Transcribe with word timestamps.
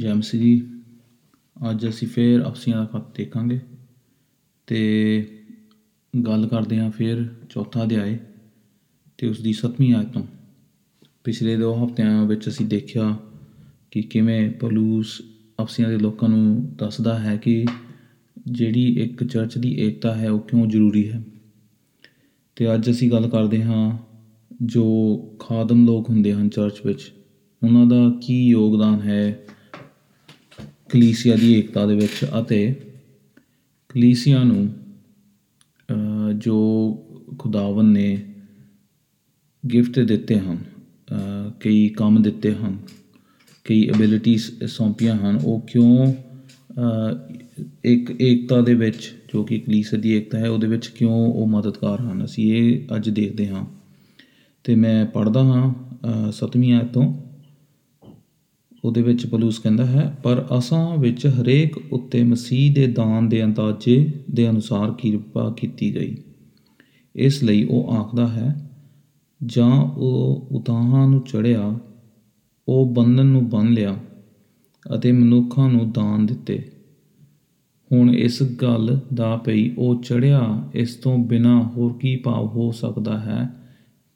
ਜੈ 0.00 0.14
ਮਸੀਹ 0.14 0.40
ਜੀ, 0.40 0.62
ਅੱਜ 1.70 1.88
ਅਸੀਂ 1.88 2.08
ਫੇਰ 2.08 2.46
ਅਫਸੀਆਂ 2.48 2.76
ਦਾ 2.76 2.84
ਖਤ 2.84 3.16
ਦੇਖਾਂਗੇ 3.16 3.60
ਤੇ 4.66 4.78
ਗੱਲ 6.26 6.46
ਕਰਦੇ 6.46 6.78
ਹਾਂ 6.78 6.90
ਫੇਰ 6.90 7.28
ਚੌਥਾ 7.50 7.82
ਅਧਿਆਏ 7.82 8.18
ਤੇ 9.18 9.26
ਉਸ 9.26 9.40
ਦੀ 9.40 9.52
ਸੱਤਵੀਂ 9.52 9.94
ਆਇਤ 9.94 10.08
ਤੋਂ। 10.08 10.22
ਪਿਛਲੇ 11.24 11.56
ਦੋ 11.56 11.84
ਹਫ਼ਤਿਆਂ 11.84 12.26
ਵਿੱਚ 12.26 12.48
ਅਸੀਂ 12.48 12.66
ਦੇਖਿਆ 12.66 13.18
ਕਿ 13.90 14.02
ਕਿਵੇਂ 14.02 14.50
ਪਲੂਸ 14.50 15.22
ਅਫਸੀਆਂ 15.62 15.88
ਦੇ 15.88 15.98
ਲੋਕਾਂ 15.98 16.28
ਨੂੰ 16.28 16.76
ਦੱਸਦਾ 16.76 17.18
ਹੈ 17.18 17.36
ਕਿ 17.36 17.66
ਜਿਹੜੀ 18.46 19.00
ਇੱਕ 19.00 19.24
ਚਰਚ 19.24 19.58
ਦੀ 19.58 19.74
ਏਕਤਾ 19.80 20.14
ਹੈ 20.14 20.30
ਉਹ 20.30 20.40
ਕਿਉਂ 20.40 20.66
ਜ਼ਰੂਰੀ 20.66 21.10
ਹੈ। 21.10 21.22
ਤੇ 22.56 22.74
ਅੱਜ 22.74 22.90
ਅਸੀਂ 22.90 23.10
ਗੱਲ 23.10 23.28
ਕਰਦੇ 23.28 23.62
ਹਾਂ 23.62 23.98
ਜੋ 24.62 25.16
ਖਾਦਮ 25.38 25.86
ਲੋਕ 25.86 26.10
ਹੁੰਦੇ 26.10 26.32
ਹਨ 26.32 26.48
ਚਰਚ 26.48 26.80
ਵਿੱਚ, 26.86 27.12
ਉਹਨਾਂ 27.62 27.86
ਦਾ 27.86 28.18
ਕੀ 28.22 28.48
ਯੋਗਦਾਨ 28.48 29.00
ਹੈ 29.00 29.46
ਕਲੀਸਿਆ 30.90 31.36
ਦੀ 31.36 31.52
ਏਕਤਾ 31.54 31.86
ਦੇ 31.86 31.94
ਵਿੱਚ 31.94 32.24
ਅਤੇ 32.38 32.74
ਕਲੀਸਿਆ 33.88 34.42
ਨੂੰ 34.44 34.68
ਅ, 35.88 36.32
ਜੋ 36.32 36.56
ਖੁਦਾਵੰ 37.38 37.84
ਨੇ 37.92 38.22
ਗਿਫਟ 39.64 39.98
ਦਿੱਤੇ 39.98 40.38
ਹਨ 40.38 40.58
ਅ, 41.08 41.50
ਕਈ 41.60 41.88
ਕੰਮ 41.88 42.22
ਦਿੱਤੇ 42.22 42.52
ਹਨ 42.54 42.76
ਕਈ 43.64 43.88
ਐਬਿਲਿਟੀਜ਼ 43.88 44.50
ਸੌਂਪੀਆਂ 44.66 45.16
ਹਨ 45.16 45.38
ਉਹ 45.44 45.60
ਕਿਉਂ 45.60 46.12
ਅ, 46.78 47.14
ਇੱਕ 47.84 48.10
ਏਕਤਾ 48.20 48.60
ਦੇ 48.60 48.74
ਵਿੱਚ 48.74 49.12
ਜੋ 49.32 49.42
ਕਿ 49.44 49.58
ਕਲੀਸਿਆ 49.58 49.98
ਦੀ 49.98 50.12
ਏਕਤਾ 50.12 50.38
ਹੈ 50.38 50.48
ਉਹਦੇ 50.48 50.66
ਵਿੱਚ 50.66 50.86
ਕਿਉਂ 50.88 51.26
ਉਹ 51.32 51.46
ਮਦਦਗਾਰ 51.46 52.00
ਹਨ? 52.00 52.24
ਅਸੀਂ 52.24 52.52
ਇਹ 52.52 52.96
ਅੱਜ 52.96 53.08
ਦੇਖਦੇ 53.10 53.48
ਹਾਂ। 53.48 53.64
ਤੇ 54.64 54.74
ਮੈਂ 54.74 55.06
ਪੜ੍ਹਦਾ 55.06 55.42
ਹਾਂ 55.44 55.72
ਅ, 55.72 56.30
ਸੱਤਵੀਂ 56.30 56.72
ਆਇਤ 56.72 56.92
ਤੋਂ। 56.92 57.29
ਉਹਦੇ 58.84 59.02
ਵਿੱਚ 59.02 59.26
ਪਲੂਸ 59.26 59.58
ਕਹਿੰਦਾ 59.58 59.86
ਹੈ, 59.86 60.18
ਪਰ 60.22 60.46
ਅਸਾਂ 60.58 60.96
ਵਿੱਚ 60.96 61.26
ਹਰੇਕ 61.26 61.92
ਉੱਤੇ 61.92 62.22
ਮਸੀਹ 62.22 62.74
ਦੇ 62.74 62.86
ਦਾਨ 62.86 63.28
ਦੇ 63.28 63.44
ਅੰਦਾਜ਼ੇ 63.44 64.12
ਦੇ 64.30 64.50
ਅਨੁਸਾਰ 64.50 64.92
ਕਿਰਪਾ 64.92 65.54
ਕੀਤੀ 65.56 65.94
ਗਈ। 65.94 66.16
ਇਸ 67.14 67.44
ਲਈ 67.44 67.64
ਉਹ 67.64 67.92
ਆਖਦਾ 67.92 68.28
ਹੈ, 68.28 68.70
ਜਾਂ 69.46 69.82
ਉਹ 69.82 70.48
ਉਤਾਹਾਂ 70.50 71.08
ਨੂੰ 71.08 71.20
ਚੜਿਆ 71.20 71.78
ਉਹ 72.68 72.94
ਬੰਧਨ 72.94 73.26
ਨੂੰ 73.26 73.48
ਬੰਨ 73.48 73.72
ਲਿਆ 73.72 73.96
ਅਤੇ 74.96 75.12
ਮਨੁੱਖਾਂ 75.12 75.70
ਨੂੰ 75.70 75.92
ਦਾਨ 75.92 76.26
ਦਿੱਤੇ। 76.26 76.70
ਹੁਣ 77.92 78.14
ਇਸ 78.14 78.42
ਗੱਲ 78.42 78.98
ਦਾ 79.14 79.36
ਪਈ 79.36 79.70
ਉਹ 79.78 80.02
ਚੜਿਆ 80.02 80.70
ਇਸ 80.74 80.94
ਤੋਂ 80.94 81.18
ਬਿਨਾ 81.18 81.62
ਹੋਰ 81.62 81.92
ਕੀ 81.92 82.16
ਭਾਵ 82.16 82.46
ਹੋ 82.46 82.70
ਸਕਦਾ 82.72 83.20
ਹੈ 83.20 83.48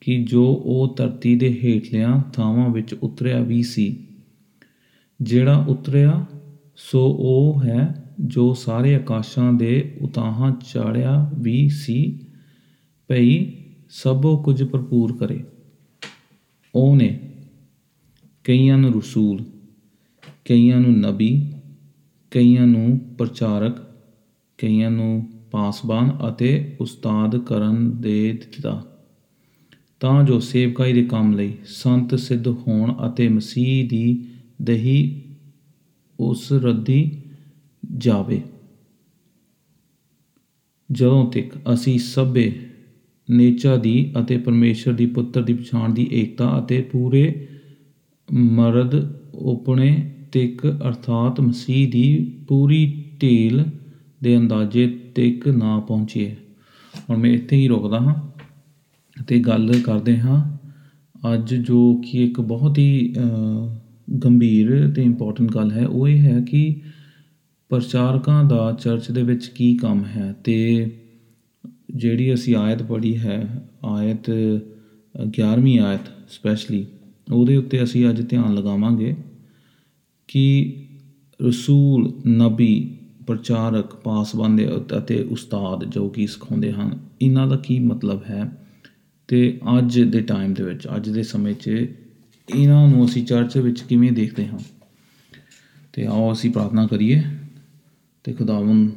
ਕਿ 0.01 0.25
ਜੋ 0.25 0.45
ਉਹ 0.65 0.95
ਧਰਤੀ 0.97 1.35
ਦੇ 1.37 1.61
ਹੇਠਲਿਆਂ 1.65 2.21
ਥਾਵਾਂ 2.33 2.69
ਵਿੱਚ 2.69 2.95
ਉਤਰਿਆ 2.95 3.41
ਵੀ 3.41 3.63
ਸੀ 3.63 4.07
ਜਿਹੜਾ 5.23 5.57
ਉਤਰਿਆ, 5.57 6.27
ਸੋ 6.77 7.17
ਉਹ 7.19 7.63
ਹੈ 7.63 8.13
ਜੋ 8.21 8.55
ਸਾਰੇ 8.55 8.95
ਆਕਾਸ਼ਾਂ 8.95 9.53
ਦੇ 9.53 9.97
ਉਤਾਹਾਂ 10.01 10.53
ਚਾੜਿਆ 10.53 11.31
ਵੀ 11.35 11.69
ਸੀ, 11.69 12.27
ਭਈ 13.09 13.53
ਸਭੋ 13.91 14.43
ਕੁਝ 14.43 14.65
ਭਰਪੂਰ 14.65 15.17
ਕਰੇ। 15.17 15.45
ਉਹਨੇ 16.75 17.21
ਕਈਆਂ 18.45 18.79
ਨੂੰ 18.79 18.95
ਰਸੂਲ, 18.95 19.45
ਕਈਆਂ 20.45 20.81
ਨੂੰ 20.81 21.01
ਨਬੀ, 21.01 21.53
ਕਈਆਂ 22.31 22.67
ਨੂੰ 22.67 23.01
ਪ੍ਰਚਾਰਕ, 23.19 23.77
ਕਈਆਂ 24.59 24.91
ਨੂੰ 24.91 25.29
ਪਾਸਬਾਨ 25.51 26.19
ਅਤੇ 26.29 26.77
ਉਸਤਾਦ 26.81 27.39
ਕਰਨ 27.39 28.01
ਦੇ 28.01 28.33
ਦਿੱਤਾ। 28.33 28.87
ਤਾਂ 30.01 30.25
ਜੋ 30.25 30.41
ਸੇਵਕਾਈ 30.41 30.93
ਦੇ 30.93 31.05
ਕੰਮ 31.05 31.33
ਲਈ 31.33 31.53
ਸੰਤ 31.67 32.15
ਸਿੱਧ 32.15 32.49
ਹੋਣ 32.49 32.95
ਅਤੇ 33.07 33.29
ਮਸੀਹ 33.29 33.89
ਦੀ 33.89 34.25
ਦਹੀ 34.63 35.23
ਉਸ 36.21 36.53
ਰੱਦੀ 36.53 37.23
ਜਾਵੇ। 37.97 38.43
ਜਦੋਂ 40.93 41.31
ਤੱਕ 41.31 41.59
ਅਸੀਂ 41.75 41.99
ਸਭੇ 41.99 42.53
ਨੇਚਾ 43.31 43.77
ਦੀ 43.77 44.13
ਅਤੇ 44.21 44.39
ਪਰਮੇਸ਼ਰ 44.39 44.93
ਦੀ 44.93 45.07
ਪੁੱਤਰ 45.07 45.43
ਦੀ 45.43 45.55
ਪਛਾਣ 45.55 45.95
ਦੀ 45.95 46.09
ਏਕਤਾ 46.13 46.59
ਅਤੇ 46.59 46.83
ਪੂਰੇ 46.83 47.49
ਮਰਦ 48.33 48.95
ਉਪਣੇ 49.35 50.11
ਤੱਕ 50.33 50.67
ਅਰਥਾਤ 50.67 51.41
ਮਸੀਹ 51.41 51.91
ਦੀ 51.91 52.33
ਪੂਰੀ 52.49 53.05
ਢੀਲ 53.23 53.65
ਦੇ 54.23 54.37
ਅੰਦਾਜ਼ੇ 54.37 54.87
ਤੱਕ 55.15 55.49
ਨਾ 55.49 55.81
ਪਹੁੰਚੀਏ। 55.81 56.37
ਹੁਣ 57.11 57.17
ਮੈਂ 57.17 57.31
ਇੱਥੇ 57.31 57.57
ਹੀ 57.57 57.69
ਰੁਕਦਾ 57.69 58.01
ਹਾਂ 58.01 58.15
ਤੇ 59.23 59.39
ਗੱਲ 59.39 59.81
ਕਰਦੇ 59.81 60.19
ਹਾਂ। 60.21 60.55
ਅੱਜ 61.35 61.55
ਜੋ 61.55 62.03
ਕਿ 62.05 62.25
ਇੱਕ 62.25 62.41
ਬਹੁਤ 62.41 62.79
ਹੀ 62.79 63.15
ਅ, 63.19 63.21
ਗੰਭੀਰ 64.09 64.93
ਤੇ 64.95 65.03
ਇੰਪੋਰਟੈਂਟ 65.03 65.51
ਗੱਲ 65.55 65.71
ਹੈ, 65.71 65.87
ਉਹ 65.87 66.09
ਇਹ 66.09 66.19
ਹੈ 66.19 66.41
ਕਿ 66.41 66.81
ਪ੍ਰਚਾਰਕਾਂ 67.71 68.43
ਦਾ 68.45 68.71
ਚਰਚ 68.81 69.11
ਦੇ 69.11 69.23
ਵਿੱਚ 69.23 69.47
ਕੀ 69.47 69.75
ਕੰਮ 69.77 70.05
ਹੈ 70.07 70.33
ਤੇ 70.45 70.91
ਜਿਹੜੀ 71.93 72.33
ਅਸੀਂ 72.35 72.55
ਆਇਤ 72.57 72.83
ਪੜ੍ਹੀ 72.83 73.17
ਹੈ, 73.19 73.69
ਆਇਤ 73.85 74.31
11ਵੀਂ 75.33 75.79
ਆਇਤ 75.81 76.11
ਸਪੈਸ਼ਲੀ 76.29 76.87
ਉਹਦੇ 77.29 77.57
ਉੱਤੇ 77.57 77.83
ਅਸੀਂ 77.83 78.09
ਅੱਜ 78.11 78.21
ਧਿਆਨ 78.23 78.55
ਲਗਾਵਾਂਗੇ 78.55 79.15
ਕਿ 80.29 80.87
ਰਸੂਲ, 81.41 82.13
ਨਬੀ, 82.29 82.97
ਪ੍ਰਚਾਰਕ 83.27 83.95
ਪਾਸਬੰਦ 83.95 84.61
ਅਤੇ 84.99 85.23
ਉਸਤਾਦ 85.23 85.85
ਜੋ 85.85 86.09
ਕਿ 86.09 86.27
ਸਿਖਾਉਂਦੇ 86.27 86.73
ਹਨ, 86.73 86.99
ਇਹਨਾਂ 87.23 87.47
ਦਾ 87.47 87.57
ਕੀ 87.57 87.79
ਮਤਲਬ 87.81 88.23
ਹੈ 88.31 88.51
ਤੇ 89.29 89.59
ਅੱਜ 89.79 90.01
ਦੇ 90.03 90.21
ਟਾਈਮ 90.23 90.55
ਦੇ 90.55 90.63
ਵਿੱਚ, 90.63 90.87
ਅੱਜ 90.97 91.09
ਦੇ 91.11 91.23
ਸਮੇਂ 91.23 91.55
'ਚ 91.55 91.87
ਇਹਨਾਂ 92.51 92.89
ਨੂੰ 92.89 93.05
ਅਸੀਂ 93.05 93.27
ਚਰਚ 93.27 93.59
ਵਿੱਚ 93.59 93.81
ਕਿਵੇਂ 93.81 94.13
ਦੇਖਦੇ 94.13 94.47
ਹਾਂ? 94.47 94.59
ਤੇ 95.93 96.07
ਆਓ 96.07 96.33
ਅਸੀਂ 96.33 96.51
ਪ੍ਰਾਰਥਨਾ 96.51 96.87
ਕਰੀਏ 96.87 97.23
ਤੇ 98.25 98.33
ਖੁਦਾਵੰ 98.33 98.91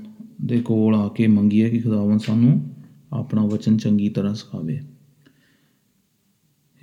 ਦੇ 0.45 0.61
ਕੋਲ 0.61 0.95
ਆ 0.95 1.07
ਕੇ 1.07 1.27
ਮੰਗੀਏ 1.27 1.69
ਕਿ 1.69 1.79
ਖੁਦਾਵੰ 1.79 2.19
ਸਾਨੂੰ 2.19 2.69
ਆਪਣਾ 3.13 3.45
ਵਚਨ 3.45 3.77
ਚੰਗੀ 3.77 4.09
ਤਰ੍ਹਾਂ 4.09 4.35
ਸਿਖਾਵੇ। 4.35 4.79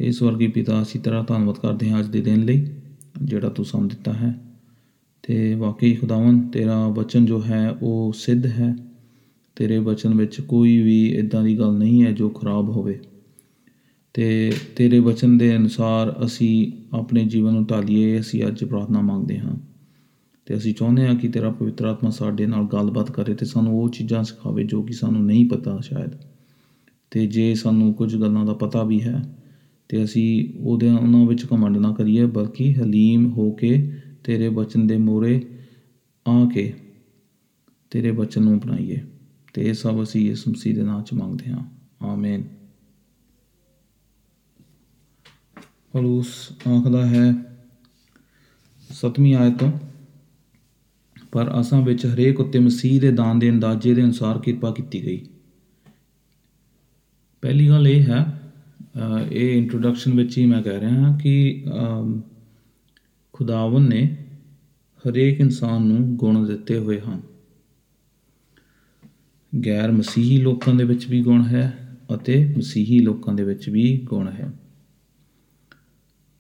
ਇਹ 0.01 0.13
ਸਵਰਗੀ 0.13 0.47
ਪਿਤਾ, 0.47 0.83
ਅਸੀਂ 0.83 1.01
ਤੇਰਾ 1.01 1.23
ਧੰਨਵਾਦ 1.23 1.59
ਕਰਦੇ 1.59 1.91
ਹਾਂ 1.91 2.01
ਅੱਜ 2.01 2.07
ਦੇ 2.07 2.21
ਦਿਨ 2.21 2.45
ਲਈ 2.45 2.67
ਜਿਹੜਾ 3.23 3.49
ਤੂੰ 3.49 3.65
ਸਾਨੂੰ 3.65 3.89
ਦਿੱਤਾ 3.89 4.13
ਹੈ। 4.13 4.39
ਤੇ 5.23 5.55
ਵਾਕਈ 5.55 5.95
ਖੁਦਾਵੰ 5.95 6.49
ਤੇਰਾ 6.49 6.89
ਵਚਨ 6.89 7.27
ਜੋ 7.27 7.43
ਹੈ 7.43 7.71
ਉਹ 7.71 8.13
ਸਿੱਧ 8.17 8.47
ਹੈ। 8.47 8.77
ਤੇਰੇ 9.57 9.79
ਵਚਨ 9.79 10.15
ਵਿੱਚ 10.15 10.41
ਕੋਈ 10.41 10.83
ਵੀ 10.83 11.15
ਇਦਾਂ 11.15 11.45
ਦੀ 11.45 11.59
ਗੱਲ 11.59 11.73
ਨਹੀਂ 11.73 12.05
ਹੈ 12.05 12.13
ਜੋ 12.13 12.29
ਖਰਾਬ 12.29 12.69
ਹੋਵੇ। 12.69 13.01
ਤੇ 14.15 14.53
ਤੇਰੇ 14.77 14.99
ਵਚਨ 14.99 15.39
ਦੇ 15.39 15.57
ਅਨੁਸਾਰ 15.57 16.25
ਅਸੀਂ 16.25 16.73
ਆਪਣੇ 16.97 17.25
ਜੀਵਨ 17.25 17.53
ਨੂੰ 17.53 17.67
ਢਾਲੀਏ, 17.67 18.21
ਅਸੀਂ 18.21 18.47
ਅੱਜ 18.47 18.65
ਪ੍ਰਾਰਥਨਾ 18.65 19.01
ਮੰਗਦੇ 19.01 19.39
ਹਾਂ। 19.39 19.57
ਤੇ 20.47 20.57
ਅਸੀਂ 20.57 20.75
ਚਾਹੁੰਦੇ 20.75 21.07
ਹਾਂ 21.07 21.15
ਕਿ 21.15 21.29
ਤੇਰਾ 21.29 21.51
ਪਵਿੱਤਰ 21.51 21.85
ਆਤਮਾ 21.85 22.11
ਸਾਡੇ 22.11 22.47
ਨਾਲ 22.47 22.65
ਗੱਲਬਾਤ 22.65 23.11
ਕਰੇ 23.11 23.35
ਤੇ 23.35 23.47
ਸਾਨੂੰ 23.47 23.83
ਉਹ 23.83 23.89
ਚੀਜ਼ਾਂ 23.89 24.25
ਸਿਖਾਵੇ 24.25 24.65
ਜੋ 24.65 24.83
ਕਿ 24.83 24.93
ਸਾਨੂੰ 24.93 25.27
ਨਹੀਂ 25.27 25.49
ਪਤਾ 25.49 25.81
ਸ਼ਾਇਦ। 25.81 26.11
ਤੇ 27.11 27.27
ਜੇ 27.27 27.55
ਸਾਨੂੰ 27.55 27.95
ਕੁਝ 27.95 28.17
ਗੱਲਾਂ 28.17 28.47
ਦਾ 28.47 28.53
ਪਤਾ 28.53 28.83
ਵੀ 28.83 29.03
ਹੈ, 29.03 29.39
ਤੇ 29.89 30.05
ਅਸੀਂ 30.05 30.49
ਉਹਦੇ, 30.61 30.91
ਉਹਨਾਂ 30.91 31.27
ਵਿੱਚ 31.27 31.47
ਘਮੰਡ 31.53 31.77
ਨਾ 31.77 31.93
ਕਰੀਏ, 31.93 32.27
ਬਲਕਿ 32.27 32.75
ਹਲੀਮ 32.75 33.27
ਹੋ 33.27 33.51
ਕੇ 33.51 33.93
ਤੇਰੇ 34.25 34.49
ਵਚਨ 34.49 34.87
ਦੇ 34.87 34.97
ਮੂਹਰੇ 34.97 35.47
ਆ 36.29 36.49
ਕੇ 36.55 36.75
ਤੇਰੇ 37.91 38.11
ਵਚਨ 38.11 38.43
ਨੂੰ 38.43 38.59
ਅਪਣਾਈਏ। 38.59 38.99
ਤੇ 39.55 39.63
ਇਹ 39.63 39.75
ਸਭ 39.75 40.03
ਅਸੀਂ 40.03 40.27
ਯਿਸੂ 40.27 40.51
ਮਸੀਹ 40.51 40.75
ਦੇ 40.75 40.83
ਨਾਮ 40.83 41.03
'ਚ 41.03 41.13
ਮੰਗਦੇ 41.13 41.51
ਹਾਂ। 41.51 41.65
ਆਮੀਨ। 42.03 42.45
ਪੌਲੁਸ 45.95 46.53
ਆਖਦਾ 46.69 47.07
ਹੈ 47.07 47.35
ਸਤਵੀਂ 48.91 49.35
ਆਇਤ 49.35 49.59
ਤੋਂ 49.59 49.73
ਪਰ 51.33 51.61
ਅਸਾਂ 51.61 51.83
ਵਿੱਚ 51.83 52.07
ਹਰੇਕ 52.07 52.41
ਉੱਤੇ 52.41 52.59
ਮਸੀਹ 52.59 53.01
ਦੇ 53.01 53.13
ਦਾਨ 53.13 53.39
ਦੇ 53.39 53.51
ਅੰਦਾਜ਼ੇ 53.51 53.95
ਦੇ 53.95 54.03
ਅਨੁਸਾਰ 54.03 54.39
ਕਿਰਪਾ 54.39 54.71
ਕੀਤੀ 54.71 55.07
ਗਈ। 55.07 55.27
ਪਹਿਲੀ 57.43 57.69
ਗੱਲ 57.69 57.89
ਇਹ 57.89 58.03
ਹੈ 58.03 58.41
ਅ, 58.97 59.27
ਇਹ 59.33 59.59
ਇੰਟਰੋਡਕਸ਼ਨ 59.59 60.15
ਵਿੱਚ 60.15 60.39
ਹੀ 60.39 60.47
ਮੈਂ 60.47 60.63
ਕਹਿ 60.63 60.81
ਰਿਹਾ 60.81 60.91
ਹਾਂ 60.91 61.19
ਕਿ 61.19 61.65
ਅਮ, 61.81 62.23
ਖੁਦਾਵੰ 63.33 63.89
ਨੇ 63.89 64.17
ਹਰੇਕ 65.09 65.41
ਇਨਸਾਨ 65.41 65.83
ਨੂੰ 65.83 66.17
ਗੁਣ 66.17 66.47
ਦਿੱਤੇ 66.47 66.79
ਹੋਏ 66.79 67.01
ਹਨ। 67.01 67.23
ਗੈਰ 69.67 69.93
ਮਸੀਹੀ 69.93 70.39
ਲੋਕਾਂ 70.39 70.75
ਦੇ 70.75 70.85
ਵਿੱਚ 70.85 71.07
ਵੀ 71.07 71.23
ਗੁਣ 71.23 71.43
ਹੈ 71.43 71.97
ਅਤੇ 72.15 72.55
ਮਸੀਹੀ 72.59 72.99
ਲੋਕਾਂ 72.99 73.35
ਦੇ 73.35 73.45
ਵਿੱਚ 73.45 73.69
ਵੀ 73.69 74.01
ਗੁਣ 74.05 74.29
ਹੈ। 74.29 74.53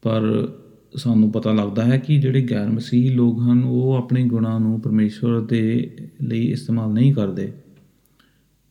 ਪਰ 0.05 0.53
ਸਾਨੂੰ 0.97 1.33
ਪਤਾ 1.33 1.53
ਲੱਗਦਾ 1.53 1.85
ਹੈ 1.85 1.99
ਕਿ 1.99 2.21
ਜਿਹੜੇ 2.21 2.47
ਗੈਰ 2.51 2.69
ਮਸੀਹੀ 2.69 3.09
ਲੋਕ 3.09 3.41
ਹਨ, 3.41 3.65
ਉਹ 3.65 3.93
ਆਪਣੇ 3.93 4.25
ਗੁਣਾਂ 4.25 4.61
ਨੂੰ 4.61 4.81
ਪਰਮੇਸ਼ਵਰ 4.81 5.41
ਦੇ 5.41 5.97
ਲਈ 6.23 6.47
ਇਸਤੇਮਾਲ 6.47 6.93
ਨਹੀਂ 6.93 7.15
ਕਰਦੇ 7.15 7.53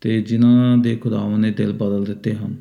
ਤੇ 0.02 0.22
ਜਿਨ੍ਹਾਂ 0.22 0.78
ਦੇ 0.78 0.96
ਖੁਦਾਵੰ 0.96 1.40
ਨੇ 1.40 1.52
ਦਿਲ 1.52 1.72
ਬਦਲ 1.72 2.04
ਦਿੱਤੇ 2.04 2.34
ਹਨ। 2.34 2.56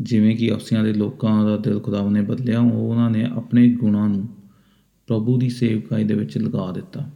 ਜਿਵੇਂ 0.00 0.36
ਕਿ 0.36 0.52
ਅਫਸੀਆਂ 0.52 0.84
ਦੇ 0.84 0.92
ਲੋਕਾਂ 0.92 1.44
ਦਾ 1.44 1.56
ਦਿਲ 1.56 1.80
ਖੁਦਾਵੰ 1.80 2.12
ਨੇ 2.12 2.22
ਬਦਲਿਆ 2.22 2.60
ਉਹ 2.60 2.70
ਉਹਨਾਂ 2.70 3.10
ਨੇ 3.10 3.24
ਆਪਣੇ 3.24 3.68
ਗੁਣਾਂ 3.68 4.08
ਨੂੰ 4.08 4.28
ਪ੍ਰਭੂ 5.06 5.38
ਦੀ 5.38 5.48
ਸੇਵਕਾਈ 5.48 6.04
ਦੇ 6.04 6.14
ਵਿੱਚ 6.14 6.38
ਲਗਾ 6.38 6.72
ਦਿੱਤਾ। 6.72 7.10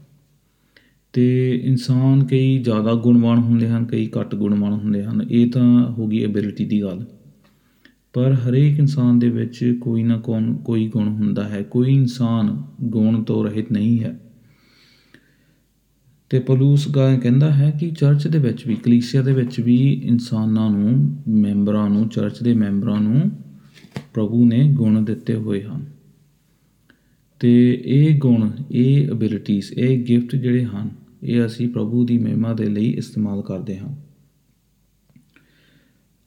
ਤੇ 1.12 1.56
ਇਨਸਾਨ 1.64 2.24
ਕਈ 2.24 2.58
ਜ਼ਿਆਦਾ 2.58 2.94
ਗੁਣਵਾਨ 2.94 3.38
ਹੁੰਦੇ 3.38 3.68
ਹਨ, 3.68 3.84
ਕਈ 3.84 4.10
ਘੱਟ 4.20 4.34
ਗੁਣਵਾਨ 4.34 4.72
ਹੁੰਦੇ 4.72 5.04
ਹਨ। 5.04 5.26
ਇਹ 5.30 5.50
ਤਾਂ 5.50 5.92
ਹੋ 5.92 6.06
ਗਈ 6.06 6.24
ਐਬਿਲਿਟੀ 6.24 6.64
ਦੀ 6.64 6.82
ਗੱਲ। 6.82 7.06
ਪਰ 8.12 8.32
ਹਰੇਕ 8.32 8.78
ਇਨਸਾਨ 8.78 9.18
ਦੇ 9.18 9.28
ਵਿੱਚ 9.28 9.78
ਕੋਈ 9.80 10.02
ਨਾ 10.02 10.18
ਕੌਣ, 10.18 10.54
ਕੋਈ 10.54 10.88
ਗੁਣ 10.88 11.08
ਹੁੰਦਾ 11.08 11.48
ਹੈ। 11.48 11.62
ਕੋਈ 11.62 11.94
ਇਨਸਾਨ 11.94 12.62
ਗੁਣ 12.82 13.22
ਤੋਂ 13.22 13.44
ਰਹਿਤ 13.44 13.72
ਨਹੀਂ 13.72 14.00
ਹੈ। 14.00 14.20
ਤੇ 16.30 16.40
ਪਲੂਸ 16.40 16.88
ਗਾ 16.88 17.16
ਕਹਿੰਦਾ 17.16 17.54
ਹੈ 17.54 17.70
ਕਿ 17.80 17.90
ਚਰਚ 17.90 18.28
ਦੇ 18.28 18.38
ਵਿੱਚ 18.38 18.66
ਵੀ, 18.66 18.74
ਕਲੀਸਿਆ 18.74 19.22
ਦੇ 19.22 19.32
ਵਿੱਚ 19.32 19.60
ਵੀ 19.60 19.92
ਇਨਸਾਨਾਂ 20.04 20.70
ਨੂੰ, 20.70 21.16
ਮੈਂਬਰਾਂ 21.28 21.90
ਨੂੰ, 21.90 22.08
ਚਰਚ 22.08 22.42
ਦੇ 22.42 22.54
ਮੈਂਬਰਾਂ 22.54 23.00
ਨੂੰ 23.00 23.30
ਪ੍ਰਭੂ 24.14 24.46
ਨੇ 24.46 24.72
ਗੁਣ 24.72 25.02
ਦਿੱਤੇ 25.02 25.34
ਹੋਏ 25.34 25.62
ਹਨ। 25.62 25.86
ਤੇ 27.40 27.82
ਇਹ 27.84 28.18
ਗੁਣ, 28.18 28.50
ਇਹ 28.70 29.08
ਅਬਿਲਿਟੀਜ਼ 29.08 29.72
ਇਹ 29.72 30.04
ਗਿਫਟ 30.04 30.36
ਜਿਹੜੇ 30.36 30.64
ਹਨ, 30.64 30.90
ਇਹ 31.22 31.46
ਅਸੀਂ 31.46 31.68
ਪ੍ਰਭੂ 31.68 32.06
ਦੀ 32.06 32.18
ਮਹਿਮਾ 32.18 32.52
ਦੇ 32.52 32.68
ਲਈ 32.68 32.90
ਇਸਤੇਮਾਲ 32.90 33.42
ਕਰਦੇ 33.42 33.78
ਹਾਂ। 33.78 33.96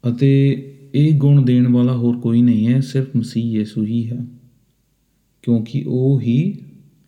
ਅਤੇ 0.10 0.68
ਇਹ 0.96 1.14
ਗੁਣ 1.14 1.46
ਦੇਣ 1.46 1.68
ਵਾਲਾ 1.68 1.94
ਹੋਰ 1.94 2.18
ਕੋਈ 2.18 2.42
ਨਹੀਂ 2.42 2.68
ਹੈ 2.68 2.80
ਸਿਰਫ 2.80 3.08
ਮਸੀਹ 3.16 3.44
ਯਿਸੂ 3.44 3.84
ਹੀ 3.86 4.10
ਹੈ। 4.10 4.26
ਕਿਉਂਕਿ 5.42 5.84
ਉਹ 5.88 6.22
ਹੀ 6.22 6.58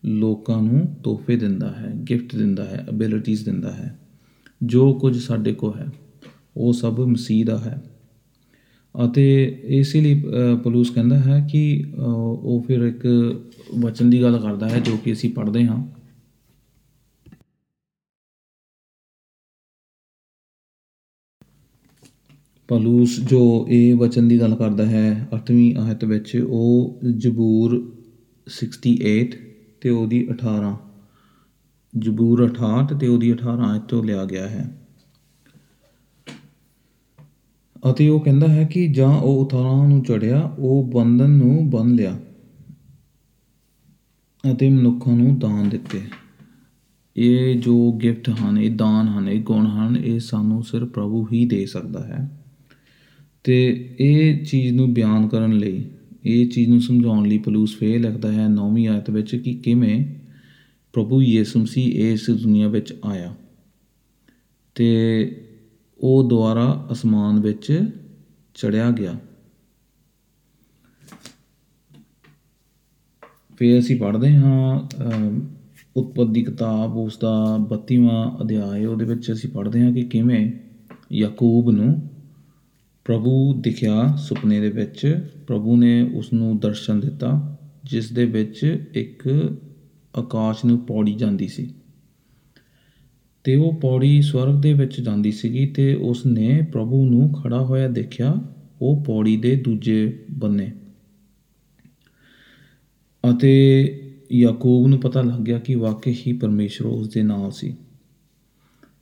ਲੋਕਾਂ 0.04 0.62
ਨੂੰ 0.62 0.96
ਤੋਹਫੇ 1.02 1.36
ਦਿੰਦਾ 1.36 1.72
ਹੈ 1.72 1.94
ਗਿਫਟ 2.10 2.36
ਦਿੰਦਾ 2.36 2.64
ਹੈ 2.64 2.86
ਅਬਿਲਿਟੀਜ਼ 2.90 3.44
ਦਿੰਦਾ 3.44 3.72
ਹੈ। 3.72 3.98
ਜੋ 4.62 4.94
ਕੁਝ 4.94 5.18
ਸਾਡੇ 5.18 5.52
ਕੋਲ 5.52 5.74
ਹੈ 5.78 5.86
ਉਹ 6.56 6.72
ਸਭ 6.72 7.00
ਮਸੀਹ 7.00 7.44
ਦਾ 7.44 7.58
ਹੈ। 7.58 7.84
ਅਤੇ 9.04 9.58
ਇਸੇ 9.64 10.00
ਲਈ 10.00 10.22
ਅ, 10.22 10.56
ਪੌਲੁਸ 10.64 10.90
ਕਹਿੰਦਾ 10.90 11.18
ਹੈ 11.18 11.48
ਕਿ 11.52 11.84
ਅ, 11.94 12.00
ਉਹ 12.42 12.64
ਫਿਰ 12.66 12.82
ਇੱਕ 12.82 13.06
ਵਚਨ 13.78 14.10
ਦੀ 14.10 14.22
ਗੱਲ 14.22 14.38
ਕਰਦਾ 14.38 14.68
ਹੈ 14.68 14.80
ਜੋ 14.80 14.96
ਕਿ 14.96 15.12
ਅਸੀਂ 15.12 15.30
ਪੜ੍ਹਦੇ 15.30 15.66
ਹਾਂ। 15.66 16.03
ਪੌਲੁਸ 22.68 23.20
ਜੋ 23.20 23.66
ਇਹ 23.68 23.94
ਵਚਨ 23.94 24.28
ਦੀ 24.28 24.40
ਗੱਲ 24.40 24.54
ਕਰਦਾ 24.54 24.86
ਹੈ 24.86 25.28
8ਵੀਂ 25.36 25.76
ਆਇਤ 25.76 26.04
ਵਿੱਚ, 26.04 26.36
ਉਹ 26.48 27.00
ਜ਼ਬੂਰ 27.16 27.92
68 28.46 29.36
ਤੇ 29.80 29.90
ਉਹਦੀ 29.90 30.28
18 30.30 30.76
ਜ਼ਬੂਰ 31.98 32.44
68 32.44 32.98
ਤੇ 32.98 33.06
ਉਹਦੀ 33.06 33.32
18 33.32 33.64
ਆਇਤ 33.68 33.82
ਤੋਂ 33.82 34.04
ਲਿਆ 34.04 34.24
ਗਿਆ 34.24 34.48
ਹੈ। 34.48 34.78
ਅਤੇ 37.90 38.08
ਉਹ 38.08 38.20
ਕਹਿੰਦਾ 38.20 38.48
ਹੈ 38.48 38.64
ਕਿ 38.64 38.88
ਜਾਂ 38.88 39.14
ਉਹ 39.14 39.44
ਉਤਾਰਾਂ 39.44 39.88
ਨੂੰ 39.88 40.02
ਚੜਿਆ 40.02 40.40
ਉਹ 40.58 40.90
ਬੰਧਨ 40.94 41.30
ਨੂੰ 41.30 41.70
ਬੰਨ 41.70 41.94
ਲਿਆ 41.94 42.20
ਅਤੇ 44.52 44.70
ਮਨੁੱਖਾਂ 44.70 45.16
ਨੂੰ 45.16 45.38
ਦਾਨ 45.38 45.68
ਦਿੱਤੇ। 45.68 46.00
ਇਹ 47.16 47.60
ਜੋ 47.60 47.92
ਗਿਫਟ 47.92 48.30
ਹਨ, 48.30 48.58
ਇਹ 48.58 48.76
ਦਾਨ 48.76 49.08
ਹਨ, 49.08 49.28
ਇਹ 49.28 49.42
ਗੁਣ 49.42 49.66
ਹਨ, 49.66 49.96
ਇਹ 49.96 50.20
ਸਾਨੂੰ 50.20 50.62
ਸਿਰਫ 50.62 50.88
ਪ੍ਰਭੂ 50.88 51.26
ਹੀ 51.32 51.46
ਦੇ 51.46 51.66
ਸਕਦਾ 51.66 52.04
ਹੈ। 52.04 52.43
ਤੇ 53.44 53.88
ਇਹ 54.00 54.44
ਚੀਜ਼ 54.44 54.72
ਨੂੰ 54.72 54.94
ਬਿਆਨ 54.94 55.28
ਕਰਨ 55.28 55.52
ਲਈ 55.52 55.84
ਇਹ 56.24 56.46
ਚੀਜ਼ 56.46 56.70
ਨੂੰ 56.70 56.80
ਸਮਝਾਉਣ 56.80 57.28
ਲਈ 57.28 57.38
ਪਲੂਸ 57.38 57.76
ਫੇਰ 57.76 58.00
ਲਿਖਦਾ 58.00 58.32
ਹੈ 58.32 58.46
9ਵੀਂ 58.46 58.88
ਆਇਤ 58.88 59.10
ਵਿੱਚ 59.10 59.36
ਕਿ 59.36 59.54
ਕਿਵੇਂ 59.54 60.14
ਪ੍ਰਭੂ 60.92 61.22
ਯਿਸੂ 61.22 61.60
ਮਸੀਹ 61.60 62.12
ਇਸ 62.12 62.30
ਦੁਨੀਆ 62.30 62.68
ਵਿੱਚ 62.68 62.94
ਆਇਆ 63.04 63.34
ਤੇ 64.74 65.42
ਉਹ 65.98 66.28
ਦੁਆਰਾ 66.28 66.88
ਅਸਮਾਨ 66.92 67.40
ਵਿੱਚ 67.40 67.88
ਚੜਿਆ 68.54 68.90
ਗਿਆ। 68.90 69.18
ਫਿਰ 73.56 73.78
ਅਸੀਂ 73.78 74.00
ਪੜ੍ਹਦੇ 74.00 74.30
ਹਾਂ 74.30 74.80
ਅਮ, 74.80 75.48
ਉਤਪਤ 75.96 76.26
ਦੀ 76.26 76.44
ਕਿਤਾਬ 76.44 76.96
ਉਸ 76.96 77.18
ਦਾ 77.18 77.58
32ਵਾਂ 77.58 78.44
ਅਧਿਆਇ 78.44 78.84
ਉਹਦੇ 78.84 79.04
ਵਿੱਚ 79.04 79.32
ਅਸੀਂ 79.32 79.50
ਪੜ੍ਹਦੇ 79.50 79.82
ਹਾਂ 79.82 79.92
ਕਿ 79.92 80.02
ਕਿਵੇਂ 80.02 80.52
ਯਾਕੂਬ 81.12 81.70
ਨੂੰ 81.70 82.10
ਪ੍ਰਭੂ 83.04 83.54
ਦਿਖਿਆ 83.54 84.16
ਸੁਪਨੇ 84.16 84.60
ਦੇ 84.60 84.70
ਵਿੱਚ, 84.70 85.28
ਪ੍ਰਭੂ 85.46 85.76
ਨੇ 85.76 86.10
ਉਸ 86.14 86.32
ਨੂੰ 86.32 86.58
ਦਰਸ਼ਨ 86.58 87.00
ਦਿੱਤਾ, 87.00 87.58
ਜਿਸ 87.84 88.12
ਦੇ 88.12 88.24
ਵਿੱਚ 88.24 88.86
ਇੱਕ 88.94 89.28
ਆਕਾਸ਼ 90.18 90.64
ਨੂੰ 90.64 90.78
ਪੌੜੀ 90.78 91.14
ਜਾਂਦੀ 91.14 91.48
ਸੀ। 91.48 91.74
ਤੇ 93.44 93.56
ਉਹ 93.56 93.80
ਪੌੜੀ 93.80 94.22
ਸਵਰਗ 94.22 94.62
ਦੇ 94.62 94.72
ਵਿੱਚ 94.72 95.00
ਜਾਂਦੀ 95.00 95.32
ਸੀਗੀ 95.32 95.66
ਤੇ 95.66 95.94
ਉਸ 95.94 96.26
ਨੇ 96.26 96.66
ਪ੍ਰਭੂ 96.72 97.10
ਨੂੰ 97.10 97.32
ਖੜਾ 97.32 97.64
ਹੋਇਆ 97.64 97.88
ਦੇਖਿਆ, 97.88 98.34
ਉਹ 98.82 99.04
ਪੌੜੀ 99.04 99.36
ਦੇ 99.36 99.56
ਦੂਜੇ 99.56 100.24
ਬੰਨੇ। 100.30 100.72
ਅਤੇ 103.30 103.90
ਯਾਕੂਬ 104.32 104.88
ਨੂੰ 104.88 105.00
ਪਤਾ 105.00 105.22
ਲੱਗ 105.22 105.40
ਗਿਆ 105.40 105.58
ਕਿ 105.58 105.74
ਵਾਕਈ 105.74 106.14
ਹੀ 106.26 106.32
ਪਰਮੇਸ਼ਰ 106.32 106.84
ਉਸ 106.84 107.08
ਦੇ 107.08 107.22
ਨਾਲ 107.22 107.50
ਸੀ। 107.50 107.76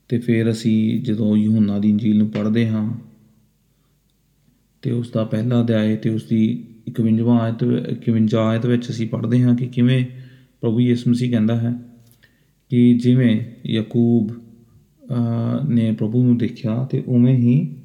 ਤੇ 0.07 0.19
ਫਿਰ 0.19 0.51
ਅਸੀਂ 0.51 1.01
ਜਦੋਂ 1.01 1.37
ਯੂਹੰਨਾ 1.37 1.79
ਦੀ 1.79 1.89
ਇੰਜੀਲ 1.89 2.17
ਨੂੰ 2.17 2.29
ਪੜ੍ਹਦੇ 2.29 2.67
ਹਾਂ 2.67 3.12
ਤੇ 4.83 4.91
ਉਸ 4.91 5.11
ਦਾ 5.11 5.23
ਪਹਿਲਾ 5.23 5.61
ਅਧਿਆਇ 5.61 5.95
ਤੇ 5.97 6.09
ਉਸ 6.09 6.23
ਦੀ 6.23 6.67
51ਵਾਂ 6.91 7.39
ਆਇਤ 7.39 7.63
51 8.09 8.35
ਆਇਤ 8.37 8.65
ਵਿੱਚ 8.65 8.89
ਅਸੀਂ 8.89 9.07
ਪੜ੍ਹਦੇ 9.07 9.43
ਹਾਂ 9.43 9.55
ਕਿ 9.55 9.67
ਕਿਵੇਂ 9.67 10.05
ਪ੍ਰਭੂ 10.61 10.79
ਯਿਸੂ 10.79 11.11
ਮਸੀਹ 11.11 11.31
ਕਹਿੰਦਾ 11.31 11.55
ਹੈ 11.55 11.73
ਕਿ 12.69 12.93
ਜਿਵੇਂ 12.93 13.39
ਯਾਕੂਬ 13.65 14.31
ਅਹ, 14.31 15.69
ਨੇ 15.69 15.91
ਪ੍ਰਭੂ 15.91 16.23
ਨੂੰ 16.23 16.37
ਦੇਖਿਆ 16.37 16.83
ਤੇ 16.85 17.03
ਉਵੇਂ 17.07 17.37
ਹੀ 17.37 17.75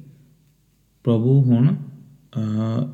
ਪ੍ਰਭੂ 1.03 1.41
ਹੁਣ 1.41 1.75
ਅਹ, 2.37 2.87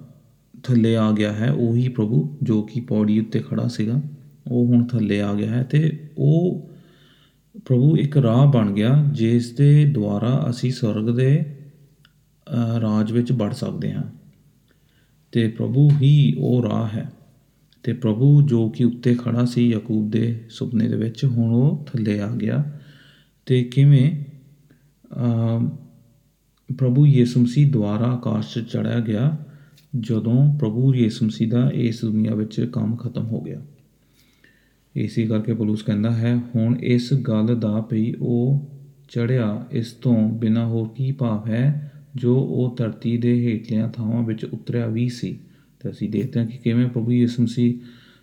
ਥੱਲੇ 0.63 0.95
ਆ 0.95 1.11
ਗਿਆ 1.11 1.33
ਹੈ। 1.33 1.51
ਉਹੀ 1.51 1.87
ਪ੍ਰਭੂ 1.87 2.37
ਜੋ 2.43 2.61
ਕਿ 2.61 2.79
ਪੌੜੀ 2.81 3.19
ਉੱਤੇ 3.19 3.39
ਖੜਾ 3.39 3.67
ਸੀਗਾ 3.67 4.01
ਉਹ 4.51 4.65
ਹੁਣ 4.65 4.83
ਥੱਲੇ 4.85 5.21
ਆ 5.21 5.33
ਗਿਆ 5.33 5.49
ਹੈ 5.51 5.63
ਤੇ 5.63 6.09
ਉਹ 6.17 6.69
ਪ੍ਰਭੂ 7.65 7.97
ਇੱਕ 7.97 8.17
ਰਾਹ 8.17 8.51
ਬਣ 8.51 8.71
ਗਿਆ 8.71 9.05
ਜਿਸ 9.11 9.51
ਦੇ 9.51 9.85
ਦੁਆਰਾ 9.85 10.45
ਅਸੀਂ 10.49 10.71
ਸਵਰਗ 10.71 11.15
ਦੇ 11.15 11.37
ਅਹ, 11.37 11.54
ਰਾਜ 12.81 13.11
ਵਿੱਚ 13.11 13.31
ਵੜ 13.31 13.53
ਸਕਦੇ 13.53 13.93
ਹਾਂ। 13.93 14.03
ਤੇ 15.31 15.47
ਪ੍ਰਭੂ 15.47 15.89
ਹੀ 16.01 16.35
ਉਹ 16.37 16.63
ਰਾਹ 16.63 16.87
ਹੈ। 16.87 17.11
ਤੇ 17.83 17.93
ਪ੍ਰਭੂ 17.93 18.41
ਜੋ 18.41 18.69
ਕਿ 18.69 18.83
ਉੱਤੇ 18.83 19.15
ਖੜਾ 19.15 19.45
ਸੀ 19.45 19.69
ਯਾਕੂਬ 19.69 20.11
ਦੇ 20.11 20.45
ਸੁਪਨੇ 20.49 20.87
ਦੇ 20.87 20.95
ਵਿੱਚ 20.95 21.25
ਹੁਣ 21.25 21.55
ਉਹ 21.55 21.87
ਥੱਲੇ 21.93 22.21
ਆ 22.21 22.35
ਗਿਆ। 22.35 22.71
ਤੇ 23.45 23.63
ਕਿਵੇਂ 23.63 24.23
ਅਮ, 25.17 25.77
ਪ੍ਰਭੂ 26.77 27.05
ਯਿਸੂ 27.05 27.39
ਮਸੀਹ 27.39 27.71
ਦੁਆਰਾ 27.71 28.05
ਆਕਾਸ਼ 28.05 28.59
'ਚ 28.59 28.77
ਚੜ੍ਹਿਆ 28.77 28.99
ਗਿਆ 28.99 29.37
ਜਦੋਂ 29.99 30.57
ਪ੍ਰਭੂ 30.59 30.95
ਯਿਸੂ 30.95 31.25
ਮਸੀਹ 31.25 31.49
ਦਾ 31.49 31.71
ਇਸ 31.73 32.01
ਦੁਨੀਆ 32.01 32.35
ਵਿੱਚ 32.35 32.69
ਕੰਮ 32.73 32.95
ਖਤਮ 32.95 33.25
ਹੋ 33.25 33.41
ਗਿਆ। 33.41 33.61
ਇਸੇ 34.95 35.25
ਕਰਕੇ 35.25 35.53
ਪੌਲੁਸ 35.53 35.83
ਕਹਿੰਦਾ 35.83 36.11
ਹੈ 36.11 36.41
ਹੁਣ 36.55 36.75
ਇਸ 36.79 37.13
ਗੱਲ 37.13 37.59
ਦਾ 37.59 37.81
ਭਈ 37.81 38.13
ਉਹ 38.13 38.69
ਚੜਿਆ 39.09 39.65
ਇਸ 39.71 39.91
ਤੋਂ 39.91 40.29
ਬਿਨਾ 40.29 40.65
ਹੋਰ 40.65 40.87
ਕੀ 40.87 41.11
ਭਾਵ 41.11 41.47
ਹੈ? 41.47 41.91
ਜੋ 42.15 42.39
ਉਹ 42.39 42.75
ਧਰਤੀ 42.75 43.17
ਦੇ 43.17 43.45
ਹੇਠਲੀਆਂ 43.45 43.89
ਥਾਵਾਂ 43.89 44.23
ਵਿੱਚ 44.23 44.45
ਉਤਰਿਆ 44.45 44.87
ਵੀ 44.87 45.09
ਸੀ। 45.09 45.39
ਤੇ 45.79 45.89
ਅਸੀਂ 45.89 46.09
ਦੇਖਦੇ 46.09 46.39
ਹਾਂ 46.39 46.47
ਕਿ 46.47 46.57
ਕਿਵੇਂ 46.57 46.89
ਪ੍ਰਭੂ 46.89 47.11
ਯਿਸੂ 47.11 47.43
ਮਸੀਹ 47.43 47.79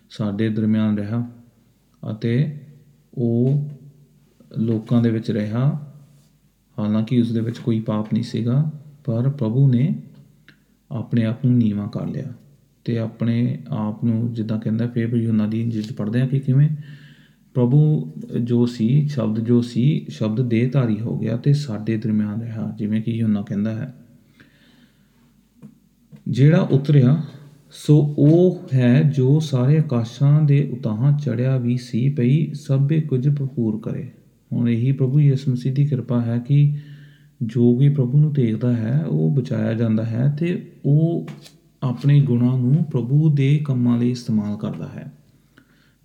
ਸਾਡੇ 0.09 0.49
ਦਰਮਿਆਨ 0.49 0.97
ਰਿਹਾ 0.97 1.31
ਅਤੇ 2.11 2.57
ਉਹ 3.13 3.69
ਲੋਕਾਂ 4.57 5.01
ਦੇ 5.01 5.09
ਵਿੱਚ 5.09 5.31
ਰਿਹਾ। 5.31 5.93
ਹਾਲਾਂਕਿ 6.79 7.21
ਉਸ 7.21 7.31
ਦੇ 7.31 7.39
ਵਿੱਚ 7.39 7.57
ਕੋਈ 7.57 7.79
ਪਾਪ 7.79 8.13
ਨਹੀਂ 8.13 8.23
ਸੀਗਾ, 8.23 8.71
ਪਰ 9.03 9.29
ਪ੍ਰਭੂ 9.29 9.67
ਨੇ 9.71 9.95
ਆਪਣੇ 10.91 11.25
ਆਪ 11.25 11.45
ਨੂੰ 11.45 11.57
ਨੀਵਾਂ 11.57 11.87
ਕਰ 11.87 12.07
ਲਿਆ 12.07 12.33
ਤੇ 12.85 12.97
ਆਪਣੇ 12.97 13.59
ਆਪ 13.69 14.03
ਨੂੰ 14.03 14.33
ਜਿੱਦਾਂ 14.33 14.59
ਕਹਿੰਦਾ 14.59 14.87
ਫਿਰ 14.87 15.15
ਯੂਹੰਨਾ 15.15 15.47
ਦੀ 15.47 15.61
ਇੰਜੀਲ 15.61 15.83
'ਚ 15.83 15.91
ਪੜ੍ਹਦੇ 15.91 16.21
ਆ 16.21 16.27
ਕਿ 16.27 16.39
ਕਿਵੇਂ 16.39 16.69
ਪ੍ਰਭੂ 17.53 18.11
ਜੋ 18.41 18.65
ਸੀ, 18.65 19.07
ਸ਼ਬਦ 19.07 19.39
ਜੋ 19.39 19.61
ਸੀ, 19.61 20.05
ਸ਼ਬਦ 20.09 20.49
ਦੇਹਧਾਰੀ 20.49 20.99
ਹੋ 20.99 21.19
ਗਿਆ 21.19 21.37
ਤੇ 21.37 21.53
ਸਾਡੇ 21.53 21.97
ਦਰਮਿਆਨ 21.97 22.41
ਰਿਹਾ, 22.41 22.75
ਜਿਵੇਂ 22.77 23.01
ਕਿ 23.01 23.11
ਯੂਹੰਨਾ 23.11 23.41
ਕਹਿੰਦਾ 23.41 23.71
ਹੈ। 23.75 23.95
ਜਿਹੜਾ 26.27 26.61
ਉਤਰਿਆ, 26.61 27.21
ਸੋ 27.71 28.15
ਉਹ 28.17 28.61
ਹੈ 28.73 29.03
ਜੋ 29.15 29.39
ਸਾਰੇ 29.39 29.77
ਆਕਾਸ਼ਾਂ 29.77 30.41
ਦੇ 30.41 30.69
ਉਤਾਹਾਂ 30.71 31.19
ਚੜਿਆ 31.19 31.57
ਵੀ 31.57 31.77
ਸੀ, 31.77 32.09
ਪਈ 32.09 32.53
ਸਭੇ 32.53 33.01
ਕੁਝ 33.01 33.29
ਭਰਪੂਰ 33.29 33.79
ਕਰੇ। 33.79 34.11
ਹੁਣ 34.53 34.69
ਇਹੀ 34.69 34.91
ਪ੍ਰਭੂ 34.91 35.19
ਯਿਸੂ 35.19 35.51
ਮਸੀਹ 35.51 35.73
ਦੀ 35.73 35.85
ਕਿਰਪਾ 35.85 36.21
ਹੈ 36.21 36.39
ਕਿ 36.39 36.77
ਜੋ 37.43 37.75
ਵੀ 37.75 37.89
ਪ੍ਰਭੂ 37.89 38.19
ਨੂੰ 38.19 38.33
ਦੇਖਦਾ 38.33 38.75
ਹੈ, 38.75 39.05
ਉਹ 39.05 39.35
ਬਚਾਇਆ 39.35 39.73
ਜਾਂਦਾ 39.73 40.05
ਹੈ 40.05 40.35
ਤੇ 40.39 40.71
ਉਹ 40.85 41.27
ਆਪਣੇ 41.83 42.21
ਗੁਣਾਂ 42.21 42.57
ਨੂੰ 42.57 42.83
ਪ੍ਰਭੂ 42.83 43.29
ਦੇ 43.29 43.61
ਕੰਮਾਂ 43.65 43.97
ਲਈ 43.97 44.11
ਇਸਤੇਮਾਲ 44.11 44.57
ਕਰਦਾ 44.57 44.87
ਹੈ। 44.87 45.13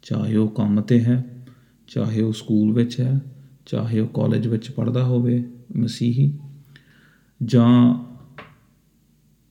ਚਾਹੇ 0.03 0.37
ਉਹ 0.37 0.49
ਕੰਮ 0.49 0.81
ਤੇ 0.81 1.01
ਹੈ 1.01 1.25
ਚਾਹੇ 1.89 2.21
ਉਹ 2.21 2.33
ਸਕੂਲ 2.33 2.73
ਵਿੱਚ 2.73 3.01
ਹੈ, 3.01 3.21
ਚਾਹੇ 3.67 4.01
ਉਹ 4.01 4.09
ਕਾਲਜ 4.09 4.47
ਵਿੱਚ 4.47 4.71
ਪੜ੍ਹਦਾ 4.71 5.05
ਹੋਵੇ, 5.05 5.45
ਮਸੀਹੀ, 5.77 6.39
ਜਾਂ 7.45 8.05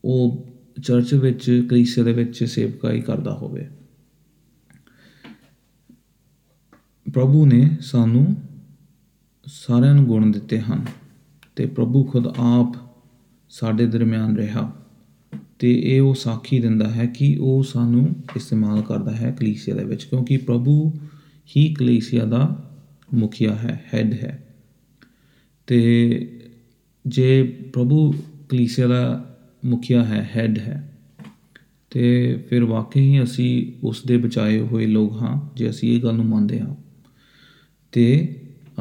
ਉਹ 0.06 0.46
ਚਰਚ 0.84 1.14
ਵਿੱਚ, 1.14 1.66
ਕਲੀਸਿਆ 1.70 2.04
ਦੇ 2.04 2.14
ਵਿੱਚ 2.14 2.44
ਸੇਵਕਾਈ 2.44 3.02
ਕਰਦਾ 3.02 3.36
ਹੋਵੇ। 3.36 3.70
ਪ੍ਰਭੂ 7.14 7.46
ਨੇ 7.46 7.78
ਸਾਨੂੰ 7.82 8.36
ਸਾਰਿਆਂ 9.46 9.96
ਨੂੰ 9.96 10.06
ਗੁਣ 10.06 10.32
ਦਿੱਤੇ 10.32 10.60
ਹਨ 10.60 10.86
ਤੇ 11.56 11.66
ਪ੍ਰਭੂ 11.66 12.04
ਖੁਦ 12.04 12.28
ਆਪ 12.28 12.74
ਸਾਡੇ 13.50 13.86
ਦਰਮਿਆਨ 13.88 14.38
ਰਿਹਾ 14.38 14.72
ਤੇ 15.60 15.74
ਇਹ 15.80 16.02
ਉਹ 16.02 16.16
ਸਾਖੀ 16.16 16.60
ਦਿੰਦਾ 16.60 16.90
ਹੈ 16.90 17.06
ਕਿ 17.06 17.38
ਉਹ 17.42 17.64
ਸਾਨੂੰ 17.64 18.16
ਇਸਤੇਮਾਲ 18.36 18.82
ਕਰਦਾ 18.82 19.16
ਹੈ 19.16 19.32
ਕਲੀਸਿਆ 19.32 19.76
ਦੇ 19.76 19.84
ਵਿੱਚ, 19.84 20.04
ਕਿਉਂਕਿ 20.04 20.38
ਪ੍ਰਭੂ 20.38 20.94
ਹੀ 21.56 21.74
ਕਲੀਸਿਆ 21.74 22.26
ਦਾ 22.26 22.72
ਮੁਖੀਆ 23.14 23.56
ਹੈ 23.56 23.86
ਹੈਡ 23.94 24.14
ਹੈ। 24.14 24.56
ਤੇ 25.68 25.78
ਜੇ 27.08 27.44
ਪ੍ਰਭੂ 27.44 28.14
ਕਲੀਸਿਆ 28.50 28.88
ਦਾ 28.88 29.36
ਮੁਖੀਆ 29.66 30.04
ਹੈ 30.04 30.30
ਹੈਡ 30.36 30.60
ਹੈ, 30.60 30.94
ਤੇ 31.90 32.36
ਫਿਰ 32.50 32.64
ਵਾਕਈ 32.64 33.02
ਹੀ 33.02 33.24
ਅਸੀਂ 33.24 33.72
ਉਸ 33.84 34.04
ਦੇ 34.06 34.18
ਬਚਾਏ 34.18 34.60
ਹੋਏ 34.60 34.86
ਲੋਕ 34.86 35.22
ਹਾਂ, 35.22 35.50
ਜੇ 35.56 35.70
ਅਸੀਂ 35.70 35.96
ਇਹ 35.96 36.04
ਗੱਲ 36.04 36.16
ਨੂੰ 36.16 36.26
ਮੰਨਦੇ 36.26 36.60
ਹਾਂ। 36.60 36.76
ਤੇ 37.92 38.06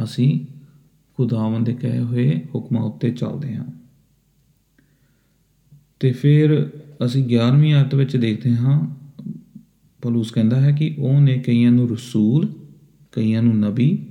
ਅਸੀਂ 0.02 0.46
ਖੁਦਾਵੰਦ 1.16 1.66
ਦੇ 1.66 1.74
ਕਹੇ 1.74 1.98
ਹੋਏ 1.98 2.40
ਹੁਕਮਾਂ 2.54 2.82
ਉੱਤੇ 2.82 3.10
ਚੱਲਦੇ 3.10 3.54
ਹਾਂ। 3.54 3.64
ਤੇ 6.00 6.12
ਫਿਰ 6.12 6.70
ਅਸੀਂ 7.04 7.24
11ਵੀਂ 7.24 7.74
ਆਇਤ 7.74 7.94
ਵਿੱਚ 7.94 8.16
ਦੇਖਦੇ 8.16 8.56
ਹਾਂ 8.56 9.05
ਪੌਲੁਸ 10.02 10.30
ਕਹਿੰਦਾ 10.30 10.60
ਹੈ 10.60 10.72
ਕਿ 10.72 10.94
ਉਹ 10.98 11.20
ਨੇ 11.20 11.38
ਕਈਆਂ 11.38 11.72
ਨੂੰ 11.72 11.90
ਰਸੂਲ 11.90 12.48
ਕਈਆਂ 13.12 13.42
ਨੂੰ 13.42 13.58
ਨਬੀ 13.58 14.06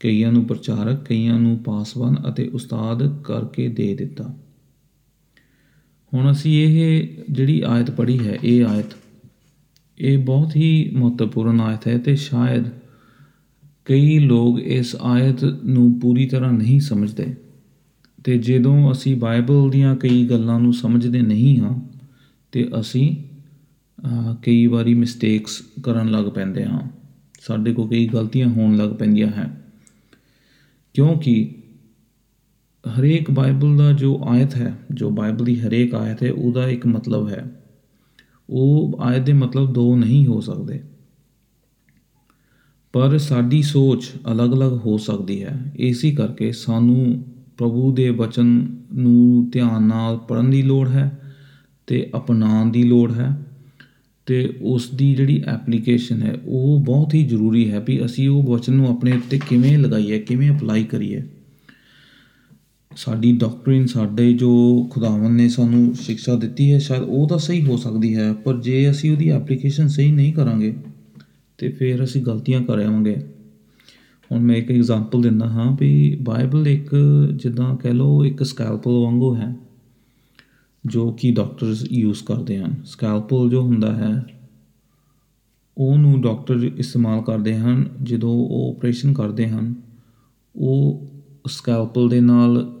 ਕਈਆਂ 0.00 0.32
ਨੂੰ 0.32 0.44
ਪ੍ਰਚਾਰਕ 0.44 1.04
ਕਈਆਂ 1.04 1.40
ਨੂੰ 1.40 1.58
ਪਾਸਵਾਨ 1.58 2.16
ਅਤੇ 2.28 2.48
ਉਸਤਾਦ 2.48 3.22
ਕਰਕੇ 3.22 3.68
ਦੇ 3.68 3.94
ਦਿੱਤਾ। 3.94 4.36
ਹੁਣ 6.14 6.30
ਅਸੀਂ 6.30 6.64
ਇਹ 6.64 7.08
ਜਿਹੜੀ 7.30 7.60
ਆਇਤ 7.60 7.90
ਪੜ੍ਹੀ 7.90 8.26
ਹੈ 8.26 8.38
ਇਹ 8.44 8.64
ਆਇਤ 8.64 8.86
ਇਹ 9.98 10.18
ਬਹੁਤ 10.18 10.56
ਹੀ 10.56 10.90
ਮਹੱਤਵਪੂਰਨ 10.94 11.60
ਆਇਤ 11.60 11.88
ਹੈ 11.88 11.98
ਤੇ 11.98 12.16
ਸ਼ਾਇਦ 12.16 12.64
ਕਈ 13.84 14.18
ਲੋਕ 14.18 14.60
ਇਸ 14.60 14.96
ਆਇਤ 15.00 15.44
ਨੂੰ 15.44 16.00
ਪੂਰੀ 16.00 16.26
ਤਰ੍ਹਾਂ 16.26 16.52
ਨਹੀਂ 16.52 16.80
ਸਮਝਦੇ। 16.80 17.34
ਤੇ 18.24 18.38
ਜਦੋਂ 18.38 18.92
ਅਸੀਂ 18.92 19.16
ਬਾਈਬਲ 19.16 19.70
ਦੀਆਂ 19.70 19.96
ਕਈ 19.96 20.26
ਗੱਲਾਂ 20.26 20.60
ਨੂੰ 20.60 20.72
ਸਮਝਦੇ 20.72 21.20
ਨਹੀਂ 21.22 21.58
ਹਾਂ 21.60 21.80
ਤੇ 22.52 22.68
ਅਸੀਂ 22.80 23.16
ਅਹ, 23.16 23.33
ਕਈ 24.42 24.66
ਵਾਰੀ 24.66 24.94
ਮਿਸਟੇਕਸ 24.94 25.62
ਕਰਨ 25.82 26.10
ਲੱਗ 26.10 26.24
ਪੈਂਦੇ 26.24 26.64
ਹਾਂ। 26.64 26.88
ਸਾਡੇ 27.40 27.74
ਕੋਲ 27.74 27.88
ਕਈ 27.88 28.08
ਗਲਤੀਆਂ 28.08 28.48
ਹੋਣ 28.48 28.76
ਲੱਗ 28.76 28.90
ਪੈਂਦੀਆਂ 28.90 29.28
ਹੈ। 29.28 29.64
ਕਿਉਂਕਿ 30.94 31.54
ਹਰੇਕ 32.98 33.30
ਬਾਈਬਲ 33.30 33.76
ਦਾ 33.76 33.92
ਜੋ 33.92 34.20
ਆਇਤ 34.28 34.54
ਹੈ, 34.54 34.78
ਜੋ 34.90 35.10
ਬਾਈਬਲ 35.10 35.44
ਦੀ 35.44 35.60
ਹਰੇਕ 35.60 35.94
ਆਇਤ 35.94 36.22
ਹੈ, 36.22 36.32
ਉਹਦਾ 36.32 36.68
ਇੱਕ 36.68 36.86
ਮਤਲਬ 36.86 37.28
ਹੈ। 37.28 37.62
ਉਹ 38.50 38.96
ਆਇਤ 39.00 39.22
ਦੇ 39.22 39.32
ਮਤਲਬ 39.32 39.72
ਦੋ 39.72 39.96
ਨਹੀਂ 39.96 40.26
ਹੋ 40.26 40.40
ਸਕਦੇ। 40.40 40.82
ਪਰ 42.92 43.18
ਸਾਡੀ 43.18 43.62
ਸੋਚ 43.62 44.12
ਅਲੱਗ-ਅਲੱਗ 44.32 44.72
ਹੋ 44.72 44.98
ਸਕਦੀ 44.98 45.44
ਹੈ। 45.44 45.72
ਇਸੇ 45.76 46.10
ਕਰਕੇ 46.10 46.52
ਸਾਨੂੰ 46.52 47.24
ਪ੍ਰਭੂ 47.58 47.92
ਦੇ 47.92 48.10
ਵਚਨ 48.10 48.76
ਨੂੰ 48.94 49.50
ਧਿਆਨ 49.50 49.82
ਨਾਲ 49.82 50.18
ਪੜ੍ਹਨ 50.18 50.50
ਦੀ 50.50 50.62
ਲੋੜ 50.62 50.88
ਹੈ 50.88 51.34
ਤੇ 51.86 52.10
ਅਪਣਾਉਣ 52.16 52.70
ਦੀ 52.70 52.82
ਲੋੜ 52.82 53.12
ਹੈ। 53.12 53.43
ਤੇ 54.26 54.54
ਉਸ 54.62 54.88
ਦੀ 54.90 55.14
ਜਿਹੜੀ 55.14 55.42
ਐਪਲੀਕੇਸ਼ਨ 55.46 56.22
ਹੈ, 56.22 56.34
ਉਹ 56.46 56.80
ਬਹੁਤ 56.80 57.14
ਹੀ 57.14 57.24
ਜ਼ਰੂਰੀ 57.24 57.70
ਹੈ 57.70 57.80
ਵੀ 57.80 58.04
ਅਸੀਂ 58.04 58.28
ਉਹ 58.28 58.42
ਵਚਨ 58.42 58.72
ਨੂੰ 58.72 58.88
ਆਪਣੇ 58.88 59.12
ਉੱਤੇ 59.12 59.38
ਕਿਵੇਂ 59.48 59.78
ਲਗਾਈਏ, 59.78 60.18
ਕਿਵੇਂ 60.18 60.50
ਅਪਲਾਈ 60.50 60.84
ਕਰੀਏ। 60.84 61.22
ਸਾਡੀ 62.96 63.32
ਡਾਕਟਰਿਨ 63.32 63.86
ਸਾਡੇ 63.86 64.32
ਜੋ 64.32 64.82
ਖੁਦਾਵੰਦ 64.90 65.36
ਨੇ 65.36 65.48
ਸਾਨੂੰ 65.48 65.94
ਸਿੱਖਿਆ 65.94 66.34
ਦਿੱਤੀ 66.36 66.72
ਹੈ, 66.72 66.78
ਸ਼ਾਇਦ 66.78 67.02
ਉਹ 67.02 67.28
ਤਾਂ 67.28 67.38
ਸਹੀ 67.38 67.64
ਹੋ 67.64 67.76
ਸਕਦੀ 67.76 68.16
ਹੈ, 68.16 68.32
ਪਰ 68.32 68.60
ਜੇ 68.60 68.90
ਅਸੀਂ 68.90 69.10
ਉਹਦੀ 69.10 69.28
ਐਪਲੀਕੇਸ਼ਨ 69.28 69.88
ਸਹੀ 69.88 70.12
ਨਹੀਂ 70.12 70.32
ਕਰਾਂਗੇ, 70.32 70.74
ਤੇ 71.58 71.68
ਫਿਰ 71.68 72.04
ਅਸੀਂ 72.04 72.22
ਗਲਤੀਆਂ 72.22 72.60
ਕਰ 72.60 72.78
ਆਵਾਂਗੇ। 72.78 73.16
ਹੁਣ 74.32 74.40
ਮੈਂ 74.40 74.56
ਇੱਕ 74.56 74.70
ਐਗਜ਼ਾਮਪਲ 74.70 75.22
ਦਿੰਦਾ 75.22 75.46
ਹਾਂ 75.46 75.76
ਵੀ 75.80 76.18
ਬਾਈਬਲ 76.22 76.68
ਇੱਕ 76.68 76.94
ਜਿੱਦਾਂ 77.34 77.76
ਕਹਿ 77.76 77.92
ਲਓ, 77.92 78.24
ਇੱਕ 78.24 78.42
ਸਕੈਲਪਲ 78.42 78.92
ਵਾਂਗੂ 78.92 79.36
ਹੈ। 79.36 79.54
ਜੋ 80.86 81.12
ਕਿ 81.12 81.30
ਡਾਕਟਰਸ 81.30 81.84
ਯੂਜ਼ 81.92 82.24
ਕਰਦੇ 82.24 82.58
ਹਨ। 82.58 82.82
ਸਕੈਲਪਲ 82.84 83.50
ਜੋ 83.50 83.62
ਹੁੰਦਾ 83.62 83.94
ਹੈ 83.94 84.26
ਉਹਨੂੰ 85.78 86.20
ਡਾਕਟਰ 86.20 86.70
ਇਸਤੇਮਾਲ 86.76 87.22
ਕਰਦੇ 87.22 87.56
ਹਨ। 87.56 87.88
ਜਦੋਂ 88.02 88.30
ਉਹ 88.30 88.74
ਆਪਰੇਸ਼ਨ 88.76 89.12
ਕਰਦੇ 89.12 89.48
ਹਨ 89.48 89.74
ਉਹ 90.56 91.06
ਸਕੈਲਪਲ 91.48 92.08
ਦੇ 92.08 92.20
ਨਾਲ 92.20 92.80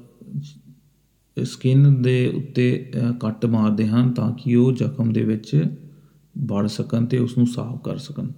ਸਕਿਨ 1.42 2.02
ਦੇ 2.02 2.28
ਉੱਤੇ 2.28 2.90
ਅ, 2.96 3.12
ਕੱਟ 3.12 3.46
ਮਾਰਦੇ 3.46 3.88
ਹਨ 3.88 4.10
ਤਾਂ 4.10 4.32
ਕਿ 4.32 4.54
ਉਹ 4.54 4.72
ਜ਼ਖਮ 4.72 5.12
ਦੇ 5.12 5.22
ਵਿੱਚ 5.24 5.64
ਵੜ 6.38 6.66
ਸਕਣ 6.66 7.06
ਤੇ 7.06 7.18
ਉਸ 7.18 7.38
ਨੂੰ 7.38 7.46
ਸਾਫ਼ 7.46 7.82
ਕਰ 7.82 7.96
ਸਕਣ। 7.96 8.28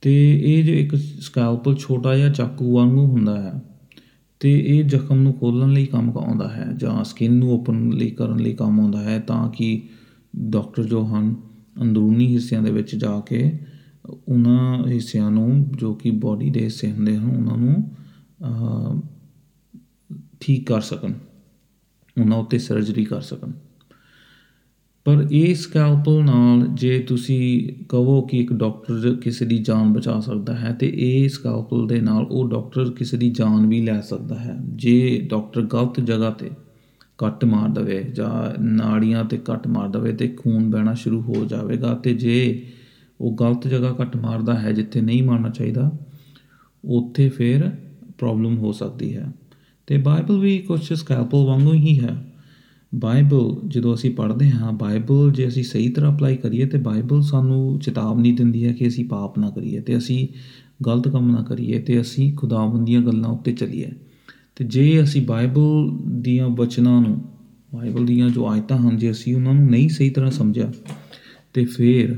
ਤੇ 0.00 0.40
ਇਹ 0.44 0.64
ਜੋ 0.64 0.72
ਇੱਕ 0.72 0.96
ਸਕੈਲਪਲ 0.96 1.76
ਛੋਟਾ 1.76 2.16
ਜਿਹਾ 2.16 2.28
ਚਾਕੂ 2.28 2.74
ਵਾਂਗੂ 2.76 3.06
ਹੁੰਦਾ 3.06 3.42
ਹੈ 3.42 3.75
ਤੇ 4.40 4.52
ਇਹ 4.60 4.84
ਜ਼ਖਮ 4.84 5.18
ਨੂੰ 5.18 5.32
ਖੋਲਣ 5.34 5.72
ਲਈ 5.72 5.86
ਕੰਮ 5.86 6.10
ਆਉਂਦਾ 6.18 6.48
ਹੈ 6.48 6.72
ਜਾਂ 6.76 7.04
ਸਕਿਨ 7.04 7.32
ਨੂੰ 7.32 7.50
ਓਪਨ 7.52 7.90
ਲਈ 7.92 8.10
ਕਰਨ 8.10 8.38
ਲਈ 8.38 8.52
ਕੰਮ 8.54 8.80
ਆਉਂਦਾ 8.80 9.02
ਹੈ 9.02 9.18
ਤਾਂ 9.18 9.50
ਕਿ 9.50 9.88
ਡਾਕਟਰ 10.36 10.84
ਜੋ 10.84 11.04
ਹਨ 11.06 11.34
ਅੰਦਰੂਨੀ 11.82 12.32
ਹਿੱਸਿਆਂ 12.34 12.62
ਦੇ 12.62 12.70
ਵਿੱਚ 12.70 12.94
ਜਾ 12.96 13.20
ਕੇ 13.20 13.58
ਉਹਨਾਂ 14.28 14.86
ਹਿੱਸਿਆਂ 14.86 15.30
ਨੂੰ 15.30 15.70
ਜੋ 15.76 15.94
ਕਿ 15.94 16.10
ਬਾਡੀ 16.10 16.50
ਦੇ 16.50 16.60
ਹਿੱਸੇ 16.60 16.92
ਹੁੰਦੇ 16.92 17.16
ਹਨ 17.16 17.36
ਉਹਨਾਂ 17.36 17.56
ਨੂੰ 17.58 17.90
ਅਹ, 18.44 19.00
ਠੀਕ 20.40 20.66
ਕਰ 20.66 20.80
ਸਕਣ 20.80 21.12
ਉਹਨਾਂ 22.16 22.38
ਉੱਤੇ 22.38 22.58
ਸਰਜਰੀ 22.58 23.04
ਕਰ 23.04 23.20
ਸਕਣ। 23.20 23.52
ਪਰ 25.06 25.26
ਇਹ 25.32 25.54
ਸਕੈਲਪਲ 25.54 26.24
ਨਾਲ 26.24 26.66
ਜੇ 26.66 26.98
ਤੁਸੀਂ 26.98 27.72
ਕਹੋ 27.88 28.22
ਕਿ 28.22 28.38
ਇੱਕ 28.38 28.52
ਡਾਕਟਰ 28.52 29.16
ਕਿਸੇ 29.22 29.44
ਦੀ 29.44 29.58
ਜਾਨ 29.58 29.92
ਬਚਾ 29.92 30.20
ਸਕਦਾ 30.20 30.56
ਹੈ, 30.56 30.72
ਤੇ 30.72 30.92
ਇਹ 30.96 31.28
ਸਕੈਲਪਲ 31.28 31.86
ਦੇ 31.86 32.00
ਨਾਲ 32.00 32.26
ਉਹ 32.30 32.50
ਡਾਕਟਰ 32.50 32.90
ਕਿਸੇ 32.90 33.16
ਦੀ 33.16 33.30
ਜਾਨ 33.30 33.66
ਵੀ 33.66 33.80
ਲੈ 33.80 34.00
ਸਕਦਾ 34.00 34.38
ਹੈ। 34.38 34.56
ਜੇ 34.60 35.26
ਡਾਕਟਰ 35.30 35.62
ਗਲਤ 35.62 36.00
ਜਗ੍ਹਾ 36.00 36.30
ਤੇ 36.30 36.50
ਕੱਟ 37.18 37.44
ਮਾਰ 37.44 37.68
ਦਵੇ 37.68 38.02
ਜਾਂ 38.02 38.62
ਨਾੜੀਆਂ 38.62 39.24
ਤੇ 39.24 39.36
ਕੱਟ 39.36 39.66
ਮਾਰ 39.66 39.88
ਦਵੇ 39.88 40.12
ਤੇ 40.12 40.28
ਖੂਨ 40.28 40.70
ਵਹਿਣਾ 40.70 40.94
ਸ਼ੁਰੂ 40.94 41.20
ਹੋ 41.20 41.44
ਜਾਵੇਗਾ, 41.44 41.94
ਤੇ 41.94 42.14
ਜੇ 42.14 42.66
ਉਹ 43.20 43.36
ਗਲਤ 43.40 43.68
ਜਗ੍ਹਾ 43.68 43.92
ਕੱਟ 43.92 44.16
ਮਾਰਦਾ 44.16 44.58
ਹੈ 44.58 44.72
ਜਿੱਥੇ 44.72 45.00
ਨਹੀਂ 45.00 45.22
ਮਾਰਨਾ 45.22 45.48
ਚਾਹੀਦਾ, 45.48 45.90
ਉੱਥੇ 46.84 47.28
ਫਿਰ 47.28 47.70
ਪ੍ਰੋਬਲਮ 48.18 48.58
ਹੋ 48.58 48.72
ਸਕਦੀ 48.72 49.16
ਹੈ। 49.16 49.32
ਤੇ 49.86 49.96
ਬਾਈਬਲ 49.96 50.38
ਵੀ 50.38 50.58
ਕੁਝ 50.58 50.92
ਸਕੈਲਪਲ 50.92 51.38
ਵਾਂਗੂ 51.38 51.72
ਹੀ 51.72 52.00
ਹੈ। 52.00 52.25
ਬਾਈਬਲ 52.96 53.56
ਜਦੋਂ 53.68 53.94
ਅਸੀਂ 53.94 54.10
ਪੜ੍ਹਦੇ 54.10 54.50
ਹਾਂ, 54.50 54.72
ਬਾਈਬਲ 54.72 55.30
ਜੇ 55.32 55.48
ਅਸੀਂ 55.48 55.64
ਸਹੀ 55.64 55.88
ਤਰ੍ਹਾਂ 55.88 56.14
ਅਪਲਾਈ 56.16 56.36
ਕਰੀਏ 56.36 56.66
ਤੇ 56.66 56.78
ਬਾਈਬਲ 56.78 57.22
ਸਾਨੂੰ 57.22 57.78
ਚੇਤਾਵਨੀ 57.78 58.32
ਦਿੰਦੀ 58.32 58.64
ਹੈ 58.64 58.72
ਕਿ 58.72 58.88
ਅਸੀਂ 58.88 59.04
ਪਾਪ 59.04 59.38
ਨਾ 59.38 59.50
ਕਰੀਏ 59.50 59.80
ਤੇ 59.80 59.96
ਅਸੀਂ 59.98 60.28
ਗਲਤ 60.86 61.08
ਕੰਮ 61.08 61.30
ਨਾ 61.30 61.42
ਕਰੀਏ 61.42 61.78
ਤੇ 61.78 62.00
ਅਸੀਂ 62.00 62.32
ਖੁਦਾਵੰਦ 62.34 62.86
ਦੀਆਂ 62.86 63.00
ਗੱਲਾਂ 63.00 63.30
ਉੱਤੇ 63.30 63.52
ਚੱਲੀਏ। 63.52 63.90
ਤੇ 64.56 64.64
ਜੇ 64.64 65.02
ਅਸੀਂ 65.02 65.26
ਬਾਈਬਲ 65.26 65.90
ਦੀਆਂ 66.20 66.48
ਬਚਨਾਂ 66.48 67.00
ਨੂੰ, 67.00 67.20
ਬਾਈਬਲ 67.74 68.06
ਦੀਆਂ 68.06 68.28
ਜੋ 68.28 68.46
ਆਇਤਾਂ 68.46 68.78
ਹਨ, 68.78 68.96
ਜੇ 68.96 69.10
ਅਸੀਂ 69.10 69.36
ਉਹਨਾਂ 69.36 69.54
ਨੂੰ 69.54 69.70
ਨਹੀਂ 69.70 69.88
ਸਹੀ 69.88 70.10
ਤਰ੍ਹਾਂ 70.10 70.30
ਸਮਝਿਆ, 70.30 70.72
ਤੇ 71.54 71.64
ਫਿਰ 71.64 72.16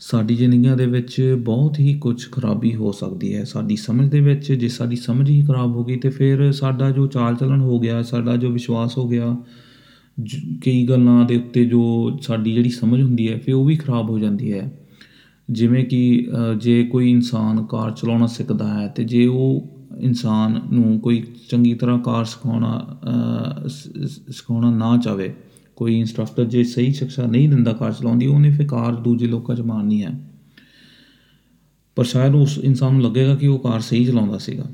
ਸਾਡੀ 0.00 0.34
ਜ਼ਿੰਦਗੀਆਂ 0.34 0.76
ਦੇ 0.76 0.86
ਵਿੱਚ 0.86 1.36
ਬਹੁਤ 1.44 1.80
ਹੀ 1.80 1.94
ਕੁਝ 1.94 2.30
ਖਰਾਬੀ 2.32 2.74
ਹੋ 2.74 2.92
ਸਕਦੀ 2.92 3.34
ਹੈ। 3.34 3.44
ਸਾਡੀ 3.44 3.76
ਸਮਝ 3.76 4.08
ਦੇ 4.10 4.20
ਵਿੱਚ 4.20 4.52
ਜੇ 4.52 4.68
ਸਾਡੀ 4.68 4.96
ਸਮਝ 4.96 5.30
ਹੀ 5.30 5.42
ਖਰਾਬ 5.44 5.76
ਹੋ 5.76 5.84
ਗਈ 5.84 5.96
ਤੇ 5.96 6.08
ਫਿਰ 6.08 6.52
ਸਾਡਾ 6.52 6.90
ਜੋ 6.90 7.06
ਚਾਲ 7.06 7.34
ਚੱਲਣ 7.34 7.60
ਹੋ 7.60 7.78
ਗਿਆ, 7.80 8.02
ਸਾਡਾ 8.02 8.36
ਜੋ 8.36 8.50
ਵਿਸ਼ਵਾਸ 8.50 8.98
ਹੋ 8.98 9.08
ਗਿਆ 9.08 9.36
ਜ- 10.20 10.60
ਕਈ 10.64 10.86
ਗੱਲਾਂ 10.86 11.24
ਦੇ 11.24 11.36
ਉੱਤੇ 11.36 11.64
ਜੋ 11.64 12.10
ਸਾਡੀ 12.22 12.54
ਜਿਹੜੀ 12.54 12.70
ਸਮਝ 12.70 13.02
ਹੁੰਦੀ 13.02 13.32
ਹੈ 13.32 13.38
ਫਿਰ 13.38 13.54
ਉਹ 13.54 13.64
ਵੀ 13.64 13.76
ਖਰਾਬ 13.76 14.10
ਹੋ 14.10 14.18
ਜਾਂਦੀ 14.18 14.52
ਹੈ। 14.52 14.78
ਜਿਵੇਂ 15.50 15.84
ਕਿ 15.84 16.28
ਅ, 16.30 16.54
ਜੇ 16.54 16.84
ਕੋਈ 16.84 17.10
ਇਨਸਾਨ 17.10 17.64
ਕਾਰ 17.64 17.90
ਚਲਾਉਣਾ 17.90 18.26
ਸਿੱਖਦਾ 18.26 18.80
ਹੈ 18.80 18.88
ਤੇ 18.88 19.04
ਜੇ 19.04 19.26
ਉਹ 19.26 19.68
ਇਨਸਾਨ 19.98 20.60
ਨੂੰ 20.72 21.00
ਕੋਈ 21.00 21.24
ਚੰਗੀ 21.50 21.74
ਤਰ੍ਹਾਂ 21.74 21.98
ਕਾਰ 21.98 22.24
ਸਿਖਾਉਣਾ 22.24 22.98
ਅ, 23.64 23.68
ਸ- 23.68 23.88
ਸ- 24.06 24.20
ਸਿਖਾਉਣਾ 24.28 24.70
ਨਾ 24.70 24.96
ਚਾਵੇ 24.96 25.34
ਕੋਈ 25.76 25.98
ਇੰਸਟ੍ਰਕਟਰ 25.98 26.44
ਜੇ 26.44 26.64
ਸਹੀ 26.64 26.92
ਸਿੱਖਿਆ 26.92 27.26
ਨਹੀਂ 27.26 27.48
ਦਿੰਦਾ 27.48 27.72
ਕਾਰ 27.72 27.92
ਚਲਾਉਣ 27.92 28.18
ਦੀ 28.18 28.26
ਉਹਨੇ 28.26 28.50
ਫਿਰ 28.50 28.66
ਕਾਰ 28.66 28.94
ਦੂਜੇ 28.94 29.26
ਲੋਕਾਂ 29.26 29.56
'ਚ 29.56 29.60
ਮਾਰਨੀ 29.60 30.02
ਹੈ। 30.02 30.20
ਪਰ 31.96 32.04
ਸ਼ਾਇਦ 32.04 32.34
ਉਸ 32.34 32.58
ਇਨਸਾਨ 32.58 32.92
ਨੂੰ 32.92 33.02
ਲੱਗੇਗਾ 33.02 33.34
ਕਿ 33.34 33.46
ਉਹ 33.46 33.58
ਕਾਰ 33.58 33.80
ਸਹੀ 33.80 34.04
ਚਲਾਉਂਦਾ 34.04 34.38
ਸੀਗਾ। 34.38 34.64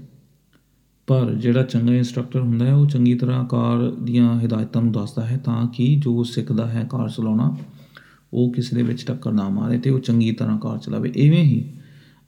ਪਰ 1.08 1.34
ਜਿਹੜਾ 1.34 1.62
ਚੰਗਾ 1.62 1.94
ਇੰਸਟ੍ਰਕਟਰ 1.94 2.40
ਹੁੰਦਾ 2.40 2.66
ਹੈ, 2.66 2.74
ਉਹ 2.74 2.86
ਚੰਗੀ 2.86 3.14
ਤਰ੍ਹਾਂ 3.14 3.44
ਕਾਰ 3.44 3.90
ਦੀਆਂ 3.90 4.40
ਹਦਾਇਤਾਂ 4.40 4.82
ਨੂੰ 4.82 4.92
ਦੱਸਦਾ 4.92 5.26
ਹੈ 5.26 5.36
ਤਾਂ 5.36 5.66
ਕਿ 5.66 5.96
ਜੋ 5.96 6.24
ਸਿੱਖਦਾ 6.24 6.68
ਹੈ 6.68 6.86
ਕਾਰ 6.90 7.08
ਚਲਾਉਣਾ, 7.08 7.56
ਉਹ 8.32 8.52
ਕਿਸੇ 8.52 8.76
ਦੇ 8.76 8.82
ਵਿੱਚ 8.82 9.04
ਟੱਕਰ 9.06 9.32
ਨਾ 9.32 9.48
ਮਾਰੇ 9.48 9.78
ਤੇ 9.78 9.90
ਉਹ 9.90 10.00
ਚੰਗੀ 10.00 10.32
ਤਰ੍ਹਾਂ 10.32 10.58
ਕਾਰ 10.58 10.78
ਚਲਾਵੇ। 10.78 11.12
ਇਵੇਂ 11.16 11.44
ਹੀ 11.44 11.64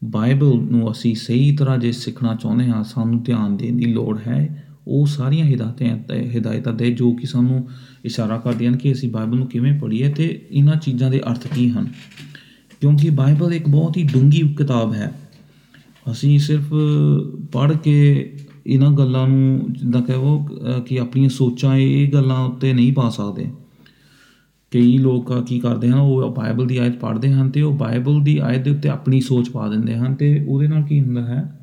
ਬਾਈਬਲ 0.04 0.60
ਨੂੰ 0.70 0.90
ਅਸੀਂ 0.92 1.14
ਸਹੀ 1.14 1.56
ਤਰ੍ਹਾਂ 1.56 1.78
ਜੇ 1.78 1.92
ਸਿੱਖਣਾ 1.92 2.34
ਚਾਹੁੰਦੇ 2.34 2.66
ਹਾਂ, 2.66 2.84
ਸਾਨੂੰ 2.84 3.22
ਧਿਆਨ 3.22 3.56
ਦੇਣ 3.56 3.76
ਦੀ 3.76 3.84
ਲੋੜ 3.84 4.18
ਹੈ। 4.26 4.64
ਉਹ 4.88 5.06
ਸਾਰੀਆਂ 5.06 5.46
ਹਦਾਇਤਾਂ 5.46 5.98
ਤੇ 5.98 6.38
ਹਦਾਇਤਾਂ 6.38 6.72
ਦੇ 6.72 6.90
ਜੋ 6.90 7.12
ਕਿ 7.12 7.26
ਸਾਨੂੰ 7.26 7.68
ਇਸ਼ਾਰਾ 8.04 8.38
ਕਰਦੀਆਂ 8.38 8.70
ਹਨ 8.70 8.76
ਕਿ 8.76 8.92
ਅਸੀਂ 8.92 9.10
ਬਾਈਬਲ 9.10 9.36
ਨੂੰ 9.36 9.46
ਕਿਵੇਂ 9.46 9.80
ਪੜ੍ਹੀਏ 9.80 10.08
ਤੇ 10.08 10.46
ਇਹਨਾਂ 10.50 10.76
ਚੀਜ਼ਾਂ 10.76 11.10
ਦੇ 11.10 11.20
ਅਰਥ 11.30 11.46
ਕੀ 11.46 11.70
ਹਨ। 11.70 11.88
ਕਿਉਂਕਿ 12.80 13.10
ਬਾਈਬਲ 13.10 13.54
ਇੱਕ 13.54 13.68
ਬਹੁਤ 13.68 13.96
ਹੀ 13.96 14.02
ਡੂੰਘੀ 14.02 14.54
ਕਿਤਾਬ 14.58 14.94
ਹੈ। 14.94 15.12
ਅਸੀਂ 16.10 16.38
ਸਿਰਫ 16.38 16.74
ਪੜ੍ਹ 17.52 17.72
ਕੇ 17.72 17.96
ਇਹਨਾਂ 18.69 18.91
ਗੱਲਾਂ 18.91 19.27
ਨੂੰ 19.27 19.67
ਜਿੱਦਾਂ 19.71 20.01
ਕਹੋ 20.01 20.47
ਅਹ 20.47 20.81
ਕਿ 20.81 20.99
ਆਪਣੀਆਂ 20.99 21.29
ਸੋਚਾਂ 21.29 21.75
ਇਹ 21.75 22.13
ਗੱਲਾਂ 22.13 22.45
ਉੱਤੇ 22.45 22.73
ਨਹੀਂ 22.73 22.93
ਪਾ 22.93 23.09
ਸਕਦੇ 23.09 23.51
ਕਈ 24.71 24.97
ਲੋਕ 24.97 25.43
ਕੀ 25.43 25.59
ਕਰਦੇ 25.59 25.89
ਹਨ 25.89 25.99
ਉਹ 25.99 26.35
ਬਾਈਬਲ 26.35 26.67
ਦੀ 26.67 26.77
ਆਇਤ 26.77 26.99
ਪੜ੍ਹਦੇ 26.99 27.33
ਹਨ 27.33 27.49
ਤੇ 27.49 27.61
ਉਹ 27.61 27.73
ਬਾਈਬਲ 27.73 28.21
ਦੀ 28.23 28.37
ਆਇਤ 28.37 28.63
ਦੇ 28.63 28.71
ਉੱਤੇ 28.71 28.89
ਆਪਣੀ 28.89 29.21
ਸੋਚ 29.21 29.49
ਪਾ 29.49 29.67
ਦਿੰਦੇ 29.67 29.95
ਹਨ 29.95 30.15
ਤੇ 30.15 30.45
ਉਹਦੇ 30.47 30.67
ਨਾਲ 30.67 30.83
ਕੀ 30.83 31.01
ਹੁੰਦਾ 31.01 31.21
ਹੈ 31.21 31.59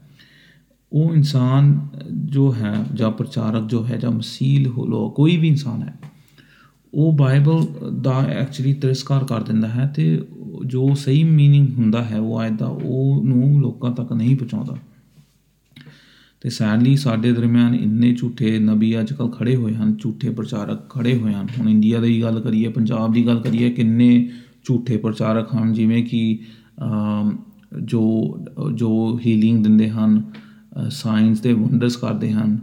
ਉਹ 0.93 1.15
ਇਨਸਾਨ 1.15 1.89
ਜੋ 2.25 2.55
ਹੈ 2.55 2.85
ਜਾਂ 2.95 3.11
ਪ੍ਰਚਾਰਕ 3.11 3.67
ਜੋ 3.67 3.87
ਹੈ 3.87 3.97
ਜਾਂ 3.97 4.11
ਮਸੀਲ 4.11 4.67
ਹੋ 4.67 4.87
ਲੋ 4.87 5.11
ਕੋਈ 5.11 5.37
ਵੀ 5.37 5.49
ਇਨਸਾਨ 5.49 5.83
ਹੈ 5.83 5.95
ਉਹ 6.95 7.13
ਬਾਈਬਲ 7.13 7.67
ਦਾ 8.01 8.11
ਐਕਚੁਅਲੀ 8.11 8.75
ਤਿਰਸਕਾਰ 8.75 9.25
ਕਰ 9.25 9.43
ਦਿੰਦਾ 9.43 9.69
ਹੈ 9.69 9.93
ਤੇ 9.97 10.23
ਜੋ 10.67 10.95
ਸਹੀ 10.95 11.23
मीनिंग 11.23 11.75
ਹੁੰਦਾ 11.77 12.05
ਹੈ 12.05 12.19
ਉਹ 12.19 12.39
ਆਇਤ 12.39 12.53
ਦਾ 12.53 12.67
ਉਹ 12.67 13.23
ਨੂੰ 13.25 13.61
ਲੋਕਾਂ 13.61 13.91
ਤੱਕ 13.91 14.13
ਨਹੀਂ 14.13 14.37
ਪਹੁੰਚਾਉਂਦਾ 14.37 14.77
ਤੇ 16.42 16.50
ਸੈਡਲੀ 16.50 16.96
ਸਾਡੇ 16.96 17.32
ਦਰਮਿਆਨ 17.32 17.76
ਇੰਨੇ 17.76 18.14
ਝੂਠੇ 18.14 18.58
ਨਬੀ 18.60 19.00
ਅੱਜ 19.00 19.14
ਕੱਲ 19.14 19.30
ਖੜੇ 19.30 19.56
ਹੋਏ 19.56 19.74
ਹਨ 19.74 19.96
ਝੂਠੇ 19.96 20.30
ਪ੍ਰਚਾਰਕ 20.30 20.90
ਖੜੇ 20.90 21.16
ਹੋਏ 21.18 21.34
ਹਨ। 21.34 21.48
ਹੁਣ 21.60 21.70
ਇੰਡੀਆ 21.70 22.00
ਦੀ 22.00 22.22
ਗੱਲ 22.22 22.40
ਕਰੀਏ 22.40 22.68
ਪੰਜਾਬ 22.68 23.14
ਦੀ 23.14 23.26
ਗੱਲ 23.28 23.40
ਕਰੀਏ 23.40 23.70
ਕਿੰਨੇ 23.70 24.30
ਝੂਠੇ 24.64 24.98
ਪ੍ਰਚਾਰਕ 24.98 25.54
ਹਨ 25.56 25.74
ਜਿਵੇਂ 25.74 26.04
ਕਿ 26.04 26.40
ਅਮ, 26.84 27.38
ਜੋ 27.84 28.02
ਜੋ 28.74 29.20
ਹੀਲਿੰਗ 29.26 29.64
ਦਿੰਦੇ 29.64 29.90
ਹਨ 29.90 30.22
ਸਾਇੰਸ 30.90 31.40
ਦੇ 31.42 31.54
ਵੰਡਰਸ 31.54 31.96
ਕਰਦੇ 31.98 32.32
ਹਨ 32.32 32.58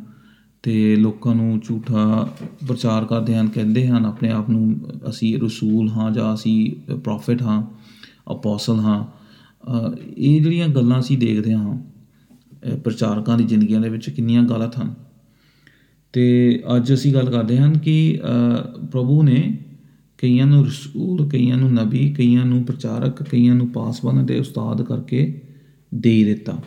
ਤੇ 0.64 0.74
ਲੋਕਾਂ 0.96 1.34
ਨੂੰ 1.34 1.60
ਝੂਠਾ 1.60 2.28
ਪ੍ਰਚਾਰ 2.68 3.04
ਕਰਦੇ 3.04 3.36
ਹਨ 3.36 3.48
ਕਹਿੰਦੇ 3.48 3.86
ਹਨ 3.88 4.04
ਆਪਣੇ 4.06 4.30
ਆਪ 4.30 4.50
ਨੂੰ 4.50 4.90
ਅਸੀਂ 5.08 5.38
ਰਸੂਲ 5.38 5.88
ਹਾਂ 5.88 6.10
ਜਾਂ 6.10 6.32
ਅਸੀਂ 6.34 6.94
ਪ੍ਰੋਫਿਟ 6.96 7.42
ਹਾਂ 7.42 7.62
ਅਪੋਸਲ 8.32 8.78
ਹਾਂ। 8.80 9.04
ਅ, 9.04 9.96
ਇਹ 10.16 10.40
ਜਿਹੜੀਆਂ 10.42 10.68
ਗੱਲਾਂ 10.68 11.00
ਅਸੀਂ 11.00 11.18
ਦੇਖਦੇ 11.18 11.54
ਹਾਂ 11.54 11.74
ਅ, 11.74 11.78
ਪ੍ਰਚਾਰਕਾਂ 12.84 13.38
ਦੀ 13.38 13.44
ਜ਼ਿੰਦਗੀਆਂ 13.44 13.80
ਦੇ 13.80 13.88
ਵਿੱਚ 13.88 14.10
ਕਿੰਨੀਆਂ 14.10 14.42
ਗਲਤ 14.42 14.80
ਹਨ 14.80 14.94
ਤੇ 16.12 16.62
ਅੱਜ 16.76 16.92
ਅਸੀਂ 16.92 17.14
ਗੱਲ 17.14 17.30
ਕਰਦੇ 17.30 17.58
ਹਾਂ 17.58 17.74
ਕਿ 17.74 18.20
ਅ, 18.22 18.86
ਪ੍ਰਭੂ 18.86 19.22
ਨੇ 19.22 19.58
ਕਈਆਂ 20.18 20.46
ਨੂੰ 20.46 20.66
ਰਸੂਲ 20.66 21.28
ਕਈਆਂ 21.28 21.56
ਨੂੰ 21.56 21.72
ਨਬੀ 21.72 22.14
ਕਈਆਂ 22.18 22.44
ਨੂੰ 22.44 22.64
ਪ੍ਰਚਾਰਕ 22.64 23.22
ਕਈਆਂ 23.22 23.54
ਨੂੰ 23.54 23.68
ਪਾਸਵਾਨ 23.68 24.26
ਤੇ 24.26 24.38
ਉਸਤਾਦ 24.38 24.82
ਕਰਕੇ 24.82 25.42
ਦੇ 25.94 26.10
ਹੀ 26.10 26.24
ਦਿੱਤਾ। 26.24 26.62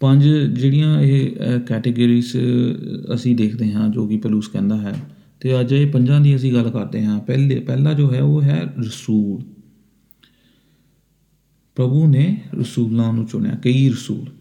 ਪੰਜ 0.00 0.28
ਜਿਹੜੀਆਂ 0.28 1.00
ਇਹ 1.00 1.30
ਕੈਟਾਗਰੀਜ਼ 1.60 2.36
ਅਸੀਂ 3.14 3.36
ਦੇਖਦੇ 3.36 3.72
ਹਾਂ 3.72 3.88
ਜੋ 3.88 4.06
ਕਿ 4.06 4.16
ਪਲੂਸ 4.16 4.48
ਕਹਿੰਦਾ 4.48 4.76
ਹੈ। 4.76 5.02
ਤੇ 5.40 5.60
ਅੱਜ 5.60 5.72
ਇਹ 5.72 5.90
ਪੰਜਾਂ 5.90 6.20
ਦੀ 6.20 6.36
ਅਸੀਂ 6.36 6.52
ਗੱਲ 6.52 6.70
ਕਰਦੇ 6.70 7.04
ਹਾਂ। 7.04 7.20
ਪਹਿਲੇ 7.20 7.60
ਪਹਿਲਾ 7.60 7.92
ਜੋ 7.92 8.14
ਹੈ 8.14 8.22
ਉਹ 8.22 8.42
ਹੈ 8.42 8.74
ਰਸੂਲ। 8.78 9.42
ਪ੍ਰਭੂ 11.76 12.06
ਨੇ 12.06 12.42
ਰਸੂਲਾਂ 12.60 13.12
ਨੂੰ 13.12 13.26
ਚੁਣਿਆ 13.26 13.54
ਕਈ 13.54 13.88
ਰਸੂਲ। 13.88 14.35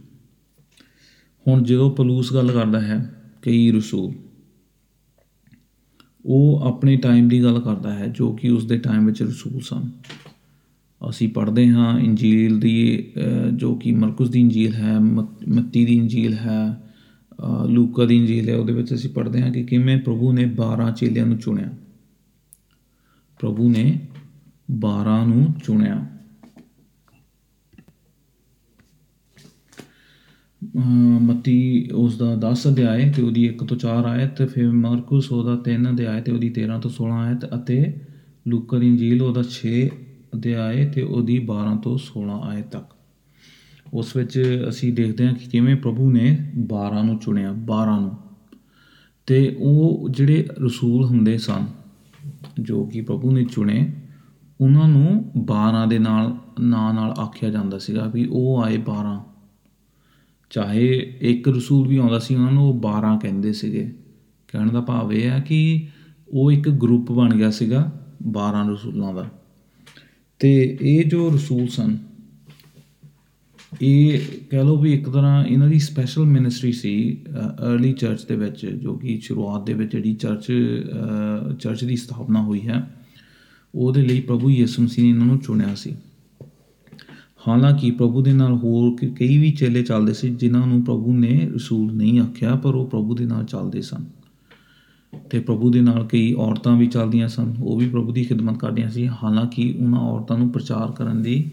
ਹੁਣ 1.48 1.64
ਜਦੋਂ 1.64 1.92
ਪਲੂਸ 1.92 2.34
ਗੱਲ 2.34 2.52
ਕਰਦਾ 2.52 2.82
ਹੈ 2.82 3.14
ਕਈ 3.42 3.72
ਰਸੂਲ 3.72 4.14
ਉਹ 6.26 6.60
ਆਪਣੇ 6.60 6.98
ਟਾਈਮ 6.98 7.28
ਦੀ 7.28 7.44
ਗੱਲ 7.44 7.60
ਕਰਦਾ 7.60 7.94
ਹੈ 7.94 8.08
ਜੋ 8.08 8.32
ਕਿ 8.34 8.50
ਉਸ 8.50 8.66
ਦੇ 8.66 8.78
ਟਾਈਮ 8.78 9.06
ਵਿੱਚ 9.06 9.24
ਰਸੂਲ 9.24 9.62
ਸਨ। 9.62 9.90
ਅਸੀਂ 11.10 11.30
ਪੜ੍ਹਦੇ 11.30 11.70
ਹਾਂ 11.70 12.00
ਇੰਜੀਲ 12.00 12.60
ਦੀ 12.60 13.08
ਅ, 13.18 13.50
ਜੋ 13.50 13.76
ਕਿ 13.76 13.92
ਮਰਕਸ 13.92 14.30
ਦੀ 14.30 14.40
ਇੰਜੀਲ 14.40 14.74
ਹੈ 14.74 15.00
ਮਤ- 15.00 15.54
ਮੱਤੀ 15.56 15.86
ਦੀ 15.86 15.96
ਇੰਜੀਲ 15.96 16.34
ਹੈ 16.34 16.82
ਅ, 17.64 17.68
ਲੂਕਾ 17.68 18.06
ਦੀ 18.06 18.18
ਇੰਜੀਲ 18.18 18.50
ਹੈ 18.50 18.56
ਉਹਦੇ 18.58 18.74
ਵਿੱਚ 18.74 18.94
ਅਸੀਂ 18.94 19.10
ਪੜ੍ਹਦੇ 19.10 19.42
ਹਾਂ 19.42 19.52
ਕਿ 19.52 19.64
ਕਿਵੇਂ 19.64 19.98
ਪ੍ਰਭੂ 19.98 20.32
ਨੇ 20.34 20.46
12 20.46 20.92
ਚੇਲਿਆਂ 20.92 21.26
ਨੂੰ 21.26 21.38
ਚੁਣਿਆ। 21.38 21.70
ਪ੍ਰਭੂ 23.40 23.70
ਨੇ 23.70 24.00
12 24.72 25.26
ਨੂੰ 25.26 25.54
ਚੁਣਿਆ। 25.66 26.15
ਮੱਤੀ 31.22 31.90
ਉਸ 31.94 32.18
ਦਾ 32.18 32.36
10 32.36 32.74
ਅਧਿਆਏ 32.74 33.12
ਤੇ 33.12 33.22
ਉਹਦੀ 33.22 33.50
1 33.50 33.66
ਤੋਂ 33.66 33.78
4 33.78 34.06
ਆਇਤ 34.06 34.42
ਫਿਰ 34.44 34.72
ਮਰਕੁਸ 34.72 35.32
ਉਹਦਾ 35.32 35.72
3 35.72 35.90
ਅਧਿਆਏ 35.90 36.22
ਤੇ 36.22 36.32
ਉਹਦੀ 36.32 36.54
13 36.60 36.80
ਤੋਂ 36.82 36.92
16 36.92 37.12
ਆਇਤ 37.12 37.46
ਅਤੇ 37.56 38.02
ਲੂਕਾ 38.48 38.78
ਦੀ 38.78 38.88
ਇੰਜੀਲ 38.88 39.22
ਉਹਦਾ 39.22 39.44
6 39.44 39.88
ਅਧਿਆਏ 40.34 40.88
ਤੇ 40.88 41.02
ਉਹਦੀ 41.02 41.46
12 41.46 41.78
ਤੋਂ 41.84 41.98
16 41.98 42.42
ਆਇਤ 42.44 42.68
ਤੱਕ। 42.68 42.96
ਉਸ 43.94 44.16
ਵਿੱਚ 44.16 44.66
ਅਸੀਂ 44.70 44.94
ਦੇਖਦੇ 44.94 45.28
ਹਾਂ 45.28 45.34
ਕਿ 45.34 45.46
ਕਿਵੇਂ 45.46 45.76
ਪ੍ਰਭੂ 45.76 46.12
ਨੇ 46.12 46.52
12 46.60 47.04
ਨੂੰ 47.04 47.20
ਚੁਣਿਆ 47.20 47.52
12 47.52 48.00
ਨੂੰ। 48.00 48.18
ਤੇ 49.26 49.56
ਉਹ 49.60 50.10
ਜਿਹੜੇ 50.10 50.48
ਰਸੂਲ 50.66 51.06
ਹੁੰਦੇ 51.06 51.38
ਸਨ, 51.38 51.66
ਜੋ 52.60 52.86
ਕਿ 52.86 53.02
ਪ੍ਰਭੂ 53.02 53.32
ਨੇ 53.32 53.46
ਚੁਣੇ, 53.46 53.94
ਉਹਨਾਂ 54.62 54.90
ਨੂੰ 54.90 55.32
12 55.38 55.86
ਦੇ 55.88 56.00
ਨਾਲ, 56.00 56.38
ਨਾਂ 56.60 56.94
ਨਾਲ 56.94 57.12
ਆਖਿਆ 57.12 57.50
ਜਾਂਦਾ 57.50 57.78
ਸੀਗਾ 57.78 58.08
ਵੀ 58.08 58.28
ਉਹ 58.32 58.64
ਆਏ 58.64 58.78
12 58.78 59.35
ਚਾਹੇ 60.56 60.88
ਇੱਕ 61.22 61.48
ਰਸੂਲ 61.48 61.88
ਵੀ 61.88 61.98
ਆਉਂਦਾ 61.98 62.20
ਸੀ, 62.20 62.36
ਉਹਨਾਂ 62.36 62.52
ਨੂੰ 62.52 62.68
ਉਹ 62.70 62.80
12 62.82 63.18
ਕਹਿੰਦੇ 63.22 63.54
ਸੀਗੇ। 63.54 63.92
ਕਹਿਣ 64.48 64.72
ਦਾ 64.72 64.82
ਭਾਵ 64.82 65.14
ਇਹ 65.14 65.30
ਹੈ 65.30 65.40
ਕਿ 65.48 65.88
ਉਹ 66.30 66.52
ਇੱਕ 66.52 66.70
ਗਰੁੱਪ 66.70 67.12
ਬਣ 67.12 67.36
ਗਿਆ 67.36 67.50
ਸੀਗਾ 67.52 67.82
12 68.32 68.62
ਰਸੂਲਾਂ 68.70 69.14
ਦਾ। 69.14 69.30
ਤੇ 70.40 70.78
ਇਹ 70.82 71.04
ਜੋ 71.06 71.30
ਰਸੂਲ 71.30 71.68
ਸਨ, 71.68 71.98
ਇਹ 73.82 74.20
ਕਹਿ 74.52 74.64
ਲਓ 74.64 74.78
ਵੀ 74.78 74.94
ਇੱਕ 74.94 75.10
ਤਰ੍ਹਾਂ 75.10 75.46
ਇਹਨਾਂ 75.46 75.68
ਦੀ 75.70 75.80
ਸਪੈਸ਼ਲ 75.80 76.26
ਮਿਨਿਸਟਰੀ 76.26 76.72
ਸੀ 76.72 76.94
अर्ਲੀ 77.60 77.94
ਚਰਚ 77.94 78.26
ਦੇ 78.26 78.36
ਵਿੱਚ, 78.36 78.66
ਜੋ 78.66 78.94
ਕਿ 78.96 79.20
ਸ਼ੁਰੂਆਤ 79.24 79.66
ਦੇ 79.66 79.74
ਵਿੱਚ 79.74 79.92
ਜਿਹੜੀ 79.92 80.14
ਚਰਚ 80.14 80.48
ਚਰਚ 81.60 81.84
ਦੀ 81.84 81.96
ਸਥਾਪਨਾ 81.96 82.44
ਹੋਈ 82.44 82.62
ਹੈ, 82.68 82.82
ਉਹਦੇ 83.76 84.02
ਲਈ 84.02 84.20
ਪ੍ਰਭੂ 84.22 84.50
ਯਿਸੂ 84.50 84.84
ਮਸੀਹ 84.84 85.04
ਨੇ 85.04 85.10
ਇਹਨਾਂ 85.10 85.26
ਨੂੰ 85.26 85.40
ਚੁਣਿਆ 85.40 85.76
ਸੀ। 85.76 85.96
ਹਾਲਾਂਕਿ 87.48 87.92
ਪ੍ਰਭੂ 87.92 88.22
ਦੇ 88.22 88.34
ਨਾਲ 88.34 88.56
ਹੋਰ 88.56 88.96
ਕ- 88.96 89.16
ਕਈ 89.16 89.38
ਵੀ 89.38 89.52
ਚੇਲੇ 89.52 89.84
ਚੱਲਦੇ 89.84 90.14
ਸੀ 90.14 90.30
ਜਿਨ੍ਹਾਂ 90.30 90.68
ਨੂੰ 90.68 90.84
ਪ੍ਰਭੂ 90.84 91.18
ਨੇ 91.18 91.50
ਰਸੂਲ 91.56 91.94
ਨਹੀਂ 91.94 92.20
ਆਖਿਆ, 92.20 92.56
ਪਰ 92.56 92.76
ਉਹ 92.76 92.88
ਪ੍ਰਭੂ 92.88 93.16
ਦੇ 93.16 93.26
ਨਾਲ 93.26 93.44
ਚੱਲਦੇ 93.44 93.82
ਸਨ। 93.82 94.06
ਤੇ 95.30 95.40
ਪ੍ਰਭੂ 95.40 95.72
ਦੇ 95.72 95.82
ਨਾਲ 95.82 96.08
ਕਈ 96.08 96.34
ਔਰਤਾਂ 96.34 96.78
ਵੀ 96.78 96.88
ਚੱਲਦੀਆਂ 96.88 97.28
ਸਨ, 97.28 97.56
ਉਹ 97.64 97.78
ਵੀ 97.78 97.90
ਪ੍ਰਭੂ 97.90 98.12
ਦੀ 98.12 98.24
ਖਿਦਮਤ 98.24 98.58
ਕਰਦੀਆਂ 98.58 98.90
ਸੀ। 98.90 99.08
ਹਾਲਾਂਕਿ 99.08 99.76
ਉਹਨਾਂ 99.80 100.00
ਔਰਤਾਂ 100.00 100.38
ਨੂੰ 100.38 100.50
ਪ੍ਰਚਾਰ 100.50 100.92
ਕਰਨ 100.92 101.22
ਦੀ 101.22 101.52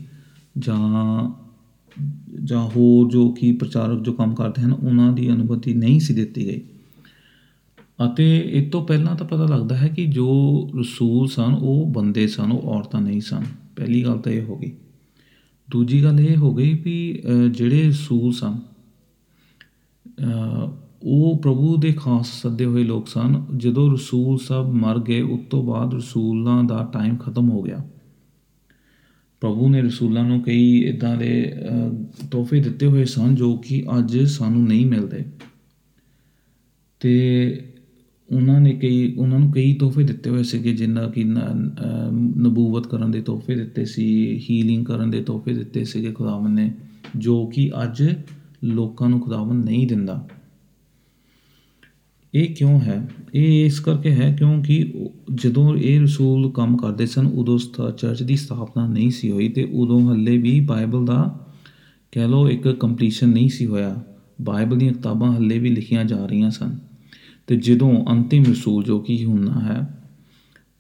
ਜਾਂ 0.59 1.31
ਜਾਂ 2.45 2.69
ਹੋਰ 2.77 3.11
ਜੋ 3.11 3.31
ਕਿ 3.31 3.53
ਪ੍ਰਚਾਰਕ 3.53 4.03
ਜੋ 4.03 4.13
ਕੰਮ 4.13 4.35
ਕਰਦੇ 4.35 4.63
ਹਨ, 4.63 4.73
ਉਹਨਾਂ 4.73 5.13
ਦੀ 5.13 5.31
ਅਨੁਮਤੀ 5.31 5.75
ਨਹੀਂ 5.75 6.01
ਸੀ 6.01 6.15
ਦਿੱਤੀ 6.15 6.47
ਗਈ। 6.47 6.61
ਅਤੇ 8.07 8.43
ਇਹ 8.47 8.71
ਤੋਂ 8.71 8.87
ਪਹਿਲਾਂ 8.87 9.17
ਤਾਂ 9.17 9.27
ਪਤਾ 9.27 9.47
ਲੱਗਦਾ 9.47 9.77
ਹੈ 9.77 9.89
ਕਿ 9.89 10.07
ਜੋ 10.07 10.57
ਰਸੂਲ 10.81 11.29
ਸਨ, 11.29 11.59
ਉਹ 11.63 11.91
ਬੰਦੇ 11.91 12.27
ਸਨ, 12.27 12.53
ਉਹ 12.53 12.71
ਔਰਤਾਂ 12.71 13.01
ਨਹੀਂ 13.01 13.21
ਸਨ। 13.21 13.43
ਪਹਿਲੀ 13.77 14.05
ਗੱਲ 14.05 14.19
ਤਾਂ 14.19 14.33
ਇਹ 14.33 14.43
ਹੋ 14.43 14.57
ਗਈ 14.57 14.73
ਦੂਜੀ 15.73 16.05
ਗੱਲ 16.05 16.21
ਇਹ 16.21 16.37
ਹੋ 16.37 16.55
ਗਈ 16.55 16.75
ਵੀ 16.75 17.23
ਅ, 17.27 17.49
ਜਿਹੜੇ 17.49 17.89
ਰਸੂਲ 17.89 18.33
ਸਨ 18.33 18.59
ਅ, 20.25 20.71
ਉਹ 21.03 21.39
ਪ੍ਰਭੂ 21.39 21.77
ਦੇ 21.77 21.93
ਖਾਸ 21.93 22.43
ਸੱਦੇ 22.43 22.65
ਹੋਏ 22.65 22.85
ਲੋਕ 22.85 23.09
ਸਨ। 23.09 23.45
ਜਦੋਂ 23.57 23.93
ਰਸੂਲ 23.93 24.39
ਸਭ 24.39 24.69
ਮਰ 24.73 24.99
ਗਏ 24.99 25.21
ਉਸ 25.21 25.41
ਤੋਂ 25.51 25.65
ਬਾਅਦ 25.65 25.95
ਰਸੂਲਾਂ 25.95 26.65
ਦਾ 26.65 26.91
ਟਾਈਮ 26.93 27.17
ਖਤਮ 27.17 27.51
ਹੋ 27.51 27.63
ਗਿਆ। 27.63 27.85
ਪ੍ਰਭੂ 29.41 29.69
ਨੇ 29.69 29.83
ਰਸੂਲਾਂ 29.83 30.25
ਨੂੰ 30.25 30.41
ਕਈ 30.41 30.83
ਇਦਾਂ 30.83 31.17
ਦੇ 31.17 31.55
ਅ, 32.23 32.27
ਤੋਹਫੇ 32.31 32.61
ਦਿੱਤੇ 32.61 32.87
ਹੋਏ 32.87 33.05
ਸਨ 33.05 33.35
ਜੋ 33.35 33.57
ਕਿ 33.57 33.85
ਅੱਜ 33.99 34.19
ਸਾਨੂੰ 34.19 34.65
ਨਹੀਂ 34.65 34.87
ਮਿਲਦੇ। 34.87 35.25
ਤੇ 37.01 37.72
ਉਹਨਾਂ 38.33 38.61
ਨੇ 38.61 38.73
ਕਈ 38.73 39.15
ਉਹਨਾਂ 39.15 39.39
ਨੂੰ 39.39 39.53
ਕਈ 39.53 39.75
ਤੋਹਫੇ 39.75 40.03
ਦਿੱਤੇ 40.03 40.31
ਹੋਏ 40.31 40.43
ਸੀਗੇ 40.43 40.73
ਜਿਨ੍ਹਾਂ 40.73 41.11
ਕਿ 41.11 41.25
ਨ- 41.25 41.71
ਅ, 41.71 42.11
ਨਬੂਵਤ 42.39 42.87
ਕਰਨ 42.87 43.11
ਦੇ 43.11 43.21
ਤੋਹਫੇ 43.21 43.55
ਦਿੱਤੇ 43.55 43.85
ਸੀ 43.85 44.37
ਹੀਲਿੰਗ 44.51 44.85
ਕਰਨ 44.85 45.11
ਦੇ 45.11 45.23
ਤੋਹਫੇ 45.23 45.53
ਦਿੱਤੇ 45.53 45.85
ਸੀਗੇ 45.85 46.13
ਖੁਦਾਵੰਦ 46.13 46.59
ਨੇ 46.59 46.75
ਜੋ 47.17 47.47
ਕਿ 47.47 47.71
ਅੱਜ 47.83 48.15
ਲੋਕਾਂ 48.65 49.09
ਨੂੰ 49.09 49.21
ਖੁਦਾਵੰਦ 49.21 49.65
ਨਹੀਂ 49.65 49.87
ਦਿੰਦਾ। 49.87 50.29
ਇਹ 52.35 52.55
ਕਿਉਂ 52.55 52.81
ਹੈ? 52.81 53.11
ਇਹ 53.35 53.67
ਇਸ 53.67 53.81
ਕਰਕੇ 53.81 54.11
ਹੈ 54.11 54.37
ਕਿਉਂਕਿ 54.39 54.93
ਉਹ- 54.95 55.35
ਜਦੋਂ 55.35 55.77
ਇਹ 55.77 56.01
ਰਸੂਲ 56.01 56.51
ਕੰਮ 56.51 56.77
ਕਰਦੇ 56.77 57.07
ਸਨ 57.07 57.27
ਉਦੋਂ 57.27 57.59
ਸਥ- 57.59 57.97
ਚਰਚ 57.97 58.23
ਦੀ 58.23 58.37
ਸਥਾਪਨਾ 58.37 58.87
ਨਹੀਂ 58.87 59.11
ਸੀ 59.11 59.31
ਹੋਈ 59.31 59.49
ਤੇ 59.49 59.69
ਉਦੋਂ 59.73 60.13
ਹੱਲੇ 60.13 60.39
ਵੀ 60.39 60.61
ਬਾਈਬਲ 60.61 61.05
ਦਾ 61.05 61.47
ਕਹਿ 62.13 62.29
ਲਓ 62.29 62.49
ਇੱਕ 62.49 62.69
ਕੰਪਲੀਸ਼ਨ 62.69 63.29
ਨਹੀਂ 63.29 63.49
ਸੀ 63.49 63.67
ਹੋਇਆ। 63.67 64.05
ਬਾਈਬਲ 64.43 64.79
ਦੀਆਂ 64.79 64.93
ਕਿਤਾਬਾਂ 64.93 65.37
ਹੱਲੇ 65.37 65.59
ਵੀ 65.59 65.69
ਲਿਖੀਆਂ 65.69 66.05
ਜਾ 66.05 66.27
ਰਹੀਆਂ 66.27 66.51
ਸਨ। 66.51 66.92
ਤੇ 67.47 67.57
ਜਦੋਂ 67.57 68.05
ਅੰਤਿਮ 68.07 68.45
ਰਸੂਲ 68.51 68.85
ਜੋ 68.85 68.99
ਕਿ 68.99 69.15
ਯੂਹੰਨਾ 69.15 69.61
ਹੈ 69.61 70.05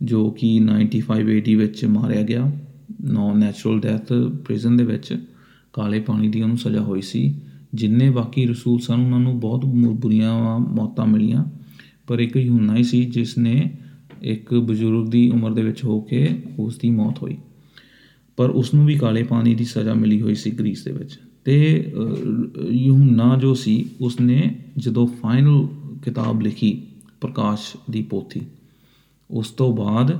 ਜੋ 0.02 0.30
ਕਿ 0.30 0.60
95 0.60 1.38
AD 1.38 1.58
ਵਿੱਚ 1.58 1.84
ਮਾਰਿਆ 1.84 2.22
ਗਿਆ 2.22 2.52
ਨੋ 3.04 3.36
ਨੈਚੁਰਲ 3.36 3.80
ਡੈਥ 3.80 4.12
ਪ੍ਰਿਜ਼ਨ 4.44 4.76
ਦੇ 4.76 4.84
ਵਿੱਚ 4.84 5.26
ਕਾਲੇ 5.72 6.00
ਪਾਣੀ 6.00 6.28
ਦੀ 6.28 6.42
ਉਹਨੂੰ 6.42 6.58
ਸਜ਼ਾ 6.58 6.80
ਹੋਈ 6.80 7.02
ਸੀ 7.02 7.34
ਜਿੰਨੇ 7.74 8.10
ਬਾਕੀ 8.10 8.46
ਰਸੂਲ 8.46 8.80
ਸਨ 8.80 9.00
ਉਹਨਾਂ 9.00 9.20
ਨੂੰ 9.20 9.40
ਬਹੁਤ 9.40 9.64
ਮੁ- 9.64 9.94
ਬੁਰੀਆਂ 9.94 10.58
ਮੌਤਾਂ 10.58 11.06
ਮਿਲੀਆਂ 11.06 11.44
ਪਰ 12.06 12.18
ਇੱਕ 12.18 12.36
ਯੂਹੰਨਾ 12.36 12.76
ਹੀ 12.76 12.82
ਸੀ 12.82 13.04
ਜਿਸ 13.04 13.38
ਨੇ 13.38 13.70
ਇੱਕ 14.22 14.54
ਬਜ਼ੁਰਗ 14.54 15.10
ਦੀ 15.10 15.30
ਉਮਰ 15.30 15.52
ਦੇ 15.52 15.62
ਵਿੱਚ 15.62 15.84
ਹੋ 15.84 16.00
ਕੇ 16.00 16.42
ਉਸ 16.58 16.78
ਦੀ 16.78 16.90
ਮੌਤ 16.90 17.22
ਹੋਈ। 17.22 17.36
ਪਰ 18.36 18.50
ਉਸ 18.50 18.74
ਨੂੰ 18.74 18.86
ਵੀ 18.86 18.94
ਕਾਲੇ 18.94 19.22
ਪਾਣੀ 19.22 19.54
ਦੀ 19.54 19.64
ਸਜ਼ਾ 19.64 19.94
ਮਿਲੀ 19.94 20.20
ਹੋਈ 20.20 20.34
ਸੀ 20.34 20.50
ਗ੍ਰੀਸ 20.50 20.84
ਦੇ 20.84 20.92
ਵਿੱਚ। 20.92 21.18
ਤੇ 21.44 21.86
ਅਹ, 21.94 22.72
ਯੂਹੰਨਾ 22.72 23.36
ਜੋ 23.36 23.54
ਸੀ 23.54 23.84
ਉਸ 24.00 24.20
ਨੇ 24.20 24.54
ਜਦੋਂ 24.78 25.06
ਫਾਈਨਲ 25.06 25.66
ਕਿਤਾਬ 26.02 26.40
ਲਿਖੀ 26.40 26.86
ਪ੍ਰਕਾਸ਼ 27.20 27.76
ਦੀ 27.90 28.02
ਪੋਥੀ। 28.02 28.40
ਉਸ 29.30 29.50
ਤੋਂ 29.50 29.76
ਬਾਅਦ 29.76 30.18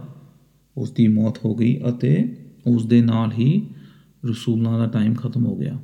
ਉਸ 0.76 0.90
ਦੀ 0.90 1.08
ਮੌਤ 1.08 1.38
ਹੋ 1.44 1.54
ਗਈ 1.54 1.80
ਅਤੇ 1.88 2.36
ਉਸ 2.66 2.86
ਦੇ 2.86 3.02
ਨਾਲ 3.02 3.32
ਹੀ 3.32 3.66
ਰਸੂਲਾਂ 4.30 4.78
ਦਾ 4.78 4.86
ਟਾਈਮ 4.86 5.14
ਖਤਮ 5.14 5.46
ਹੋ 5.46 5.56
ਗਿਆ। 5.56 5.78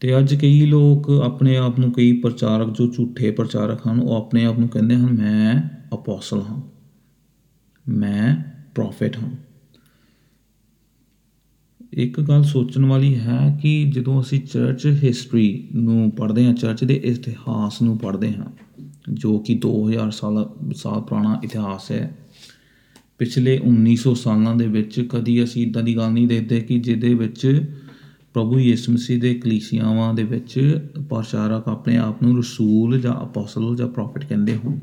ਤੇ 0.00 0.18
ਅੱਜ 0.18 0.34
ਕਈ 0.34 0.66
ਲੋਕ 0.66 1.10
ਆਪਣੇ 1.10 1.56
ਆਪ 1.56 1.78
ਨੂੰ 1.78 1.92
ਕਈ 1.92 2.20
ਪ੍ਰਚਾਰਕ, 2.20 2.70
ਜੋ 2.70 2.86
ਝੂਠੇ 2.86 3.30
ਪ੍ਰਚਾਰਕ 3.30 3.86
ਹਨ, 3.86 4.00
ਉਹ 4.00 4.16
ਆਪਣੇ 4.16 4.44
ਆਪ 4.44 4.58
ਨੂੰ 4.58 4.68
ਕਹਿੰਦੇ 4.68 4.94
ਹਨ, 4.94 5.12
ਮੈਂ 5.12 5.68
ਅਪੋਸਲ 5.94 6.42
ਹਾਂ। 6.42 6.62
ਮੈਂ 7.88 8.36
ਪ੍ਰੋਫਿਟ 8.74 9.16
ਹਾਂ। 9.16 9.49
ਇੱਕ 11.92 12.20
ਗੱਲ 12.20 12.42
ਸੋਚਣ 12.42 12.84
ਵਾਲੀ 12.84 13.14
ਹੈ 13.14 13.58
ਕਿ 13.62 13.84
ਜਦੋਂ 13.84 14.20
ਅਸੀਂ 14.22 14.40
ਚਰਚ 14.40 14.86
ਹਿਸਟਰੀ 14.86 15.68
ਨੂੰ 15.74 16.10
ਪੜ੍ਹਦੇ 16.10 16.46
ਹਾਂ 16.46 16.54
ਚਰਚ 16.54 16.84
ਦੇ 16.84 16.94
ਇਤਿਹਾਸ 17.04 17.82
ਨੂੰ 17.82 17.98
ਪੜ੍ਹਦੇ 17.98 18.32
ਹਾਂ, 18.32 18.46
ਜੋ 19.12 19.38
ਕਿ 19.38 19.54
2000 19.54 20.10
ਸਾਲ 20.10 20.50
ਸਾਲ 20.74 21.00
ਪੁਰਾਣਾ 21.00 21.40
ਇਤਿਹਾਸ 21.44 21.90
ਹੈ, 21.90 22.18
ਪਿਛਲੇ 23.18 23.60
1900 23.64 24.14
ਸਾਲਾਂ 24.14 24.56
ਦੇ 24.56 24.66
ਵਿੱਚ 24.66 25.00
ਕਦੀ 25.00 25.44
ਅਸੀਂ 25.44 25.66
ਇਦਾਂ 25.66 25.82
ਦੀ 25.82 25.96
ਗੱਲ 25.96 26.12
ਨਹੀਂ 26.12 26.28
ਦੇਖਦੇ 26.28 26.60
ਕਿ 26.60 26.78
ਜਿਹਦੇ 26.78 27.14
ਵਿੱਚ 27.14 27.70
ਪ੍ਰਭੂ 28.34 28.58
ਯਿਸੂ 28.58 28.92
ਮਸੀਹ 28.92 29.20
ਦੇ 29.20 29.34
ਕਲੀਸਿਆਵਾਂ 29.34 30.14
ਦੇ 30.14 30.22
ਵਿੱਚ 30.22 30.80
ਪ੍ਰਚਾਰਕ 31.10 31.68
ਆਪਣੇ 31.68 31.96
ਆਪ 31.96 32.22
ਨੂੰ 32.22 32.38
ਰਸੂਲ 32.38 33.00
ਜਾਂ 33.00 33.24
ਅਪੋਸਲ 33.24 33.76
ਜਾਂ 33.76 33.88
ਪ੍ਰੋਫਿਟ 33.88 34.24
ਕਹਿੰਦੇ 34.24 34.56
ਹੋਣ। 34.56 34.78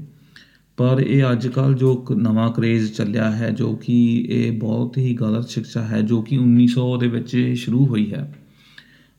ਪਰ 0.78 1.04
ਇਹ 1.08 1.24
ਅੱਜ 1.32 1.48
ਕੱਲ 1.48 1.74
ਜੋ 1.74 1.94
ਇੱਕ 1.94 2.12
ਨਵਾਂ 2.12 2.52
ਕਰੇਜ਼ 2.52 2.92
ਚੱਲਿਆ 2.92 3.32
ਹੈ, 3.32 3.50
ਜੋ 3.50 3.76
ਕਿ 3.76 4.28
ਇਹ 4.30 4.60
ਬਹੁਤ 4.60 4.98
ਹੀ 4.98 5.14
ਗਲਤ 5.14 5.50
ਸਿੱਖਿਆ 5.50 5.84
ਹੈ, 5.84 6.02
ਜੋ 6.02 6.22
ਕਿ 6.22 6.38
1900 6.38 6.98
ਦੇ 6.98 7.08
ਵਿੱਚ 7.08 7.36
ਇਹ 7.36 7.56
ਸ਼ੁਰੂ 7.56 7.86
ਹੋਈ 7.86 8.14
ਹੈ। 8.14 8.36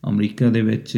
ਅਮਰੀਕਾ 0.08 0.50
ਦੇ 0.50 0.62
ਵਿੱਚ 0.62 0.96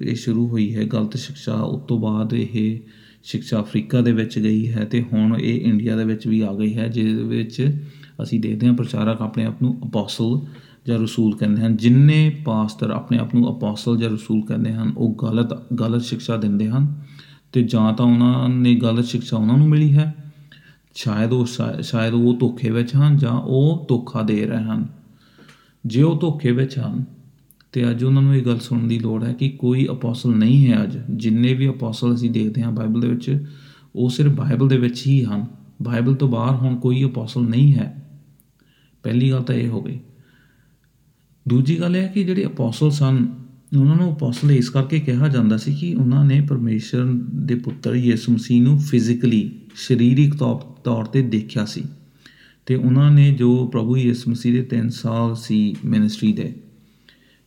ਇਹ 0.00 0.14
ਸ਼ੁਰੂ 0.14 0.48
ਹੋਈ 0.48 0.74
ਹੈ, 0.74 0.84
ਗਲਤ 0.84 1.16
ਸਿੱਖਿਆ 1.16 1.54
ਉਸ 1.54 1.82
ਤੋਂ 1.88 1.98
ਬਾਅਦ 1.98 2.34
ਇਹ 2.34 2.80
ਸਿੱਖਿਆ 3.24 3.60
ਅਫਰੀਕਾ 3.60 4.00
ਦੇ 4.00 4.12
ਵਿੱਚ 4.12 4.38
ਗਈ 4.38 4.72
ਹੈ 4.72 4.84
ਤੇ 4.84 5.04
ਹੁਣ 5.12 5.36
ਇਹ 5.40 5.60
ਇੰਡੀਆ 5.60 5.96
ਦੇ 5.96 6.04
ਵਿੱਚ 6.04 6.26
ਵੀ 6.26 6.40
ਆ 6.40 6.52
ਗਈ 6.52 6.74
ਹੈ, 6.74 6.88
ਜਿਹਦੇ 6.88 7.22
ਵਿੱਚ 7.22 7.78
ਅਸੀਂ 8.22 8.40
ਦੇਖਦੇ 8.40 8.66
ਹਾਂ 8.66 8.74
ਪ੍ਰਚਾਰਕ 8.74 9.22
ਆਪਣੇ 9.22 9.44
ਆਪ 9.44 9.62
ਨੂੰ 9.62 9.80
ਅਪੋਸਲ 9.88 10.40
ਜਾਂ 10.86 10.98
ਰਸੂਲ 10.98 11.36
ਕਹਿੰਦੇ 11.36 11.62
ਹਨ। 11.62 11.76
ਜਿੰਨੇ 11.76 12.42
ਪਾਸਟਰ 12.44 12.90
ਆਪਣੇ 12.90 13.18
ਆਪ 13.18 13.34
ਨੂੰ 13.34 13.58
ਅਪੋਸਲ 13.58 13.96
ਜਾਂ 13.96 14.10
ਰਸੂਲ 14.10 14.42
ਕਹਿੰਦੇ 14.42 14.72
ਹਨ, 14.72 14.92
ਉਹ 14.96 15.14
ਗਲਤ 15.22 15.72
ਗਲਤ 15.72 16.02
ਸਿੱਖਿਆ 16.02 16.36
ਦਿੰਦੇ 16.36 16.68
ਹਨ। 16.68 17.09
ਤੇ 17.52 17.62
ਜਾਂ 17.62 17.92
ਤਾਂ 17.92 18.06
ਉਹਨਾਂ 18.06 18.48
ਨੇ 18.48 18.74
ਗਲਤ 18.74 19.04
ਸਿੱਖਿਆ 19.04 19.38
ਉਹਨਾਂ 19.38 19.58
ਨੂੰ 19.58 19.68
ਮਿਲੀ 19.68 19.96
ਹੈ। 19.96 20.14
ਸ਼ਾਇਦ 20.94 21.32
ਉਹ 21.32 21.46
ਸ਼ਾ- 21.46 21.82
ਸ਼ਾਇਦ 21.82 22.14
ਉਹ 22.14 22.36
ਧੋਖੇ 22.36 22.70
ਵਿੱਚ 22.70 22.96
ਹਨ 22.96 23.16
ਜਾਂ 23.16 23.32
ਉਹ 23.32 23.86
ਧੋਖਾ 23.88 24.22
ਦੇ 24.22 24.46
ਰਹੇ 24.46 24.62
ਹਨ। 24.62 24.88
ਜੇ 25.86 26.02
ਉਹ 26.02 26.20
ਧੋਖੇ 26.20 26.52
ਵਿੱਚ 26.52 26.78
ਹਨ, 26.78 27.04
ਤੇ 27.72 27.90
ਅੱਜ 27.90 28.04
ਉਹਨਾਂ 28.04 28.22
ਨੂੰ 28.22 28.36
ਇਹ 28.36 28.44
ਗੱਲ 28.44 28.58
ਸੁਣਨ 28.58 28.88
ਦੀ 28.88 28.98
ਲੋੜ 28.98 29.24
ਹੈ 29.24 29.32
ਕਿ 29.32 29.48
ਕੋਈ 29.48 29.86
ਅਪੋਸਲ 29.90 30.30
ਨਹੀਂ 30.30 30.72
ਹੈ 30.72 30.82
ਅੱਜ। 30.82 30.98
ਜਿੰਨੇ 31.10 31.54
ਵੀ 31.54 31.68
ਅਪੋਸਲ 31.68 32.14
ਅਸੀਂ 32.14 32.30
ਦੇਖਦੇ 32.30 32.62
ਹਾਂ 32.62 32.72
ਬਾਈਬਲ 32.72 33.00
ਦੇ 33.00 33.08
ਵਿੱਚ, 33.08 33.46
ਉਹ 33.96 34.10
ਸਿਰਫ 34.10 34.32
ਬਾਈਬਲ 34.32 34.68
ਦੇ 34.68 34.78
ਵਿੱਚ 34.78 35.06
ਹੀ 35.06 35.24
ਹਨ। 35.24 35.46
ਬਾਈਬਲ 35.82 36.14
ਤੋਂ 36.14 36.28
ਬਾਹਰ 36.28 36.54
ਹੁਣ 36.54 36.76
ਕੋਈ 36.76 37.04
ਅਪੋਸਲ 37.04 37.40
ਨਹੀਂ 37.40 37.74
ਹੈ। 37.74 38.10
ਪਹਿਲੀ 39.02 39.30
ਗੱਲ 39.30 39.42
ਤਾਂ 39.42 39.54
ਇਹ 39.54 39.68
ਹੋ 39.68 39.82
ਗਈ। 39.82 40.00
ਦੂਜੀ 41.48 41.80
ਗੱਲ 41.80 41.96
ਇਹ 41.96 42.02
ਹੈ 42.02 42.06
ਕਿ 42.06 42.24
ਜਿਹੜੇ 42.24 42.44
ਅਪੋਸਲ 42.44 42.90
ਸਨ 42.90 43.39
ਉਹਨਾਂ 43.76 43.96
ਨੂੰ 43.96 44.14
ਅਪੋਸਲ 44.14 44.52
ਇਸ 44.52 44.70
ਕਰਕੇ 44.70 45.00
ਕਿਹਾ 45.00 45.28
ਜਾਂਦਾ 45.28 45.56
ਸੀ 45.56 45.74
ਕਿ 45.74 45.94
ਉਹਨਾਂ 45.94 46.24
ਨੇ 46.24 46.40
ਪਰਮੇਸ਼ਰ 46.40 47.04
ਦੇ 47.34 47.54
ਪੁੱਤਰ 47.54 47.94
ਯਿਸੂ 47.94 48.32
ਮਸੀਹ 48.32 48.62
ਨੂੰ 48.62 48.78
ਫਿਜ਼ੀਕਲੀ 48.78 49.60
ਸਰੀਰਿਕ 49.74 50.34
ਤੌਰ 50.34 50.56
ਤੌਰ 50.56 51.04
ਤੇ 51.04 51.22
ਦੇਖਿਆ 51.22 51.64
ਸੀ। 51.64 51.84
ਤੇ 52.66 52.74
ਉਹਨਾਂ 52.74 53.10
ਨੇ 53.10 53.30
ਜੋ 53.30 53.66
ਪ੍ਰਭੂ 53.66 53.96
ਯਿਸੂ 53.96 54.30
ਮਸੀਹ 54.30 54.52
ਦੇ 54.52 54.68
3 54.76 54.88
ਸਾਲ 54.88 55.36
ਸੀ 55.36 55.76
ਮਿਨਿਸਟਰੀ 55.84 56.32
ਦੇ, 56.32 56.54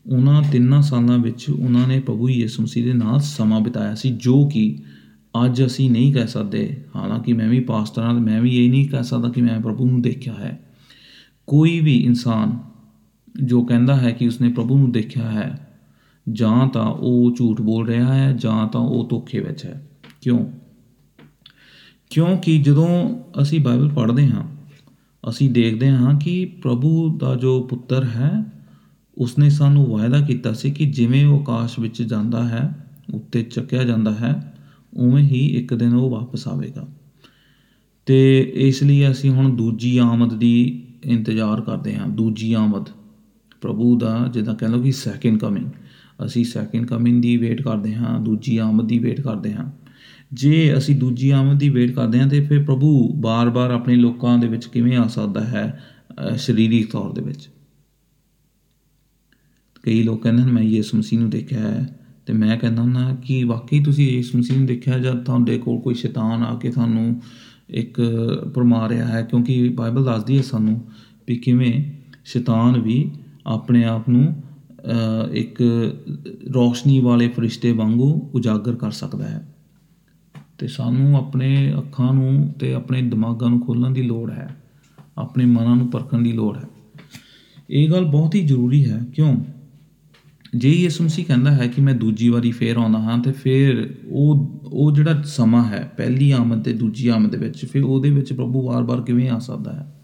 ਉਹਨਾਂ 0.09 0.43
ਤਿੰਨਾਂ 0.51 0.81
ਸਾਲਾਂ 0.81 1.17
ਵਿੱਚ 1.17 1.49
ਉਹਨਾਂ 1.49 1.87
ਨੇ 1.87 1.99
ਪ੍ਰਭੂ 1.99 2.29
ਯਿਸੂ 2.29 2.63
ਮਸੀਹ 2.63 2.83
ਦੇ 2.83 2.93
ਨਾਲ 2.93 3.19
ਸਮਾਂ 3.19 3.61
ਬਿਤਾਇਆ 3.61 3.95
ਸੀ, 3.95 4.09
ਜੋ 4.09 4.47
ਕਿ 4.47 4.77
ਅੱਜ 5.45 5.65
ਅਸੀਂ 5.65 5.91
ਨਹੀਂ 5.91 6.13
ਕਹਿ 6.13 6.27
ਸਕਦੇ। 6.27 6.83
ਹਾਲਾਂਕਿ 6.95 7.33
ਮੈਂ 7.33 7.49
ਵੀ 7.49 7.59
ਪਾਸਟਰ 7.59 8.01
ਹਾਂ 8.01 8.13
ਤੇ 8.13 8.19
ਮੈਂ 8.19 8.41
ਵੀ 8.41 8.65
ਇਹ 8.65 8.69
ਨਹੀਂ 8.69 8.89
ਕਹਿ 8.89 9.03
ਸਕਦਾ 9.03 9.29
ਕਿ 9.29 9.41
ਮੈਂ 9.41 9.59
ਪ੍ਰਭੂ 9.59 9.89
ਨੂੰ 9.89 10.01
ਦੇਖਿਆ 10.01 10.33
ਹੈ। 10.33 10.59
ਕੋਈ 11.47 11.79
ਵੀ 11.79 11.97
ਇਨਸਾਨ 11.97 12.59
ਜੋ 13.43 13.63
ਕਹਿੰਦਾ 13.63 13.95
ਹੈ 13.95 14.11
ਕਿ 14.11 14.27
ਉਸਨੇ 14.27 14.49
ਪ੍ਰਭੂ 14.49 14.77
ਨੂੰ 14.77 14.91
ਦੇਖਿਆ 14.91 15.31
ਹੈ 15.31 15.62
ਜਾਂ 16.31 16.67
ਤਾਂ 16.67 16.85
ਉਹ 16.85 17.31
ਝੂਠ 17.37 17.61
ਬੋਲ 17.61 17.87
ਰਿਹਾ 17.87 18.13
ਹੈ 18.13 18.33
ਜਾਂ 18.33 18.67
ਤਾਂ 18.67 18.81
ਉਹ 18.81 19.09
ਧੋਖੇ 19.09 19.39
ਵਿੱਚ 19.39 19.65
ਹੈ। 19.65 19.89
ਕਿਉਂ? 20.21 20.51
ਕਿਉਂਕਿ 22.09 22.57
ਜਦੋਂ 22.57 23.19
ਅਸੀਂ 23.41 23.59
ਬਾਈਬਲ 23.59 23.89
ਪੜ੍ਹਦੇ 23.89 24.27
ਹਾਂ, 24.27 24.47
ਅਸੀਂ 25.29 25.51
ਦੇਖਦੇ 25.51 25.89
ਹਾਂ 25.89 26.19
ਕਿ 26.19 26.45
ਪ੍ਰਭੂ 26.45 27.17
ਦਾ 27.17 27.35
ਜੋ 27.35 27.63
ਪੁੱਤਰ 27.63 28.03
ਹੈ, 28.03 28.45
ਉਸਨੇ 29.17 29.49
ਸਾਨੂੰ 29.49 29.85
ਵਾਅਦਾ 29.85 30.21
ਕੀਤਾ 30.21 30.53
ਸੀ 30.53 30.71
ਕਿ 30.71 30.85
ਜਿਵੇਂ 30.85 31.25
ਉਹ 31.25 31.39
ਆਕਾਸ਼ 31.39 31.79
ਵਿੱਚ 31.79 32.01
ਜਾਂਦਾ 32.01 32.47
ਹੈ, 32.47 32.89
ਉੱਤੇ 33.13 33.43
ਚੱਕਿਆ 33.43 33.83
ਜਾਂਦਾ 33.83 34.11
ਹੈ, 34.11 34.53
ਉਵੇਂ 34.93 35.23
ਹੀ 35.23 35.47
ਇੱਕ 35.47 35.73
ਦਿਨ 35.73 35.93
ਉਹ 35.93 36.09
ਵਾਪਸ 36.09 36.47
ਆਵੇਗਾ। 36.47 36.87
ਤੇ 38.05 38.51
ਇਸ 38.55 38.83
ਲਈ 38.83 39.11
ਅਸੀਂ 39.11 39.29
ਹੁਣ 39.29 39.55
ਦੂਜੀ 39.55 39.97
ਆਮਦ 39.97 40.33
ਦੀ 40.33 40.83
ਇੰਤਜ਼ਾਰ 41.03 41.61
ਕਰਦੇ 41.61 41.95
ਹਾਂ, 41.95 42.07
ਦੂਜੀ 42.07 42.53
ਆਮਦ। 42.53 42.85
ਪ੍ਰਭੂ 43.61 43.97
ਦਾ 43.97 44.29
ਜਿੱਦਾਂ 44.33 44.55
ਕਹਿ 44.55 44.69
ਲਓ 44.69 44.81
ਕਿ 44.81 44.91
ਸੈਕਿੰਡ 44.91 45.39
ਕਮਿੰਗ 45.39 45.65
ਅਸੀਂ 46.25 46.45
ਸੈਕਿੰਡ 46.45 46.85
ਕਮਿੰਗ 46.87 47.21
ਦੀ 47.21 47.37
ਵੇਟ 47.37 47.61
ਕਰਦੇ 47.61 47.95
ਹਾਂ 47.95 48.19
ਦੂਜੀ 48.19 48.57
ਆਮਦ 48.57 48.87
ਦੀ 48.87 48.99
ਵੇਟ 48.99 49.21
ਕਰਦੇ 49.21 49.53
ਹਾਂ। 49.53 49.71
ਜੇ 50.33 50.77
ਅਸੀਂ 50.77 50.95
ਦੂਜੀ 50.95 51.29
ਆਮਦ 51.29 51.59
ਦੀ 51.59 51.69
ਵੇਟ 51.69 51.91
ਕਰਦੇ 51.91 52.19
ਹਾਂ 52.19 52.27
ਤੇ 52.27 52.41
ਫਿਰ 52.41 52.63
ਪ੍ਰਭੂ 52.63 53.13
ਬਾਰ-ਬਾਰ 53.15 53.71
ਆਪਣੇ 53.71 53.95
ਲੋਕਾਂ 53.95 54.37
ਦੇ 54.37 54.47
ਵਿੱਚ 54.47 54.65
ਕਿਵੇਂ 54.65 54.97
ਆ 54.97 55.07
ਸਕਦਾ 55.07 55.43
ਹੈ 55.43 55.83
ਅ, 56.31 56.35
ਸਰੀਰਕ 56.37 56.91
ਤੌਰ 56.91 57.11
ਦੇ 57.13 57.21
ਵਿੱਚ? 57.21 57.49
ਕਈ 59.83 60.03
ਲੋਕ 60.03 60.23
ਕਹਿੰਦੇ 60.23 60.41
ਹਨ 60.43 60.51
ਮੈਂ 60.51 60.63
ਯਿਸੂ 60.63 60.97
ਮਸੀਹ 60.97 61.19
ਨੂੰ 61.19 61.29
ਦੇਖਿਆ 61.29 61.59
ਹੈ 61.59 61.99
ਤੇ 62.25 62.33
ਮੈਂ 62.33 62.57
ਕਹਿੰਦਾ 62.57 62.81
ਹੁੰਦਾ 62.81 63.15
ਕਿ 63.15 63.43
ਵਾਕਈ 63.43 63.83
ਤੁਸੀਂ 63.83 64.11
ਯਿਸੂ 64.11 64.37
ਮਸੀਹ 64.37 64.57
ਨੂੰ 64.57 64.65
ਦੇਖਿਆ 64.67 64.99
ਜਦ 64.99 65.23
ਤੁਹਾਡੇ 65.23 65.57
ਕੋਲ 65.57 65.79
ਕੋਈ 65.79 65.93
ਸ਼ੈਤਾਨ 65.93 66.43
ਆ 66.43 66.55
ਕੇ 66.55 66.69
ਤੁਹਾਨੂੰ 66.71 67.21
ਇੱਕ 67.69 68.01
ਭਰਮਾ 68.55 68.89
ਰਿਹਾ 68.89 69.07
ਹੈ? 69.07 69.21
ਕਿਉਂਕਿ 69.21 69.69
ਬਾਈਬਲ 69.69 70.05
ਦੱਸਦੀ 70.05 70.37
ਹੈ 70.37 70.41
ਸਾਨੂੰ 70.41 70.81
ਵੀ 71.27 71.35
ਕਿਵੇਂ 71.35 71.83
ਸ਼ੈਤਾਨ 72.25 72.81
ਵੀ 72.81 73.11
ਆਪਣੇ 73.47 73.83
ਆਪ 73.83 74.09
ਨੂੰ 74.09 74.25
ਅ, 74.25 74.52
ਇੱਕ 75.31 75.63
ਰੋਸ਼ਨੀ 76.53 76.99
ਵਾਲੇ 76.99 77.27
ਫਰਿਸ਼ਤੇ 77.27 77.71
ਵਾਂਗੂ 77.71 78.29
ਉਜਾਗਰ 78.33 78.75
ਕਰ 78.75 78.91
ਸਕਦਾ 78.91 79.27
ਹੈ। 79.27 79.55
ਤੇ 80.57 80.67
ਸਾਨੂੰ 80.67 81.17
ਆਪਣੇ 81.17 81.73
ਅੱਖਾਂ 81.77 82.13
ਨੂੰ 82.13 82.53
ਤੇ 82.59 82.73
ਆਪਣੇ 82.73 83.01
ਦਿਮਾਗਾਂ 83.01 83.49
ਨੂੰ 83.49 83.65
ਖੋਲਣ 83.65 83.91
ਦੀ 83.91 84.01
ਲੋੜ 84.01 84.31
ਹੈ। 84.31 84.55
ਆਪਣੇ 85.17 85.45
ਮਨਾਂ 85.45 85.75
ਨੂੰ 85.75 85.91
ਪਰਖਣ 85.91 86.21
ਦੀ 86.21 86.31
ਲੋੜ 86.31 86.57
ਹੈ। 86.57 86.63
ਇਹ 87.69 87.89
ਗੱਲ 87.89 88.05
ਬਹੁਤ 88.05 88.35
ਹੀ 88.35 88.41
ਜ਼ਰੂਰੀ 88.41 88.89
ਹੈ। 88.89 89.01
ਕਿਉਂ? 89.13 89.37
ਜੇ 90.55 90.69
ਯਿਸੂ 90.69 91.03
ਮਸੀਹ 91.03 91.25
ਕਹਿੰਦਾ 91.25 91.51
ਹੈ 91.51 91.67
ਕਿ 91.67 91.81
ਮੈਂ 91.81 91.93
ਦੂਜੀ 91.93 92.29
ਵਾਰੀ 92.29 92.51
ਫੇਰ 92.51 92.77
ਆਉਂਦਾ 92.77 92.99
ਹਾਂ, 92.99 93.17
ਤੇ 93.17 93.31
ਫਿਰ 93.31 93.95
ਉਹ 94.09 94.59
ਉਹ 94.63 94.91
ਜਿਹੜਾ 94.91 95.21
ਸਮਾਂ 95.21 95.65
ਹੈ, 95.65 95.93
ਪਹਿਲੀ 95.97 96.31
ਆਮਦ 96.31 96.63
ਤੇ 96.63 96.73
ਦੂਜੀ 96.73 97.07
ਆਮਦ 97.07 97.31
ਦੇ 97.31 97.37
ਵਿੱਚ, 97.37 97.65
ਫਿਰ 97.65 97.83
ਉਹਦੇ 97.83 98.09
ਵਿੱਚ 98.09 98.33
ਪ੍ਰਭੂ 98.33 98.67
ਵਾਰ-ਵਾਰ 98.67 99.01
ਕਿਵੇਂ 99.01 99.29
ਆ 99.29 99.39
ਸਕਦਾ 99.39 99.73
ਹੈ? 99.73 99.99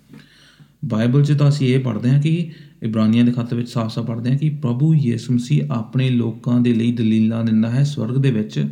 ਬਾਈਬਲ 0.86 1.24
'ਚ 1.24 1.32
ਤਾਂ 1.32 1.50
ਅਸੀਂ 1.50 1.68
ਇਹ 1.68 1.80
ਪੜ੍ਹਦੇ 1.80 2.10
ਹਾਂ 2.10 2.22
ਕਿ 2.22 2.52
ਇਬਰਾਨੀਆਂ 2.84 3.26
ਦੇ 3.26 3.32
ਖੱਤ 3.32 3.54
ਵਿੱਚ 3.54 3.70
ਸਾਫ਼-ਸਾਫ਼ 3.70 4.08
ਪੜ੍ਹਦੇ 4.08 4.32
ਹਾਂ 4.32 4.38
ਕਿ 4.38 4.50
ਪ੍ਰਭੂ 4.50 4.94
ਯਿਸੂ 4.94 5.34
ਮਸੀਹ 5.34 5.64
ਆਪਣੇ 5.72 6.10
ਲੋਕਾਂ 6.10 6.62
ਦੇ 6.62 6.74
ਲਈ 6.74 6.92
ਦਲੀਲਾਂ 6.92 7.44
ਦਿੰਦਾ 7.44 7.70
ਹੈ 7.70 7.84
ਸਵਰਗ 7.84 8.16
ਦੇ 8.16 8.32
ਵਿੱਚ 8.32 8.66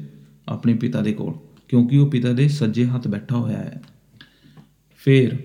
ਆਪਣੇ 0.48 0.74
ਪਿਤਾ 0.74 1.02
ਦੇ 1.02 1.14
ਕੋਲ, 1.14 1.34
ਕਿਉਂਕਿ 1.68 1.98
ਉਹ 1.98 2.12
ਪਿਤਾ 2.12 2.32
ਦੇ 2.32 2.48
ਸੱਜੇ 2.48 2.86
ਹੱਥ 2.86 3.08
ਬੈਠਾ 3.08 3.38
ਹੋਇਆ 3.38 3.58
ਹੈ। 3.58 3.82
ਫਿਰ 4.98 5.38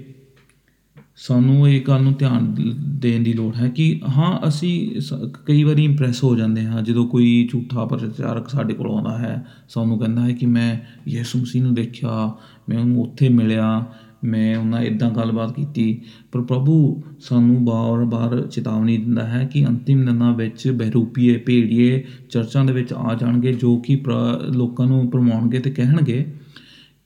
ਸਾਨੂੰ 1.17 1.69
ਇਹ 1.69 1.81
ਗੱਲ 1.81 2.03
ਨੂੰ 2.03 2.15
ਧਿਆਨ 2.19 2.55
ਦ- 2.55 2.75
ਦੇਣ 3.01 3.23
ਦੀ 3.23 3.33
ਲੋੜ 3.33 3.57
ਹੈ 3.57 3.69
ਕਿ 3.69 4.01
ਹਾਂ, 4.17 4.49
ਅਸੀਂ 4.49 5.01
ਸ- 5.01 5.13
ਕਈ 5.47 5.63
ਵਾਰੀ 5.63 5.85
ਇੰਪ੍ਰੈਸ 5.85 6.25
ਹੋ 6.25 6.37
ਜਾਂਦੇ 6.37 6.65
ਹਾਂ 6.65 6.83
ਜਦੋਂ 6.83 7.09
ਕੋਈ 7.09 7.49
ਝੂਠਾ 7.53 7.85
ਪ੍ਰਚਾਰਕ 7.85 8.49
ਸਾਡੇ 8.49 8.75
ਕੋਲ 8.75 8.91
ਆਉਂਦਾ 8.91 9.19
ਹੈ। 9.19 9.47
ਸਾਨੂੰ 9.69 9.99
ਕਹਿੰਦਾ 9.99 10.23
ਹੈ 10.23 10.33
ਕਿ 10.33 10.47
ਮੈਂ 10.47 10.77
ਯਿਸੂ 11.11 11.39
ਮਸੀਹ 11.39 11.63
ਨੂੰ 11.63 11.75
ਦੇਖਿਆ, 11.75 12.33
ਮੈਂ 12.69 12.79
ਉਹਨੂੰ 12.79 13.03
ਉੱਥੇ 13.03 13.29
ਮਿਲਿਆ 13.29 13.87
ਮੈਂ 14.25 14.57
ਉਹਨਾਂ 14.57 14.81
ਇਦਾਂ 14.81 15.11
ਗੱਲਬਾਤ 15.11 15.57
ਕੀਤੀ, 15.57 16.03
ਪਰ 16.33 16.43
ਪ੍ਰਭੂ 16.43 17.03
ਸਾਨੂੰ 17.21 17.65
ਬਾਰ-ਬਾਰ 17.65 18.47
ਚੇਤਾਵਨੀ 18.47 18.97
ਦਿੰਦਾ 18.97 19.27
ਹੈ 19.27 19.51
ਕਿ 19.53 19.67
ਅੰਤਿਮ 19.67 20.07
ਦਿਨਾਂ 20.07 20.35
ਵਿੱਚ 20.35 20.71
ਬਹਿਰੂਪੀਏ, 20.71 21.37
ਭੇੜੀਏ 21.37 22.05
ਚਰਚਾਂ 22.31 22.65
ਦੇ 22.65 22.73
ਵਿੱਚ 22.73 22.93
ਆ 22.93 23.15
ਜਾਣਗੇ, 23.15 23.53
ਜੋ 23.53 23.77
ਕਿ 23.77 23.97
ਪ੍ਰ- 23.97 24.55
ਲੋਕਾਂ 24.55 24.87
ਨੂੰ 24.87 25.11
ਭਰਮਾਉਣਗੇ 25.11 25.59
ਤੇ 25.59 25.71
ਕਹਿਣਗੇ 25.71 26.35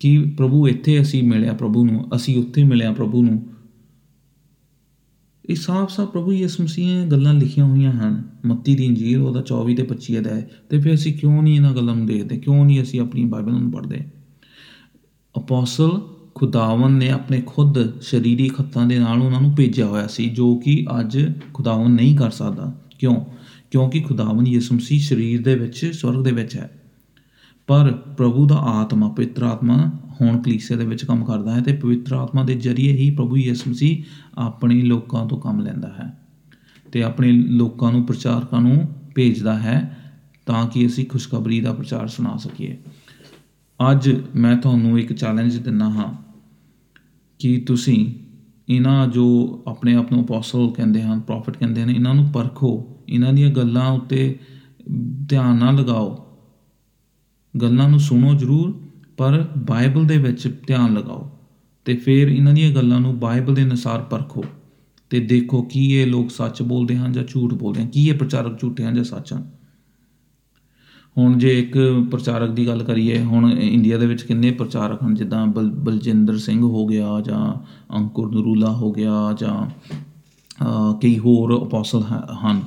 ਕਿ 0.01 0.35
ਪ੍ਰਭੂ 0.37 0.69
ਇੱਥੇ 0.69 1.01
ਅਸੀਂ 1.01 1.23
ਮਿਲਿਆ 1.23 1.53
ਪ੍ਰਭੂ 1.53 1.85
ਨੂੰ, 1.85 2.17
ਅਸੀਂ 2.17 2.39
ਉੱਥੇ 2.39 2.65
ਮਿਲਿਆ 2.65 2.93
ਪ੍ਰਭੂ 2.93 3.23
ਨੂੰ। 3.23 3.47
ਇਹ 5.51 5.55
ਸਾਫ਼-ਸਾਫ਼ 5.55 6.11
ਪ੍ਰਭੂ 6.11 6.33
ਯਿਸੂ 6.33 6.65
ਮਸੀਹ 6.65 6.87
ਦੀਆਂ 6.87 7.07
ਗੱਲਾਂ 7.07 7.35
ਲਿਖੀਆਂ 7.35 7.67
ਹੋਈਆਂ 7.67 7.93
ਹਨ। 7.93 8.23
ਮੱਤੀ 8.47 8.75
ਦੀ 8.75 8.85
ਇੰਜੀਲ 8.85 9.21
ਉਹਦਾ 9.21 9.41
24 9.41 9.75
ਤੇ 9.75 9.83
25 9.83 10.19
ਅਧਿਆਇ। 10.19 10.43
ਤੇ 10.71 10.79
ਫਿਰ 10.79 10.95
ਅਸੀਂ 10.95 11.15
ਕਿਉਂ 11.15 11.43
ਨਹੀਂ 11.43 11.57
ਇਹਨਾਂ 11.57 11.73
ਗੱਲਾਂ 11.73 11.97
ਨੂੰ 11.97 12.07
ਦੇਖਦੇ? 12.07 12.39
ਕਿਉਂ 12.39 12.65
ਨਹੀਂ 12.65 12.83
ਅਸੀਂ 12.83 13.01
ਆਪਣੀ 13.01 13.25
ਬਾਈਬਲ 13.25 13.53
ਨੂੰ 13.53 13.73
ਪੜ੍ਹਦੇ? 13.73 14.01
ਅਪੋਸਲ 15.39 16.16
ਖੁਦਾਵੰ 16.39 16.93
ਨੇ 16.93 17.11
ਆਪਣੇ 17.11 17.43
ਖੁਦ 17.47 18.01
ਸਰੀਰੀ 18.01 18.49
ਖੱਤਾਂ 18.49 18.87
ਦੇ 18.87 18.99
ਨਾਲ 18.99 19.23
ਉਹਨਾਂ 19.23 19.41
ਨੂੰ 19.41 19.55
ਭੇਜਿਆ 19.57 19.87
ਹੋਇਆ 19.87 20.07
ਸੀ, 20.07 20.31
ਜੋ 20.31 20.57
ਕਿ 20.57 20.87
ਅੱਜ 21.01 21.33
ਖੁਦਾਵੰ 21.55 21.89
ਨਹੀਂ 21.89 22.17
ਕਰ 22.17 22.31
ਸਕਦਾ। 22.31 22.81
ਕਿਉਂ? 22.99 23.17
ਕਿਉਂਕਿ 23.71 24.01
ਖੁਦਾਵੰ 24.01 24.47
ਯਿਸੂ 24.47 24.75
ਮਸੀਹ 24.75 25.01
ਸਰੀਰ 25.01 25.43
ਦੇ 25.43 25.55
ਵਿੱਚ, 25.55 25.91
ਸਵਰਗ 25.93 26.25
ਦੇ 26.25 26.33
ਵਿੱਚ 26.33 26.57
ਹੈ। 26.57 26.83
ਪਰ 27.67 27.93
ਪ੍ਰਭੂ 27.93 28.47
ਦਾ 28.47 28.55
ਆਤਮਾ, 28.55 29.09
ਪਵਿੱਤਰ 29.09 29.43
ਆਤਮਾ 29.43 29.93
ਹੁਣ 30.21 30.43
ਕਲੀਸਿਆ 30.43 30.77
ਦੇ 30.77 30.85
ਵਿੱਚ 30.85 31.05
ਕੰਮ 31.05 31.25
ਕਰਦਾ 31.25 31.55
ਹੈ 31.55 31.61
ਤੇ 31.61 31.73
ਪਵਿੱਤਰ 31.73 32.13
ਆਤਮਾ 32.13 32.45
ਦੇ 32.45 32.55
ਜ਼ਰੀਏ 32.55 32.93
ਹੀ 32.93 33.11
ਪ੍ਰਭੂ 33.11 33.37
ਯਿਸੂ 33.37 33.71
ਮਸੀਹ 33.71 34.03
ਆਪਣੇ 34.39 34.83
ਲੋਕਾਂ 34.83 35.27
ਤੋਂ 35.27 35.41
ਕੰਮ 35.41 35.61
ਲੈਂਦਾ 35.61 35.89
ਹੈ 35.89 36.19
ਤੇ 36.93 37.03
ਆਪਣੇ 37.03 37.33
ਲੋਕਾਂ 37.33 37.93
ਨੂੰ 37.93 38.07
ਪ੍ਰਚਾਰਕਾਂ 38.07 38.61
ਨੂੰ 38.61 38.89
ਭੇਜਦਾ 39.15 39.59
ਹੈ 39.59 39.99
ਤਾਂ 40.47 40.67
ਕਿ 40.67 40.87
ਅਸੀਂ 40.87 41.07
ਖੁਸ਼ਖਬਰੀ 41.07 41.61
ਦਾ 41.61 41.73
ਪ੍ਰਚਾਰ 41.73 42.09
ਸੁਣਾ 42.09 42.37
ਸਕੀਏ। 42.37 42.77
ਅੱਜ 43.91 44.21
ਮੈਂ 44.35 44.57
ਤੁਹਾਨੂੰ 44.57 44.99
ਇੱਕ 44.99 45.13
ਚੈਲੰਜ 45.13 45.57
ਦਿੰਦਾ 45.57 45.85
ਹਾਂ। 45.85 46.26
ਕਿ 47.41 47.57
ਤੁਸੀਂ 47.59 48.15
ਇਹਨਾਂ 48.69 49.07
ਜੋ 49.07 49.25
ਆਪਣੇ 49.67 49.95
ਆਪ 49.95 50.13
ਨੂੰ 50.13 50.25
ਅਪੋਸਲ 50.25 50.71
ਕਹਿੰਦੇ 50.71 51.03
ਹਨ 51.03 51.21
ਪ੍ਰੋਫਿਟ 51.21 51.57
ਕਹਿੰਦੇ 51.57 51.85
ਨੇ 51.85 51.93
ਇਹਨਾਂ 51.93 52.15
ਨੂੰ 52.15 52.29
ਪਰਖੋ, 52.29 52.87
ਇਹਨਾਂ 53.09 53.33
ਦੀਆਂ 53.33 53.51
ਗੱਲਾਂ 53.51 53.91
ਉੱਤੇ 53.93 54.39
ਧਿਆਨ 55.29 55.59
ਨਾ 55.59 55.71
ਲਗਾਓ। 55.71 56.17
ਗੱਲਾਂ 57.55 57.89
ਨੂੰ 57.89 58.01
ਸੁਣੋ 58.01 58.35
ਜ਼ਰੂਰ, 58.35 58.75
ਪਰ 59.17 59.47
ਬਾਈਬਲ 59.59 60.05
ਦੇ 60.05 60.19
ਵਿੱਚ 60.19 60.47
ਧਿਆਨ 60.67 60.95
ਲਗਾਓ 60.95 61.31
ਤੇ 61.87 61.97
ਫਿਰ 61.97 62.29
ਇਹਨਾਂ 62.29 62.53
ਦੀਆਂ 62.53 62.71
ਗੱਲਾਂ 62.71 63.01
ਨੂੰ 63.01 63.19
ਬਾਈਬਲ 63.19 63.55
ਦੇ 63.55 63.63
ਅਨੁਸਾਰ 63.63 64.03
ਪਰਖੋ 64.03 64.45
ਤੇ 65.11 65.21
ਦੇਖੋ 65.21 65.63
ਕੀ 65.63 65.93
ਇਹ 65.93 66.07
ਲੋਕ 66.07 66.31
ਸੱਚ 66.31 66.63
ਬੋਲਦੇ 66.63 66.97
ਹਨ 66.97 67.13
ਜਾਂ 67.13 67.25
ਝੂਠ 67.25 67.55
ਬੋਲਦੇ 67.55 67.83
ਹਨ, 67.83 67.89
ਕੀ 67.89 68.09
ਇਹ 68.09 68.15
ਪ੍ਰਚਾਰਕ 68.15 68.61
ਝੂਠੇ 68.61 68.85
ਹਨ 68.85 68.95
ਜਾਂ 68.95 69.05
ਸੱਚ 69.05 69.33
ਹਨ। 69.33 69.56
ਹੁਣ 71.19 71.39
ਜੇ 71.39 71.59
ਇੱਕ 71.61 71.79
ਪ੍ਰਚਾਰਕ 72.11 72.51
ਦੀ 72.51 72.67
ਗੱਲ 72.67 72.83
ਕਰੀਏ 72.83 73.19
ਹੁਣ 73.23 73.51
ਇੰਡੀਆ 73.53 73.99
ਦੇ 73.99 74.07
ਵਿੱਚ 74.07 74.23
ਕਿੰਨੇ 74.23 74.51
ਪ੍ਰਚਾਰਕ 74.51 75.03
ਹਨ? 75.03 75.15
ਜਿੱਦਾਂ 75.15 75.47
ਬਲ 75.47 75.71
ਬਲਜਿੰਦਰ 75.71 76.39
ਸਿੰਘ 76.39 76.61
ਹੋ 76.63 76.87
ਗਿਆ 76.87 77.21
ਜਾਂ 77.21 77.55
ਅੰਕੁਰ 77.97 78.33
ਨਰੂਲਾ 78.35 78.73
ਹੋ 78.73 78.93
ਗਿਆ 78.93 79.37
ਜਾਂ 79.41 79.67
ਅ, 79.67 81.01
ਕਈ 81.03 81.19
ਹੋਰ 81.19 81.65
ਅਪੋਸਲ 81.65 82.03
ਹਨ। 82.45 82.61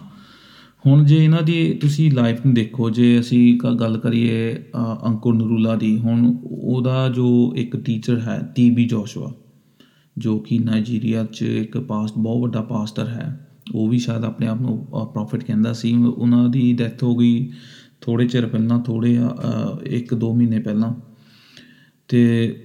ਹੁਣ 0.85 1.05
ਜੇ 1.05 1.23
ਇਹਨਾਂ 1.23 1.41
ਦੀ 1.41 1.73
ਤੁਸੀਂ 1.73 2.12
ਲਾਈਫ 2.12 2.45
ਨੂੰ 2.45 2.53
ਦੇਖੋ 2.55 2.89
ਜੇ 2.89 3.19
ਅਸੀਂ 3.19 3.59
ਕ- 3.59 3.73
ਗੱਲ 3.79 3.97
ਕਰੀਏ 3.97 4.55
ਅ, 4.55 5.07
ਅੰਕੁਰ 5.07 5.35
ਨਰੂਲਾ 5.35 5.75
ਦੀ 5.75 5.99
ਹੁਣ 5.99 6.38
ਉਹਦਾ 6.51 7.09
ਜੋ 7.09 7.53
ਇੱਕ 7.55 7.77
ਟੀਚਰ 7.77 8.19
ਹੈ 8.19 8.53
ਟੀਬੀ 8.55 8.85
ਜੋਸ਼ੂਆ 8.85 9.31
ਜੋ 10.17 10.38
ਕਿ 10.39 10.59
ਨਾਈਜੀਰੀਆ 10.59 11.23
'ਚ 11.23 11.41
ਇੱਕ 11.41 11.77
ਪਾਸਟ 11.77 12.13
ਬਹੁਤ 12.17 12.41
ਵੱਡਾ 12.41 12.62
ਪਾਸਟਰ 12.62 13.07
ਹੈ 13.07 13.49
ਉਹ 13.75 13.88
ਵੀ 13.89 13.99
ਸ਼ਾਇਦ 13.99 14.23
ਆਪਣੇ 14.23 14.47
ਆਪ 14.47 14.62
ਨੂੰ 14.62 14.88
ਪ੍ਰੋਫਿਟ 15.13 15.43
ਕਹਿੰਦਾ 15.43 15.73
ਸੀ 15.73 15.93
ਉਹਨਾਂ 15.95 16.49
ਦੀ 16.49 16.73
ਡੈਥ 16.73 17.03
ਹੋ 17.03 17.15
ਗਈ। 17.15 17.49
ਥੋੜੇ 18.01 18.27
ਚਿਰ 18.27 18.45
ਪਹਿਲਾਂ 18.47 18.79
ਥੋੜੇ 18.79 19.19
ਅ, 19.19 19.83
ਇੱਕ 19.83 20.13
ਦੋ 20.13 20.33
ਮਹੀਨੇ 20.35 20.59
ਪਹਿਲਾਂ 20.59 20.93
ਤੇ 22.07 22.55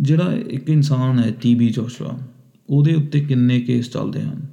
ਜਿਹੜਾ 0.00 0.32
ਇੱਕ 0.32 0.70
ਇਨਸਾਨ 0.70 1.18
ਹੈ 1.18 1.30
ਟੀਬੀ 1.30 1.70
ਜੋਸ਼ੂਆ 1.70 2.18
ਉਹਦੇ 2.70 2.94
ਉੱਤੇ 2.94 3.20
ਕਿੰਨੇ 3.20 3.60
ਕੇਸ 3.60 3.90
ਚੱਲਦੇ 3.90 4.22
ਹਨ? 4.22 4.46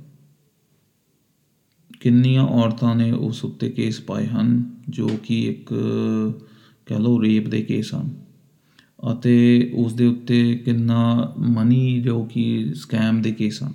ਕਿੰਨੀਆਂ 2.00 2.44
ਔਰਤਾਂ 2.44 2.96
ਨੇ 2.96 3.12
ਉਸ 3.12 3.46
ਉੱਤੇ 3.46 3.70
ਕੇਸ 3.70 4.02
ਪਾਏ 4.02 4.28
ਹਨ 4.28 4.76
ਜੋ 4.90 5.08
ਕਿ 5.24 5.48
ਇੱਕ 5.48 5.74
ਕਹਿ 6.86 7.00
ਲਓ 7.00 7.22
ਰੇਪ 7.22 7.48
ਦੇ 7.48 7.62
ਕੇਸ 7.62 7.94
ਹਨ? 7.96 8.10
ਅਤੇ 9.14 9.72
ਉਸ 9.76 9.94
ਦੇ 9.94 10.06
ਉੱਤੇ 10.06 10.56
ਕਿੰਨਾ 10.56 11.34
ਮਨੀ 11.38 12.02
ਜੋ 12.02 12.24
ਕਿ 12.26 12.74
ਸਕੈਮ 12.76 13.22
ਦੇ 13.22 13.32
ਕੇਸ 13.32 13.64
ਹਨ? 13.64 13.74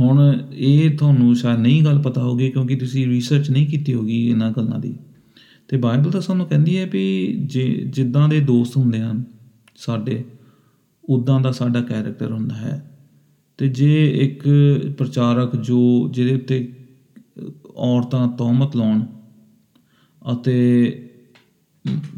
ਹੁਣ 0.00 0.38
ਇਹ 0.52 0.98
ਤੁਹਾਨੂੰ 0.98 1.34
ਸ਼ਾਇਦ 1.36 1.58
ਨਹੀਂ 1.58 1.82
ਗੱਲ 1.82 1.98
ਪਤਾ 1.98 2.22
ਹੋਗੀ 2.22 2.50
ਕਿਉਂਕਿ 2.50 2.76
ਤੁਸੀਂ 2.76 3.06
ਰਿਸਰਚ 3.06 3.50
ਨਹੀਂ 3.50 3.66
ਕੀਤੀ 3.66 3.94
ਹੋਗੀ 3.94 4.30
ਇਹਨਾਂ 4.30 4.50
ਗੱਲਾਂ 4.50 4.78
ਦੀ। 4.78 4.96
ਤੇ 5.68 5.76
ਬਾਈਬਲ 5.76 6.10
ਤਾਂ 6.10 6.20
ਸਾਨੂੰ 6.20 6.46
ਕਹਿੰਦੀ 6.46 6.78
ਹੈ 6.78 6.86
ਵੀ 6.86 7.34
ਜੇ 7.46 7.84
ਜਿੱਦਾਂ 7.86 8.28
ਦੇ 8.28 8.40
ਦੋਸਤ 8.40 8.76
ਹੁੰਦੇ 8.76 9.00
ਹਨ, 9.00 9.24
ਸਾਡੇ 9.76 10.24
ਉਦਾਂ 11.04 11.40
ਦਾ 11.40 11.52
ਸਾਡਾ 11.52 11.80
ਕੈਰੈਕਟਰ 11.80 12.32
ਹੁੰਦਾ 12.32 12.54
ਹੈ। 12.54 12.90
ਤੇ 13.58 13.68
ਜੇ 13.68 14.08
ਇੱਕ 14.08 14.42
ਪ੍ਰਚਾਰਕ 14.98 15.56
ਜੋ 15.56 16.08
ਜਿਹਦੇ 16.12 16.34
ਉੱਤੇ 16.34 16.72
ਔਰਤਾਂ 17.76 18.28
ਤੌਮਤ 18.28 18.76
ਲਾਉਣ 18.76 19.04
ਅਤੇ 20.32 21.06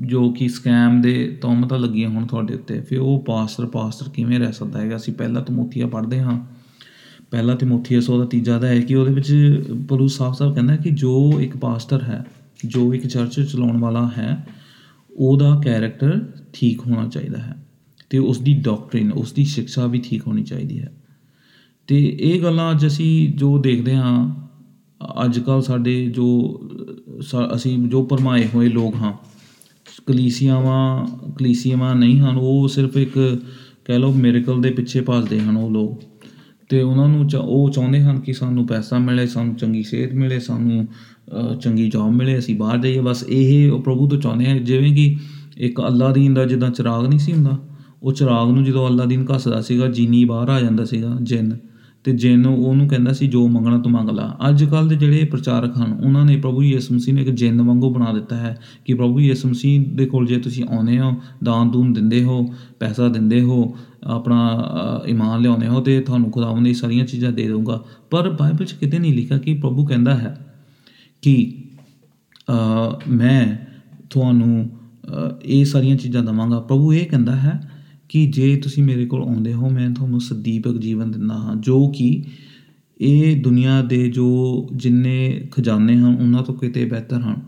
ਜੋ 0.00 0.30
ਕਿ 0.30 0.48
ਸਕੈਮ 0.48 1.00
ਦੇ 1.00 1.38
ਤੌਮਤਾਂ 1.42 1.78
ਲੱਗੀਆਂ 1.78 2.08
ਹੁਣ 2.08 2.26
ਤੁਹਾਡੇ 2.26 2.54
ਉੱਤੇ, 2.54 2.80
ਫਿਰ 2.80 2.98
ਉਹ 2.98 3.22
ਪਾਸਟਰ 3.26 3.66
ਪਾਸਟਰ 3.66 4.08
ਕਿਵੇਂ 4.08 4.38
ਰਹਿ 4.38 4.52
ਸਕਦਾ 4.52 4.80
ਹੈਗਾ? 4.80 4.96
ਅਸੀਂ 4.96 5.14
ਪਹਿਲਾਂ 5.14 5.42
ਤਮੋਥੀਆ 5.42 5.86
ਪੜ੍ਹਦੇ 5.86 6.20
ਹਾਂ। 6.20 6.40
ਪਹਿਲਾ 7.32 7.54
ਤਿਮੋਥੀਅਸ, 7.54 8.10
ਉਹਦਾ 8.10 8.24
ਤੀਜਾ 8.24 8.58
ਦਾ 8.58 8.68
ਹੈ 8.68 8.80
ਕਿ 8.80 8.94
ਉਹਦੇ 8.94 9.12
ਵਿੱਚ 9.12 9.62
ਪੌਲੁਸ 9.88 10.18
ਸਾਫ਼-ਸਾਫ਼ 10.18 10.54
ਕਹਿੰਦਾ 10.54 10.72
ਹੈ 10.72 10.78
ਕਿ 10.78 10.90
ਜੋ 10.90 11.40
ਇੱਕ 11.40 11.56
ਪਾਸਟਰ 11.56 12.02
ਹੈ, 12.02 12.26
ਜੋ 12.66 12.94
ਇੱਕ 12.94 13.06
ਚਰਚ 13.06 13.40
ਚਲਾਉਣ 13.40 13.80
ਵਾਲਾ 13.80 14.10
ਹੈ, 14.18 14.46
ਉਹਦਾ 15.16 15.60
ਕੈਰੈਕਟਰ 15.64 16.32
ਠੀਕ 16.52 16.80
ਹੋਣਾ 16.80 17.08
ਚਾਹੀਦਾ 17.08 17.38
ਹੈ 17.38 17.66
ਤੇ 18.10 18.18
ਉਸ 18.18 18.38
ਦੀ 18.38 18.54
ਡਾਕਟ੍ਰਿਨ 18.54 19.12
ਉਸ 19.12 19.32
ਦੀ 19.32 19.44
ਸਿੱਖਿਆ 19.44 19.86
ਵੀ 19.86 20.00
ਠੀਕ 20.00 20.26
ਹੋਣੀ 20.26 20.42
ਚਾਹੀਦੀ 20.42 20.80
ਹੈ। 20.80 20.92
ਤੇ 21.86 22.18
ਇਹ 22.20 22.42
ਗੱਲਾਂ 22.42 22.70
ਅੱਜ 22.70 22.86
ਅਸੀਂ 22.86 23.28
ਜੋ 23.28 23.58
ਦੇਖਦੇ 23.58 23.96
ਹਾਂ 23.96 24.34
ਅੱਜ 25.24 25.38
ਕੱਲ 25.38 25.62
ਸਾਡੇ 25.62 26.06
ਜੋ 26.06 26.60
ਸਾ- 27.20 27.54
ਅਸੀਂ 27.54 27.88
ਜੋ 27.88 28.02
ਪਰਮਾਏ 28.02 28.48
ਹੋਏ 28.54 28.68
ਲੋਕ 28.68 28.94
ਹਾਂ, 28.94 29.12
ਕਲੀਸਿਆਵਾਂ 30.06 31.06
ਕਲੀਸਿਆਵਾਂ 31.30 31.94
ਨਹੀਂ 31.94 32.20
ਹਨ, 32.20 32.36
ਉਹ 32.36 32.68
ਸਿਰਫ 32.68 32.96
ਇੱਕ 32.96 33.42
ਕਹਿ 33.84 33.98
ਲਓ 33.98 34.12
ਮਿਰੇਕਲ 34.12 34.60
ਦੇ 34.60 34.70
ਪਿੱਛੇ 34.70 35.00
ਭੱਜਦੇ 35.00 35.40
ਹਨ 35.40 35.56
ਉਹ 35.56 35.70
ਲੋਕ। 35.70 36.11
ਤੇ 36.72 36.82
ਉਹਨਾਂ 36.82 37.08
ਨੂੰ 37.08 37.26
ਚਾ- 37.28 37.40
ਉਹ 37.40 37.70
ਚਾਹੁੰਦੇ 37.70 38.00
ਹਨ 38.02 38.20
ਕਿ 38.20 38.32
ਸਾਨੂੰ 38.32 38.66
ਪੈਸਾ 38.66 38.98
ਮਿਲੇ 38.98 39.26
ਸਾਨੂੰ 39.26 39.54
ਚੰਗੀ 39.54 39.82
ਸਿਹਤ 39.82 40.14
ਮਿਲੇ 40.14 40.40
ਸਾਨੂੰ 40.40 40.84
ਅ, 40.84 41.54
ਚੰਗੀ 41.54 41.88
ਜੌਬ 41.90 42.10
ਮਿਲੇ 42.10 42.38
ਅਸੀਂ 42.38 42.56
ਬਾਹਰ 42.56 42.78
ਜਾਈਏ। 42.78 43.00
ਬਸ 43.00 43.24
ਇਹ 43.28 43.70
ਉਹ 43.72 43.82
ਪ੍ਰਭੂ 43.82 44.08
ਤੋਂ 44.08 44.18
ਚਾਹੁੰਦੇ 44.18 44.46
ਆ 44.46 44.58
ਜਿਵੇਂ 44.58 44.92
ਕਿ 44.94 45.16
ਇੱਕ 45.58 45.80
ਅੱਲਾਦੀਨ 45.80 46.34
ਦਾ 46.34 46.44
ਜਿੱਦਾਂ 46.44 46.70
ਚਿਰਾਗ 46.70 47.06
ਨਹੀਂ 47.06 47.18
ਸੀ 47.18 47.32
ਹੁੰਦਾ 47.32 47.58
ਉਹ 48.02 48.12
ਚਿਰਾਗ 48.12 48.50
ਨੂੰ 48.50 48.64
ਜਦੋਂ 48.64 48.88
ਅੱਲਾਦੀਨ 48.88 49.26
ਘੱਸਦਾ 49.34 49.60
ਸੀਗਾ 49.60 49.86
ਜੀਨੀ 49.86 50.24
ਬਾਹਰ 50.24 50.48
ਆ 50.48 50.60
ਜਾਂਦਾ 50.60 50.84
ਸੀਗਾ 50.84 51.18
ਜਿੰਨ। 51.22 51.58
ਤੇ 52.04 52.12
ਜਿੰਨ 52.12 52.46
ਉਹਨੂੰ 52.46 52.88
ਕਹਿੰਦਾ 52.88 53.12
ਸੀ 53.12 53.26
ਜੋ 53.26 53.48
ਮੰਗਣਾ 53.48 53.78
ਤੂੰ 53.78 53.92
ਮੰਗ 53.92 54.10
ਲਾ। 54.10 54.36
ਅੱਜ 54.48 54.64
ਕੱਲ 54.64 54.88
ਦੇ 54.88 54.96
ਜਿਹੜੇ 54.96 55.24
ਪ੍ਰਚਾਰਕ 55.24 55.76
ਹਨ 55.78 56.00
ਉਹਨਾਂ 56.06 56.24
ਨੇ 56.24 56.36
ਪ੍ਰਭੂ 56.36 56.62
ਯਿਸੂ 56.62 56.94
ਮਸੀਹ 56.94 57.14
ਨੂੰ 57.14 57.22
ਇੱਕ 57.22 57.30
ਜਿੰਨ 57.30 57.62
ਵਾਂਗੂ 57.62 57.90
ਬਣਾ 57.90 58.12
ਦਿੱਤਾ 58.12 58.36
ਹੈ 58.36 58.60
ਕਿ 58.84 58.94
ਪ੍ਰਭੂ 58.94 59.20
ਯਿਸੂ 59.20 59.48
ਮਸੀਹ 59.48 59.84
ਦੇ 59.96 60.06
ਕੋਲ 60.06 60.26
ਜੇ 60.26 60.36
ਤੁਸੀਂ 60.36 60.64
ਆਉਂਦੇ 60.64 60.98
ਹੋ 61.00 61.12
ਦਾਨ 61.44 61.70
ਦੂਨ 61.70 61.92
ਦਿੰਦੇ 61.92 62.24
ਹੋ 62.24 62.46
ਪੈਸਾ 62.80 63.08
ਦਿੰਦੇ 63.08 63.40
ਹੋ 63.40 63.76
ਆਪਣਾ 64.04 64.70
ਅ, 65.04 65.08
ਈਮਾਨ 65.08 65.40
ਲਿਆਉਂਦੇ 65.40 65.66
ਹੋ 65.66 65.80
ਤੇ 65.80 66.00
ਤੁਹਾਨੂੰ 66.00 66.30
ਖੁਦਾਵੰਦ 66.30 66.66
ਇਹ 66.66 66.74
ਸਾਰੀਆਂ 66.74 67.06
ਚੀਜ਼ਾਂ 67.06 67.32
ਦੇ 67.32 67.48
ਦਊਗਾ। 67.48 67.84
ਪਰ 68.10 68.30
ਬਾਈਬਲ 68.30 68.64
'ਚ 68.66 68.72
ਕਿਤੇ 68.72 68.98
ਨਹੀਂ 68.98 69.14
ਲਿਖਿਆ 69.14 69.38
ਕਿ 69.38 69.54
ਪ੍ਰਭੂ 69.54 69.86
ਕਹਿੰਦਾ 69.86 70.14
ਹੈ 70.14 70.54
ਕਿ 71.22 71.54
ਅ, 72.50 72.52
ਮੈਂ 73.08 73.56
ਤੁਹਾਨੂੰ 74.10 74.70
ਅ, 75.06 75.40
ਇਹ 75.44 75.64
ਸਾਰੀਆਂ 75.64 75.96
ਚੀਜ਼ਾਂ 75.96 76.22
ਦਵਾਂਗਾ। 76.22 76.60
ਪ੍ਰਭੂ 76.60 76.92
ਇਹ 76.92 77.06
ਕਹਿੰਦਾ 77.06 77.36
ਹੈ 77.36 77.70
ਕਿ 78.08 78.26
ਜੇ 78.26 78.56
ਤੁਸੀਂ 78.56 78.82
ਮੇਰੇ 78.84 79.06
ਕੋਲ 79.06 79.22
ਆਉਂਦੇ 79.22 79.54
ਹੋ 79.54 79.70
ਮੈਂ 79.70 79.90
ਤੁਹਾਨੂੰ 79.90 80.20
ਸਦੀਪਕ 80.20 80.78
ਜੀਵਨ 80.78 81.10
ਦਿੰਦਾ 81.10 81.34
ਹਾਂ 81.34 81.56
ਜੋ 81.56 81.88
ਕਿ 81.88 82.24
ਇਹ 83.00 83.42
ਦੁਨੀਆ 83.42 83.82
ਦੇ 83.82 84.10
ਜੋ 84.10 84.68
ਜਿੰਨੇ 84.76 85.48
ਖਜ਼ਾਨੇ 85.50 85.96
ਹਨ 85.96 86.14
ਉਹਨਾਂ 86.14 86.42
ਤੋਂ 86.42 86.54
ਕਿਤੇ 86.54 86.84
ਬਿਹਤਰ 86.84 87.16
ਹਨ। 87.16 87.40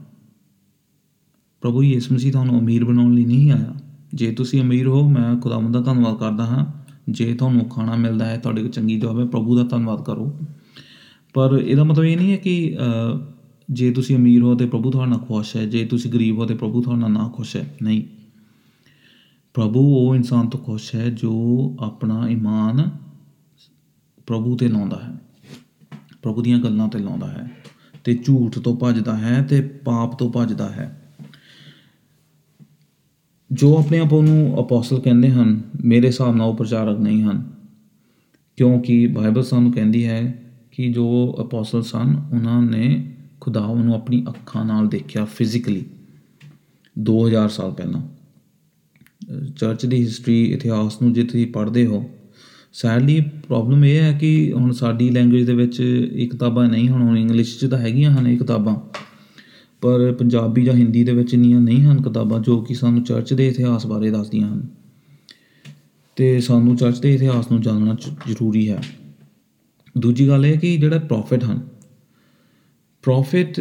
ਪ੍ਰਭੂ 1.60 1.82
ਯਿਸੂ 1.82 2.14
ਮਸੀਹ 2.14 2.32
ਤੁਹਾਨੂੰ 2.32 2.60
ਅਮੀਰ 2.60 2.84
ਬਣਾਉਣ 2.84 3.14
ਲਈ 3.14 3.24
ਨਹੀਂ 3.24 3.52
ਆਇਆ। 3.52 3.74
ਜੇ 4.14 4.32
ਤੁਸੀਂ 4.32 4.62
ਅਮੀਰ 4.62 4.86
ਹੋ 4.86 5.08
ਮੈਂ 5.08 5.40
ਖੁਦਾਵੰਦ 5.40 5.74
ਦਾ 5.74 5.80
ਧੰਨਵਾਦ 5.80 6.18
ਕਰਦਾ 6.18 6.44
ਹਾਂ। 6.46 6.66
ਜੇ 7.08 7.34
ਤੁਹਾਨੂੰ 7.34 7.64
ਖਾਣਾ 7.64 7.96
ਮਿਲਦਾ 7.96 8.26
ਹੈ 8.26 8.38
ਤੁਹਾਡੇ 8.38 8.62
ਕੋਲ 8.62 8.70
ਚੰਗੀ 8.70 9.00
ਜੋਬ 9.00 9.20
ਹੈ 9.20 9.24
ਪ੍ਰਭੂ 9.24 9.56
ਦਾ 9.56 9.64
ਧੰਨਵਾਦ 9.64 10.04
ਕਰੋ। 10.04 10.38
ਪਰ 11.34 11.62
ਇਹਦਾ 11.64 11.84
ਮਤਲਬ 11.84 12.04
ਇਹ 12.04 12.16
ਨਹੀਂ 12.16 12.32
ਹੈ 12.32 12.36
ਕਿ 12.36 12.76
ਅ, 12.78 13.32
ਜੇ 13.70 13.92
ਤੁਸੀਂ 13.92 14.16
ਅਮੀਰ 14.16 14.42
ਹੋ 14.42 14.54
ਤੇ 14.54 14.66
ਪ੍ਰਭੂ 14.66 14.90
ਤੁਹਾਡੇ 14.90 15.10
ਨਾਲ 15.10 15.18
ਖੁਸ਼ 15.18 15.56
ਹੈ 15.56 15.66
ਜੇ 15.66 15.84
ਤੁਸੀਂ 15.84 16.12
ਗਰੀਬ 16.12 16.38
ਹੋ 16.38 16.46
ਤੇ 16.46 16.54
ਪ੍ਰਭੂ 16.54 16.82
ਤੁਹਾਡੇ 16.82 17.00
ਨਾਲ 17.00 17.10
ਨਾ 17.10 17.28
ਖੁਸ਼ 17.28 17.56
ਹੈ। 17.56 17.76
ਨਹੀਂ। 17.82 18.02
ਪ੍ਰਭੂ 19.54 19.96
ਉਹ 19.96 20.16
ਇਨਸਾਨ 20.16 20.48
ਤੋਂ 20.48 20.60
ਖੁਸ਼ 20.60 20.94
ਹੈ 20.94 21.10
ਜੋ 21.10 21.76
ਆਪਣਾ 21.80 22.28
ਈਮਾਨ 22.28 22.90
ਪ੍ਰਭੂ 24.26 24.56
ਤੇ 24.56 24.68
ਲਾਉਂਦਾ 24.68 25.00
ਹੈ। 25.04 25.14
ਪ੍ਰਭੂ 26.22 26.42
ਦੀਆਂ 26.42 26.58
ਗੱਲਾਂ 26.58 26.88
ਤੇ 26.88 26.98
ਲਾਉਂਦਾ 26.98 27.28
ਹੈ 27.28 27.50
ਤੇ 28.04 28.14
ਝੂਠ 28.14 28.58
ਤੋਂ 28.58 28.76
ਭੱਜਦਾ 28.76 29.16
ਹੈ 29.18 29.42
ਤੇ 29.42 29.60
ਪਾਪ 29.60 30.18
ਤੋਂ 30.18 30.32
ਭੱਜਦਾ 30.32 30.68
ਹੈ। 30.68 31.03
ਜੋ 33.54 33.78
ਆਪਣੇ 33.78 33.98
ਆਪ 33.98 34.12
ਨੂੰ 34.12 34.56
ਅਪੋਸਲ 34.60 35.00
ਕਹਿੰਦੇ 35.00 35.30
ਹਨ, 35.30 35.60
ਮੇਰੇ 35.84 36.06
ਹਿਸਾਬ 36.06 36.36
ਨਾਲ 36.36 36.48
ਉਹ 36.48 36.56
ਪ੍ਰਚਾਰਕ 36.56 36.98
ਨਹੀਂ 36.98 37.22
ਹਨ। 37.22 37.42
ਕਿਉਂਕਿ 38.56 39.06
ਬਾਈਬਲ 39.06 39.42
ਸਾਨੂੰ 39.42 39.72
ਕਹਿੰਦੀ 39.72 40.06
ਹੈ 40.06 40.42
ਕਿ 40.72 40.92
ਜੋ 40.92 41.36
ਅਪੋਸਲ 41.40 41.82
ਸਨ, 41.82 42.22
ਉਹਨਾਂ 42.32 42.62
ਨੇ 42.62 43.12
ਖੁਦਾ 43.40 43.74
ਨੂੰ 43.74 43.94
ਆਪਣੀ 43.94 44.24
ਅੱਖਾਂ 44.28 44.64
ਨਾਲ 44.64 44.88
ਦੇਖਿਆ 44.88 45.24
ਫਿਜ਼ੀਕਲੀ 45.24 45.84
2000 46.98 47.48
ਸਾਲ 47.48 47.70
ਪਹਿਲਾਂ। 47.70 48.02
ਚਰਚ 49.56 49.86
ਦੀ 49.86 50.02
ਹਿਸਟਰੀ 50.02 50.44
ਇਤਿਹਾਸ 50.44 51.02
ਨੂੰ 51.02 51.12
ਜੇ 51.12 51.24
ਤੁਸੀਂ 51.24 51.46
ਪੜ੍ਹਦੇ 51.46 51.86
ਹੋ 51.86 52.10
ਸੈਡਲੀ 52.72 53.20
ਪ੍ਰੋਬਲਮ 53.20 53.84
ਇਹ 53.84 53.98
ਹੈ 53.98 54.18
ਕਿ 54.18 54.52
ਹੁਣ 54.52 54.72
ਸਾਡੀ 54.72 55.10
ਲੈਂਗੁਏਜ 55.10 55.46
ਦੇ 55.46 55.54
ਵਿੱਚ 55.54 55.80
ਇਹ 56.12 56.28
ਕਿਤਾਬਾਂ 56.28 56.68
ਨਹੀਂ 56.68 56.88
ਹੁਣ 56.88 57.02
ਹੁਣ 57.02 57.18
ਇੰਗਲਿਸ਼ 57.18 57.58
'ਚ 57.58 57.66
ਤਾਂ 57.66 57.78
ਹੈਗੀਆਂ 57.78 58.10
ਹਨ 58.10 58.26
ਇਹ 58.26 58.38
ਕਿਤਾਬਾਂ। 58.38 58.76
ਪਰ 59.84 60.12
ਪੰਜਾਬੀ 60.12 60.64
ਜਾਂ 60.64 60.74
ਹਿੰਦੀ 60.74 61.04
ਦੇ 61.04 61.12
ਵਿੱਚ 61.12 61.34
ਇੰਨੀਆਂ 61.34 61.60
ਨਹੀਂ 61.60 61.82
ਹਨ 61.82 62.02
ਕਿਤਾਬਾਂ 62.02 62.40
ਜੋ 62.40 62.60
ਕਿ 62.60 62.74
ਸਾਨੂੰ 62.74 63.02
ਚਰਚ 63.02 63.34
ਦੇ 63.34 63.48
ਇਤਿਹਾਸ 63.48 63.86
ਬਾਰੇ 63.86 64.10
ਦੱਸਦੀਆਂ 64.10 64.54
ਹਨ। 64.54 64.66
ਤੇ 66.16 66.40
ਸਾਨੂੰ 66.40 66.76
ਚਰਚ 66.76 66.98
ਦੇ 66.98 67.14
ਇਤਿਹਾਸ 67.14 67.50
ਨੂੰ 67.50 67.60
ਜਾਣਨਾ 67.60 67.94
ਜ- 67.94 68.30
ਜ਼ਰੂਰੀ 68.30 68.70
ਹੈ। 68.70 68.82
ਦੂਜੀ 69.98 70.28
ਗੱਲ 70.28 70.46
ਇਹ 70.46 70.58
ਕਿ 70.58 70.76
ਜਿਹੜਾ 70.76 70.98
ਪ੍ਰੋਫਿਟ 70.98 71.44
ਹਨ 71.44 71.60
ਪ੍ਰੋਫਿਟ 73.02 73.60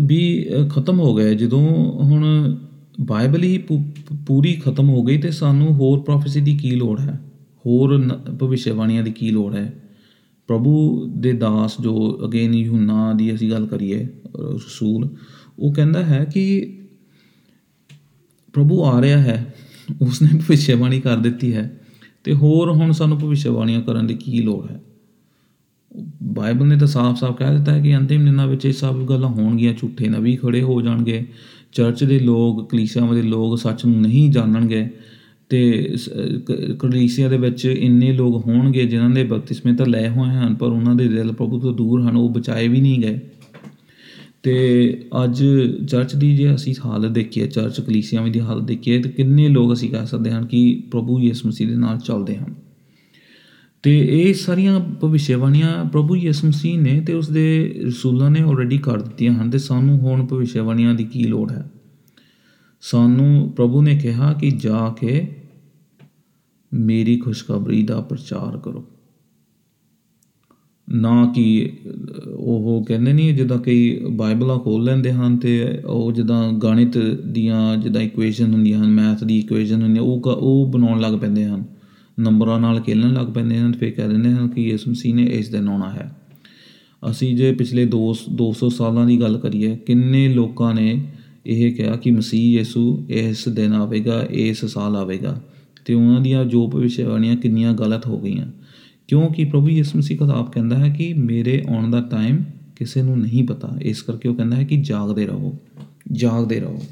ਵੀ 0.00 0.46
ਅ, 0.48 0.68
ਖਤਮ 0.68 1.00
ਹੋ 1.00 1.14
ਗਏ। 1.14 1.34
ਜਦੋਂ 1.34 1.60
ਹੁਣ 1.92 2.56
ਬਾਈਬਲ 3.00 3.42
ਹੀ 3.42 3.58
ਪੂ- 3.58 4.16
ਪੂਰੀ 4.26 4.52
ਖਤਮ 4.52 4.88
ਹੋ 4.88 5.02
ਗਈ 5.02 5.18
ਤੇ 5.18 5.30
ਸਾਨੂੰ 5.30 5.74
ਹੋਰ 5.74 6.00
ਪ੍ਰੋਫੈਸੀ 6.00 6.40
ਦੀ 6.40 6.56
ਕੀ 6.56 6.70
ਲੋੜ 6.70 7.00
ਹੈ? 7.00 7.20
ਹੋਰ 7.66 7.98
ਨ- 7.98 8.36
ਭਵਿੱਖਬਾਣੀਆਂ 8.40 9.02
ਦੀ 9.02 9.12
ਕੀ 9.12 9.30
ਲੋੜ 9.30 9.54
ਹੈ? 9.54 9.74
ਪ੍ਰਭੂ 10.46 11.04
ਦੇ 11.06 11.32
ਦਾਸ 11.32 11.80
ਜੋ 11.80 12.20
ਅਗੇਨ 12.24 12.54
ਯੂਹੰਨਾ 12.54 13.12
ਦੀ 13.12 13.34
ਅਸੀਂ 13.34 13.50
ਗੱਲ 13.50 13.66
ਕਰੀਏ 13.66 14.04
ਅ, 14.04 14.08
ਰਸੂਲ 14.38 15.08
ਉਹ 15.58 15.74
ਕਹਿੰਦਾ 15.74 16.04
ਹੈ 16.04 16.24
ਕਿ 16.24 16.78
ਪ੍ਰਭੂ 18.52 18.84
ਆ 18.84 19.02
ਰਿਹਾ 19.02 19.18
ਹੈ, 19.18 19.54
ਉਸਨੇ 20.02 20.28
ਭਵਿੱਖਬਾਣੀ 20.38 21.00
ਕਰ 21.00 21.16
ਦਿੱਤੀ 21.16 21.54
ਹੈ 21.54 21.80
ਤੇ 22.24 22.32
ਹੋਰ 22.32 22.70
ਹੁਣ 22.70 22.92
ਸਾਨੂੰ 22.92 23.18
ਭਵਿੱਖਬਾਣੀਆਂ 23.18 23.82
ਕਰਨ 23.82 24.06
ਦੀ 24.06 24.14
ਕੀ 24.14 24.42
ਲੋੜ 24.42 24.70
ਹੈ? 24.70 24.80
ਬਾਈਬਲ 26.22 26.66
ਨੇ 26.66 26.76
ਤਾਂ 26.76 26.86
ਸਾਫ਼-ਸਾਫ਼ 26.86 27.36
ਕਹਿ 27.36 27.56
ਦਿੱਤਾ 27.56 27.72
ਹੈ 27.72 27.80
ਕਿ 27.80 27.96
ਅੰਤਿਮ 27.96 28.24
ਦਿਨਾਂ 28.24 28.46
ਵਿੱਚ 28.46 28.64
ਇਹ 28.64 28.72
ਸਭ 28.72 29.04
ਗੱਲਾਂ 29.04 29.28
ਹੋਣਗੀਆਂ, 29.28 29.74
ਝੂਠੇ 29.78 30.08
ਨਬੀ 30.08 30.36
ਖੜੇ 30.36 30.62
ਹੋ 30.62 30.82
ਜਾਣਗੇ, 30.82 31.26
ਚਰਚ 31.72 32.04
ਦੇ 32.04 32.18
ਲੋਕ, 32.18 32.70
ਕਲੀਸਿਆਵਾਂ 32.70 33.14
ਦੇ 33.14 33.22
ਲੋਕ 33.22 33.58
ਸੱਚ 33.58 33.86
ਨੂੰ 33.86 34.00
ਨਹੀਂ 34.00 34.30
ਜਾਣਨਗੇ 34.30 34.90
ਤੇ 35.48 35.92
ਸ- 35.96 36.08
ਕ- 36.46 36.76
ਕਲੀਸਿਆ 36.78 37.28
ਦੇ 37.28 37.38
ਵਿੱਚ 37.38 37.64
ਇੰਨੇ 37.64 38.12
ਲੋਕ 38.12 38.46
ਹੋਣਗੇ 38.46 38.86
ਜਿਨ੍ਹਾਂ 38.86 39.10
ਦੇ 39.10 39.24
ਬਪਤਿਸਮੇ 39.24 39.74
ਤਾਂ 39.74 39.86
ਲਏ 39.86 40.08
ਹੋਏ 40.08 40.28
ਹਨ, 40.28 40.54
ਪਰ 40.54 40.66
ਉਹਨਾਂ 40.66 40.94
ਦੇ 40.94 41.08
ਦਿਲ 41.08 41.32
ਪ੍ਰਭੂ 41.32 41.60
ਤੋਂ 41.60 41.74
ਦੂਰ 41.74 42.02
ਹਨ, 42.02 42.16
ਉਹ 42.16 42.30
ਬਚਾਏ 42.30 42.68
ਵੀ 42.68 42.80
ਨਹੀਂ 42.80 43.00
ਗਏ। 43.00 43.20
ਤੇ 44.42 45.08
ਅੱਜ 45.24 45.44
ਚਰਚ 45.88 46.16
ਦੀ 46.16 46.36
ਜੇ 46.36 46.54
ਅਸੀਂ 46.54 46.74
ਹਾਲਤ 46.84 47.10
ਦੇਖੀਏ 47.10 47.46
ਚਰਚ 47.46 47.80
ਕਲੀਸਿਆਵਾਂ 47.80 48.28
ਦੀ 48.28 48.40
ਹਾਲਤ 48.40 48.64
ਦੇਖੀਏ, 48.64 49.02
ਤੇ 49.02 49.08
ਕਿੰਨੇ 49.08 49.48
ਲੋਕ 49.48 49.72
ਅਸੀਂ 49.72 49.90
ਕਹਿ 49.90 50.06
ਸਕਦੇ 50.06 50.30
ਹਾਂ 50.30 50.42
ਕਿ 50.42 50.84
ਪ੍ਰਭੂ 50.90 51.20
ਯਿਸੂ 51.20 51.48
ਮਸੀਹ 51.48 51.68
ਦੇ 51.68 51.76
ਨਾਲ 51.76 51.98
ਚੱਲਦੇ 51.98 52.36
ਹਨ। 52.36 52.54
ਤੇ 53.82 54.20
ਇਹ 54.20 54.34
ਸਾਰੀਆਂ 54.34 54.80
ਭਵਿੱਖਬਾਣੀਆਂ 54.80 55.84
ਪ੍ਰਭੂ 55.84 56.16
ਯਿਸੂ 56.16 56.48
ਮਸੀਹ 56.48 56.78
ਨੇ 56.78 57.00
ਤੇ 57.00 57.14
ਉਸ 57.14 57.28
ਦੇ 57.28 57.74
ਰਸੂਲਾਂ 57.86 58.30
ਨੇ 58.30 58.40
ਆਲਰੇਡੀ 58.40 58.78
ਕਰ 58.78 59.02
ਦਿੱਤੀਆਂ 59.02 59.34
ਹਨ 59.34 59.50
ਤੇ 59.50 59.58
ਸਾਨੂੰ 59.58 59.98
ਹੁਣ 59.98 60.26
ਭਵਿੱਖਬਾਣੀਆਂ 60.26 60.94
ਦੀ 60.94 61.04
ਕੀ 61.04 61.24
ਲੋੜ 61.24 61.52
ਹੈ? 61.52 61.70
ਸਾਨੂੰ 62.80 63.52
ਪ੍ਰਭੂ 63.56 63.82
ਨੇ 63.82 63.96
ਕਿਹਾ 63.96 64.32
ਕਿ 64.32 64.50
ਜਾ 64.50 64.94
ਕੇ 65.00 65.36
ਮੇਰੀ 66.74 67.16
ਖੁਸ਼ਖਬਰੀ 67.16 67.82
ਦਾ 67.82 68.00
ਪ੍ਰਚਾਰ 68.00 68.58
ਕਰੋ। 68.58 68.86
ਨਾ 70.90 71.32
ਕਿ 71.36 71.72
ਉਹ 72.36 72.84
ਕਹਿੰਦੇ 72.88 73.12
ਨਹੀਂ 73.12 73.34
ਜਿੱਦਾਂ 73.34 73.58
ਕਈ 73.58 74.00
ਬਾਈਬਲਾਂ 74.10 74.58
ਖੋਲ 74.58 74.84
ਲੈਂਦੇ 74.84 75.12
ਹਨ 75.12 75.36
ਤੇ 75.36 75.80
ਉਹ 75.86 76.12
ਜਿੱਦਾਂ 76.12 76.52
ਗਣਿਤ 76.52 76.98
ਦੀਆਂ 77.26 77.76
ਜਿੱਦਾਂ 77.76 78.02
ਇਕੁਏਸ਼ਨ 78.02 78.52
ਹੁੰਦੀਆਂ 78.52 78.84
ਹਨ 78.84 78.90
ਮੈਥ 78.90 79.24
ਦੀ 79.24 79.38
ਇਕੁਏਸ਼ਨ 79.38 79.82
ਹੁੰਦੀ 79.82 80.00
ਉਹ 80.00 80.20
ਕ- 80.20 80.26
ਉਹ 80.26 80.70
ਬਣਾਉਣ 80.72 81.00
ਲੱਗ 81.00 81.14
ਪੈਂਦੇ 81.14 81.44
ਹਨ। 81.44 81.64
ਨੰਬਰਾਂ 82.20 82.60
ਨਾਲ 82.60 82.80
ਖੇਲਣ 82.80 83.14
ਲੱਗ 83.14 83.26
ਪੈਂਦੇ 83.26 83.58
ਹਨ 83.58 83.72
ਫਿਰ 83.72 83.90
ਕਹਿ 83.90 84.08
ਦਿੰਦੇ 84.08 84.30
ਹਨ 84.30 84.48
ਕਿ 84.48 84.62
ਯਿਸੂ 84.62 84.90
ਮਸੀਹ 84.90 85.14
ਨੇ 85.14 85.24
ਇਸ 85.24 85.48
ਦਿਨ 85.48 85.68
ਆਉਣਾ 85.68 85.90
ਹੈ। 85.90 86.16
ਅਸੀਂ 87.10 87.36
ਜੇ 87.36 87.52
ਪਿਛਲੇ 87.52 87.86
2 87.86 88.14
200 88.30 88.68
ਸਾਲਾਂ 88.68 89.06
ਦੀ 89.06 89.20
ਗੱਲ 89.20 89.38
ਕਰੀਏ, 89.38 89.76
ਕਿੰਨੇ 89.76 90.28
ਲੋਕਾਂ 90.28 90.74
ਨੇ 90.74 91.04
ਇਹ 91.46 91.74
ਕਿਹਾ 91.74 91.96
ਕਿ 91.96 92.10
ਮਸੀਹ 92.10 92.58
ਯਿਸੂ 92.58 93.06
ਇਸ 93.08 93.48
ਦਿਨ 93.48 93.72
ਆਵੇਗਾ, 93.72 94.26
ਇਸ 94.30 94.64
ਸਾਲ 94.64 94.96
ਆਵੇਗਾ? 94.96 95.42
ਤੇ 95.84 95.94
ਉਹਨਾਂ 95.94 96.20
ਦੀਆਂ 96.20 96.44
ਜੋ 96.44 96.68
ਭਵਿੱਖਬਾਣੀਆਂ 96.68 97.36
ਕਿੰਨੀਆਂ 97.36 97.72
ਗਲਤ 97.72 98.06
ਹੋ 98.06 98.20
ਗਈਆਂ? 98.20 98.46
ਕਿਉਂਕਿ 99.08 99.44
ਪ੍ਰਭੂ 99.44 99.68
ਯਿਸੂ 99.68 99.98
ਮਸੀਹ 99.98 100.18
ਖੁਦ 100.18 100.30
ਆਪ 100.30 100.52
ਕਹਿੰਦਾ 100.52 100.78
ਹੈ 100.78 100.88
ਕਿ 100.88 101.14
ਮੇਰੇ 101.14 101.64
ਆਉਣ 101.68 101.90
ਦਾ 101.90 102.00
ਟਾਈਮ 102.00 102.44
ਕਿਸੇ 102.76 103.02
ਨੂੰ 103.02 103.18
ਨਹੀਂ 103.18 103.44
ਪਤਾ। 103.44 103.76
ਇਸ 103.82 104.02
ਕਰਕੇ 104.02 104.28
ਉਹ 104.28 104.34
ਕਹਿੰਦਾ 104.34 104.56
ਹੈ 104.56 104.64
ਕਿ 104.64 104.76
ਜਾਗਦੇ 104.76 105.26
ਰਹੋ 105.26 105.58
ਜਾਗਦੇ 106.12 106.60
ਰਹੋ। 106.60 106.82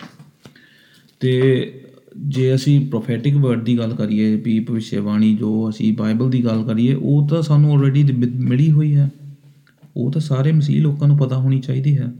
ਤੇ 1.21 1.71
ਜੇ 2.19 2.55
ਅਸੀਂ 2.55 2.87
ਪ੍ਰੋਫੈਟਿਕ 2.87 3.35
ਵਰਡ 3.35 3.65
ਦੀ 3.65 3.79
ਗੱਲ 3.79 3.95
ਕਰੀਏ, 3.95 4.37
ਵੀ 4.37 4.61
ਭਵਿੱਖਬਾਣੀ 4.61 5.35
ਜੋ 5.35 5.71
ਅਸੀਂ 5.71 5.93
ਬਾਈਬਲ 5.93 6.31
ਦੀ 6.31 6.45
ਗੱਲ 6.45 6.65
ਕਰੀਏ, 6.65 6.95
ਉਹ 6.95 7.29
ਤਾਂ 7.29 7.43
ਸਾਨੂੰ 7.43 7.73
ਆਲਰੇਡੀ 7.73 8.03
ਮਿਲੀ 8.35 8.71
ਹੋਈ 8.71 8.95
ਹੈ। 8.95 9.11
ਉਹ 9.97 10.13
ਤਾਂ 10.13 10.21
ਸਾਰੇ 10.21 10.53
ਮਸੀਹ 10.53 10.83
ਲੋਕਾਂ 10.83 11.09
ਨੂੰ 11.09 11.19
ਪਤਾ 11.19 11.37
ਹੋਣੀ 11.37 11.61
ਚਾਹੀਦੀ 11.61 11.99
ਹੈ। 11.99 12.13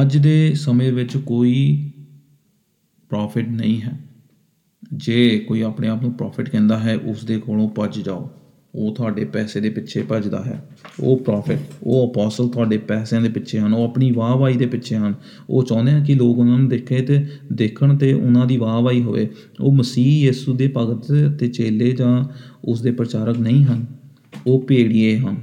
ਅੱਜ 0.00 0.16
ਦੇ 0.16 0.54
ਸਮੇਂ 0.54 0.92
ਵਿੱਚ 0.92 1.16
ਕੋਈ 1.16 1.90
ਪ੍ਰੋਫਿਟ 3.08 3.48
ਨਹੀਂ 3.48 3.82
ਹੈ। 3.82 4.00
ਜੇ 4.94 5.38
ਕੋਈ 5.38 5.62
ਆਪਣੇ 5.62 5.88
ਆਪ 5.88 6.02
ਨੂੰ 6.02 6.12
ਪ੍ਰੋਫਿਟ 6.12 6.50
ਕਹਿੰਦਾ 6.50 6.78
ਹੈ 6.78 6.96
ਉਸ 6.96 7.24
ਦੇ 7.24 7.38
ਕੋਲੋਂ 7.38 7.68
ਭੱਜ 7.68 8.00
ਜਾਓ। 8.00 8.30
ਉਹ 8.76 8.94
ਤੁਹਾਡੇ 8.94 9.24
ਪੈਸੇ 9.24 9.60
ਦੇ 9.60 9.70
ਪਿੱਛੇ 9.70 10.02
ਭੱਜਦਾ 10.02 10.44
ਹੈ। 10.44 10.68
ਉਹ 11.00 11.18
ਪ੍ਰੋਫਿਟ 11.18 11.58
ਉਹ 11.82 12.10
ਅਪੋਸਲ 12.10 12.48
ਤੁਹਾਡੇ 12.48 12.78
ਪੈਸਿਆਂ 12.78 13.20
ਦੇ 13.20 13.28
ਪਿੱਛੇ 13.28 13.58
ਹਨ, 13.58 13.74
ਉਹ 13.74 13.84
ਆਪਣੀ 13.84 14.10
ਵਾਹਵਾਈ 14.10 14.56
ਦੇ 14.56 14.66
ਪਿੱਛੇ 14.66 14.96
ਹਨ। 14.96 15.14
ਉਹ 15.50 15.64
ਚਾਹੁੰਦੇ 15.64 15.92
ਹਨ 15.92 16.04
ਕਿ 16.04 16.14
ਲੋਕ 16.14 16.38
ਉਹਨਾਂ 16.38 16.58
ਨੂੰ 16.58 16.68
ਦੇਖੇ 16.68 17.02
ਤੇ 17.02 17.26
ਦੇਖਣ 17.52 17.96
ਤੇ 17.96 18.12
ਉਹਨਾਂ 18.12 18.46
ਦੀ 18.46 18.56
ਵਾਹਵਾਈ 18.56 19.02
ਹੋਵੇ। 19.02 19.30
ਉਹ 19.60 19.72
ਮਸੀਹ 19.72 20.26
ਯਿਸੂ 20.26 20.54
ਦੇ 20.54 20.72
ਭਗਤ 20.76 21.12
ਤੇ 21.38 21.48
ਚੇਲੇ 21.48 21.92
ਜਾਂ 21.92 22.24
ਉਸ 22.64 22.82
ਦੇ 22.82 22.90
ਪ੍ਰਚਾਰਕ 22.90 23.38
ਨਹੀਂ 23.38 23.64
ਹਨ, 23.64 23.86
ਉਹ 24.46 24.62
ਭੇੜੀਏ 24.62 25.18
ਹਨ। 25.18 25.36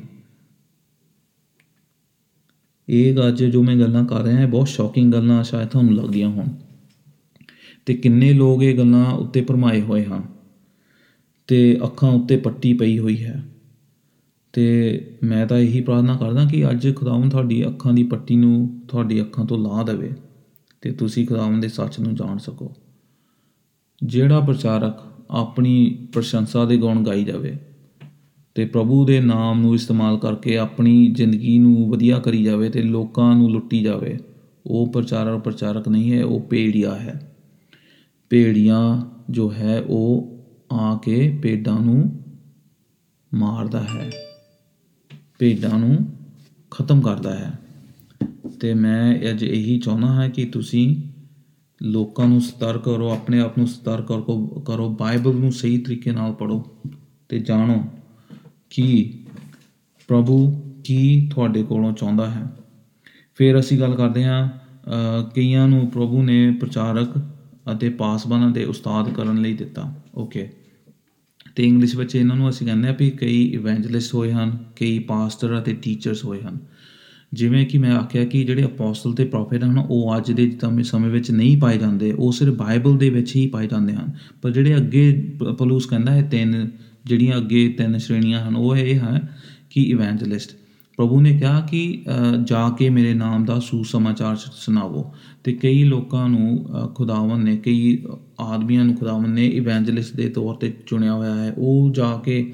ਇਹ 2.90 3.16
ਅੱਜ 3.28 3.44
ਜੋ 3.44 3.64
ਮੈਂ 3.64 3.76
ਗੱਲਾਂ 3.76 4.06
ਕਰ 4.06 4.22
ਰਿਹਾ 4.22 4.40
ਹਾਂ 4.40 4.48
ਬਹੁਤ 4.48 4.68
ਸ਼ੌਕਿੰਗ 4.68 5.14
ਗੱਲਾਂ 5.14 5.44
ਸ਼ਾਇਦ 5.44 5.68
ਤੁਹਾਨੂੰ 5.68 5.96
ਲੱਗਦੀਆਂ 5.96 6.30
ਹੋਣ। 6.30 6.46
ਤੇ 7.86 7.94
ਕਿੰਨੇ 7.94 8.34
ਲੋਕ 8.34 8.64
ਇਹ 8.64 8.78
ਗੱਲਾਂ 8.78 9.12
ਉੱਤੇ 9.12 9.42
ਭਰਮਾਏ 9.42 9.82
ਹੋਏ 9.82 10.04
ਹਨ। 10.04 10.43
ਤੇ 11.48 11.80
ਅੱਖਾਂ 11.84 12.12
ਉੱਤੇ 12.12 12.38
ਪੱਟੀ 12.38 12.74
ਪਈ 12.74 13.00
ਹੋਈ 13.00 13.24
ਹੈ। 13.24 13.44
ਤੇ 14.54 15.00
ਮੈਂ 15.24 15.48
ਤਾਂ 15.48 15.58
ਇਹੀ 15.58 15.82
ਪ੍ਰਾਰਥਨਾ 15.82 16.18
ਕਰਦਾ 16.18 16.46
ਕਿ 16.46 16.70
ਅੱਜ 16.70 16.96
ਖੁਦਾਵੰਦ 16.96 17.32
ਤੁਹਾਡੀ 17.32 17.68
ਅੱਖਾਂ 17.68 17.94
ਦੀ 17.94 18.04
ਪੱਟੀ 18.04 18.36
ਨੂੰ 18.36 18.82
ਤੁਹਾਡੀ 18.88 19.22
ਅੱਖਾਂ 19.22 19.46
ਤੋਂ 19.46 19.58
ਲਾ 19.58 19.84
ਦੇਵੇ 19.84 20.12
ਤੇ 20.82 20.92
ਤੁਸੀਂ 20.92 21.28
ਖੁਦਾਵੰਦ 21.28 21.62
ਦੇ 21.62 21.68
ਸੱਚ 21.68 22.00
ਨੂੰ 22.00 22.16
ਜਾਣ 22.16 22.38
ਸਕੋ। 22.38 22.72
ਜਿਹੜਾ 24.04 24.40
ਪ੍ਰਚਾਰਕ 24.40 25.00
ਆਪਣੀ 25.32 26.08
ਪ੍ਰਸ਼ੰਸਾ 26.14 26.66
ਦੇ 26.66 26.78
ਗੁਣ 26.78 27.04
ਗਾਈ 27.04 27.24
ਜਾਵੇ 27.24 27.56
ਤੇ 28.56 28.66
ਪ੍ਰਭੂ 28.66 29.06
ਦੇ 29.06 29.20
ਨਾਮ 29.20 29.62
ਨੂੰ 29.62 29.76
ਇਸਤੇਮਾਲ 29.76 30.18
ਕਰਕੇ 30.18 30.58
ਆਪਣੀ 30.58 31.08
ਜ਼ਿੰਦਗੀ 31.08 31.60
ਨੂੰ 31.60 31.92
ਵਧੀਆ 31.92 32.20
ਕਰੀ 32.20 32.44
ਜਾਵੇ 32.44 32.70
ਤੇ 32.70 32.82
ਲੋਕਾਂ 32.82 33.36
ਨੂੰ 33.36 33.52
ਲੁੱਟੀ 33.52 33.84
ਜਾਵੇ, 33.84 34.20
ਉਹ 34.66 34.92
ਪ੍ਰਚਾਰਕ 34.92 35.40
ਪ੍ਰਚਾਰਕ 35.40 35.90
ਨਹੀਂ 35.90 36.14
ਹੈ, 36.14 36.26
ਉਹ 36.26 36.40
ਭੇੜੀਆ 36.40 36.96
ਹੈ। 36.96 37.36
ਭੇੜੀਆਂ 38.30 39.02
ਜੋ 39.30 39.52
ਹੈ, 39.52 39.82
ਉਹ 39.82 40.33
ਆ 40.74 40.98
ਕੇ 40.98 41.40
ਭੇਡਾਂ 41.42 41.80
ਨੂੰ 41.80 42.24
ਮਾਰਦਾ 43.34 43.84
ਹੈ। 43.84 44.12
ਭੇਡਾਂ 45.40 45.80
ਨੂੰ 45.80 46.18
ਖਤਮ 46.72 47.02
ਕਰਦਾ 47.02 47.36
ਹੈ। 47.36 47.60
ਤੇ 48.60 48.74
ਮੈਂ 48.74 49.16
ਅੱਜ 49.16 49.44
ਇਹੀ 49.44 49.80
ਚਾਹੁੰਦਾ 49.80 50.08
ਹਾਂ 50.08 50.30
ਕਿ 50.30 50.46
ਤੁਸੀਂ 50.46 51.02
ਲੋਕਾਂ 51.84 52.28
ਨੂੰ 52.28 52.42
ਸਤਰਕ 52.42 52.84
ਕਰੋ 52.84 53.12
ਆਪਣੇ 53.12 53.40
ਆਪ 53.40 53.58
ਨੂੰ 53.58 53.68
ਸਤਰਕ 53.68 54.08
ਕਰੋ 54.08 54.46
ਕਰੋ 54.48 54.90
ਬਾਈਬਲ 54.90 55.36
ਨੂੰ 55.36 55.52
ਸਹੀ 55.52 55.78
ਤਰੀਕੇ 55.78 56.12
ਨਾਲ 56.12 56.34
ਪੜੋ 56.34 56.66
ਤੇ 57.30 57.40
ਜਾਣੋ 57.40 57.84
ਕਿ 58.70 59.14
ਪ੍ਰਭੂ 60.08 60.62
ਕੀ 60.84 61.30
ਤੁਹਾਡੇ 61.36 61.64
ਕੋਲੋਂ 61.64 61.94
ਚਾਹੁੰਦਾ 61.94 62.30
ਹੈ। 62.30 62.48
ਫਿਰ 63.36 63.60
ਅਸੀਂ 63.60 63.80
ਗੱਲ 63.80 63.96
ਕਰਦੇ 63.96 64.26
ਹਾਂ 64.26 64.50
ਅ, 64.50 65.30
ਕਈਆਂ 65.36 65.68
ਨੂੰ 65.68 65.88
ਪ੍ਰਭੂ 65.88 66.24
ਨੇ 66.24 66.52
ਪ੍ਰਚਾਰਕ 66.52 67.10
ਅਤੇ 67.72 67.90
ਪਾਸਬਾਨਾਂ 67.90 68.50
ਦੇ 68.50 68.66
ਉਸਤਾਦ 68.66 69.10
ਕਰਨ 69.10 69.42
ਲਈ 69.42 69.54
ਦਿੱਤਾ। 69.54 69.94
ਓਕੇ 70.16 70.52
ਤੇ 71.56 71.64
ਇੰਗਲਿਸ਼ 71.64 71.96
ਵਿੱਚ 71.96 72.16
ਇਹਨਾਂ 72.16 72.36
ਨੂੰ 72.36 72.50
ਅਸੀਂ 72.50 72.68
ਕਹਿੰਦੇ 72.68 72.90
ਆ 72.90 72.96
ਵੀ 73.00 73.10
ਕਈ 73.10 73.54
ਇਵੈਂਜਲਿਸਟ 73.54 74.14
ਹੋਏ 74.14 74.32
ਹਨ, 74.32 74.58
ਕਈ 74.80 75.00
ਪਾਸਟਰ 75.00 75.60
ਅਤੇ 75.60 75.74
ਟੀਚਰਸ 75.74 76.26
ਹੋਏ 76.26 76.42
ਹਨ। 76.42 76.58
ਜਿਵੇਂ 77.34 77.66
ਕਿ 77.66 77.78
ਮੈਂ 77.78 77.92
ਆਖਿਆ 77.92 78.26
ਕਿ 78.26 78.44
ਜਿਹੜੇ 78.44 78.64
ਅਪੋਸਲ 78.64 79.14
ਤੇ 79.14 79.26
ਪ੍ਰੋਫੈਟ 79.26 79.64
ਹਨ, 79.64 79.86
ਉਹ 79.90 80.18
ਅੱਜ 80.18 80.32
ਦੇ 80.32 80.58
ਸਮੇਂ 80.62 80.84
ਸਮੇਂ 80.84 81.10
ਵਿੱਚ 81.10 81.32
ਨਹੀਂ 81.32 81.58
ਪਾਏ 81.58 81.78
ਜਾਂਦੇ, 81.78 82.12
ਉਹ 82.12 82.32
ਸਿਰਫ 82.32 82.54
ਬਾਈਬਲ 82.54 82.98
ਦੇ 82.98 83.10
ਵਿੱਚ 83.10 83.36
ਹੀ 83.36 83.48
ਪਾਏ 83.48 83.68
ਜਾਂਦੇ 83.68 83.94
ਹਨ। 83.94 84.12
ਪਰ 84.42 84.52
ਜਿਹੜੇ 84.52 84.76
ਅੱਗੇ 84.76 85.36
ਪ- 85.40 85.44
ਪਲੂਸ 85.44 85.86
ਕਹਿੰਦਾ 85.86 86.12
ਹੈ, 86.12 86.22
ਤਿੰਨ 86.22 86.72
ਜਿਹੜੀਆਂ 87.06 87.38
ਅੱਗੇ 87.38 87.70
ਤਿੰਨ 87.70 87.98
ਸ਼੍ਰੇਣੀਆਂ 87.98 88.50
ਹਨ, 88.50 88.56
ਉਹ 88.56 88.76
ਇਹ 88.76 88.96
ਹੈ 88.96 89.38
ਕਿ 89.70 89.84
ਇਵੈਂਜਲਿਸਟ 89.84 90.52
ਪ੍ਰਭੂ 90.98 91.22
ਨੇ 91.22 91.38
ਕਿਹਾ 91.38 91.62
ਕਿ 91.62 92.04
ਅ, 92.08 92.36
ਜਾ 92.44 92.70
ਕੇ 92.70 92.90
ਮੇਰੇ 92.90 93.14
ਨਾਮ 93.14 93.46
ਦਾ 93.46 93.60
ਸੁਸਮਾਚਾਰ 93.60 94.36
ਸ- 94.36 94.52
ਸੁਣਾਵੋ। 94.54 95.14
ਤੇ 95.44 95.54
ਕਈ 95.54 95.84
ਲੋਕਾਂ 95.84 96.30
ਨੂੰ 96.30 96.66
ਅ, 96.66 96.88
ਖੁਦਾਵੰ 96.96 97.44
ਨੇ 97.44 97.58
ਕਈ 97.58 98.04
ਆਦਮੀਆਂ 98.40 98.86
ਨੂੰ 98.86 98.96
ਖੁਦਾਵੰ 98.96 99.30
ਨੇ 99.30 99.48
ਇਵੈਂਜਲਿਸਟ 99.48 100.16
ਦੇ 100.16 100.30
ਤੌਰ 100.30 100.56
ਤੇ 100.56 100.74
ਚੁਣਿਆ 100.88 101.14
ਹੋਇਆ 101.14 101.36
ਹੈ। 101.36 101.54
ਉਹ 101.58 101.92
ਜਾ 101.92 102.22
ਕੇ 102.26 102.54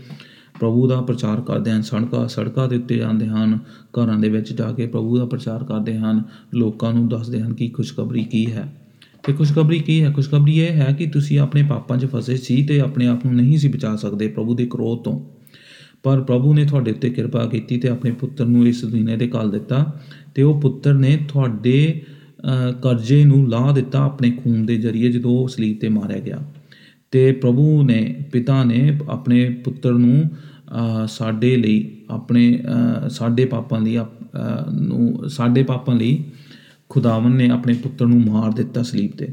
ਪ੍ਰਭੂ 0.60 0.88
ਦਾ 0.88 1.02
ਪ੍ਰਚਾਰ 1.02 1.42
ਕਰਦੇ 1.42 1.72
ਹਨ 1.72 1.82
ਸੜਕਾਂ 1.82 2.28
ਸੜਕਾਂ 2.28 2.68
ਦੇ 2.68 2.76
ਉੱਤੇ 2.76 2.98
ਜਾਂਦੇ 2.98 3.28
ਹਨ 3.28 3.60
ਘਰਾਂ 3.82 4.20
ਦੇ 4.20 4.30
ਵਿੱਚ 4.30 4.54
ਜਾ 4.54 4.72
ਕੇ 4.72 4.88
ਪ੍ਰਭੂ 4.88 5.18
ਦਾ 5.18 5.26
ਪ੍ਰਚਾਰ 5.26 5.64
ਕਰਦੇ 5.64 5.98
ਹਨ। 5.98 6.24
ਲੋਕਾਂ 6.54 6.94
ਨੂੰ 6.94 7.10
ਦੱਸਦੇ 7.10 7.42
ਹਨ 7.42 7.54
ਕਿ 7.54 7.70
ਖੁਸ਼ਖਬਰੀ 7.70 8.24
ਕੀ 8.24 8.52
ਹੈ। 8.52 8.74
ਤੇ 9.28 9.34
ਖੁਸ਼ਖਬਰੀ 9.34 9.80
ਕੀ 9.80 10.04
ਹੈ? 10.04 10.12
ਖੁਸ਼ਖਬਰੀ 10.12 10.60
ਇਹ 10.60 10.72
ਹੈ 10.72 10.96
ਕਿ 11.00 11.06
ਤੁਸੀਂ 11.06 11.40
ਆਪਣੇ 11.40 11.64
ਪਾਪਾਂ 11.64 11.98
'ਚ 11.98 12.06
ਫਸੇ 12.06 12.38
ਸੀ 12.38 12.66
ਤੇ 12.66 12.80
ਆਪਣੇ 12.80 13.08
ਆਪ 13.08 13.26
ਨੂੰ 13.26 13.36
ਨਹੀਂ 13.36 13.58
ਸੀ 13.58 13.68
ਬਚਾ 13.68 13.96
ਸਕਦੇ 13.96 14.28
ਪ੍ਰਭੂ 14.28 14.56
ਦੇ 14.56 14.66
ਕਰੋਧ 14.66 15.00
ਤੋਂ। 15.00 15.39
ਪਰ 16.04 16.22
ਪ੍ਰਭੂ 16.22 16.54
ਨੇ 16.54 16.66
ਤੁਹਾਡੇ 16.66 16.92
ਉੱਤੇ 16.92 17.10
ਕਿਰਪਾ 17.10 17.46
ਕੀਤੀ 17.46 17.78
ਤੇ 17.78 17.88
ਆਪਣੇ 17.90 18.12
ਪੁੱਤਰ 18.12 18.46
ਨੂੰ 18.46 18.68
ਇਸ 18.68 18.86
ਦੁਨੀਆਂ 18.86 19.18
ਦੇ 19.18 19.28
ਘੱਲ 19.28 19.52
ਦਿੱਤਾ 19.52 20.00
ਤੇ 20.36 20.42
ਉਹ 20.42 20.62
ਪੁੱਤਰ 20.62 20.94
ਨੇ 20.94 21.18
ਤੁਹਾਡੇ 21.28 22.02
ਅ, 22.70 22.72
ਕਰਜ਼ੇ 22.72 23.26
ਨੂੰ 23.26 23.50
ਲਾਹ 23.50 23.74
ਦਿੱਤਾ 23.74 24.00
ਆਪਣੇ 24.06 24.32
ਖੂਨ 24.32 24.66
ਦੇ 24.66 24.76
ਜ਼ਰੀਏ 24.78 25.12
ਜਦੋਂ 25.12 25.32
ਉਹ 25.32 25.48
ਸਲੀਬ 25.48 25.80
ਤੇ 25.80 25.90
ਮਾਰਿਆ 25.90 26.20
ਗਿਆ। 26.20 26.40
ਤੇ 27.12 27.32
ਪ੍ਰਭੂ 27.32 27.84
ਨੇ 27.84 28.16
ਪਿਤਾ 28.32 28.64
ਨੇ 28.64 29.00
ਆਪਣੇ 29.10 29.50
ਪੁੱਤਰ 29.50 29.94
ਨੂੰ 29.94 30.24
ਅ, 30.24 31.08
ਸਾਡੇ 31.08 31.58
ਲਈ 31.58 31.98
ਆਪਣੇ 32.10 32.60
ਅ, 33.06 33.10
ਸਾਡੇ 33.10 33.46
ਪਾਪਾਂ 33.46 33.82
ਲਈ 33.82 33.96
ਆਪ- 33.96 34.26
ਅ, 34.26 34.72
ਨੂੰ 34.72 35.30
ਸਾਡੇ 35.30 35.64
ਪਾਪਾਂ 35.64 35.96
ਲਈ 35.96 36.24
ਖੁਦਾਵੰ 36.90 37.36
ਨੇ 37.36 37.50
ਆਪਣੇ 37.50 37.74
ਪੁੱਤਰ 37.74 38.06
ਨੂੰ 38.06 38.22
ਮਾਰ 38.22 38.52
ਦਿੱਤਾ 38.52 38.84
ਸਲੀਬ 38.84 39.12
ਤੇ। 39.12 39.28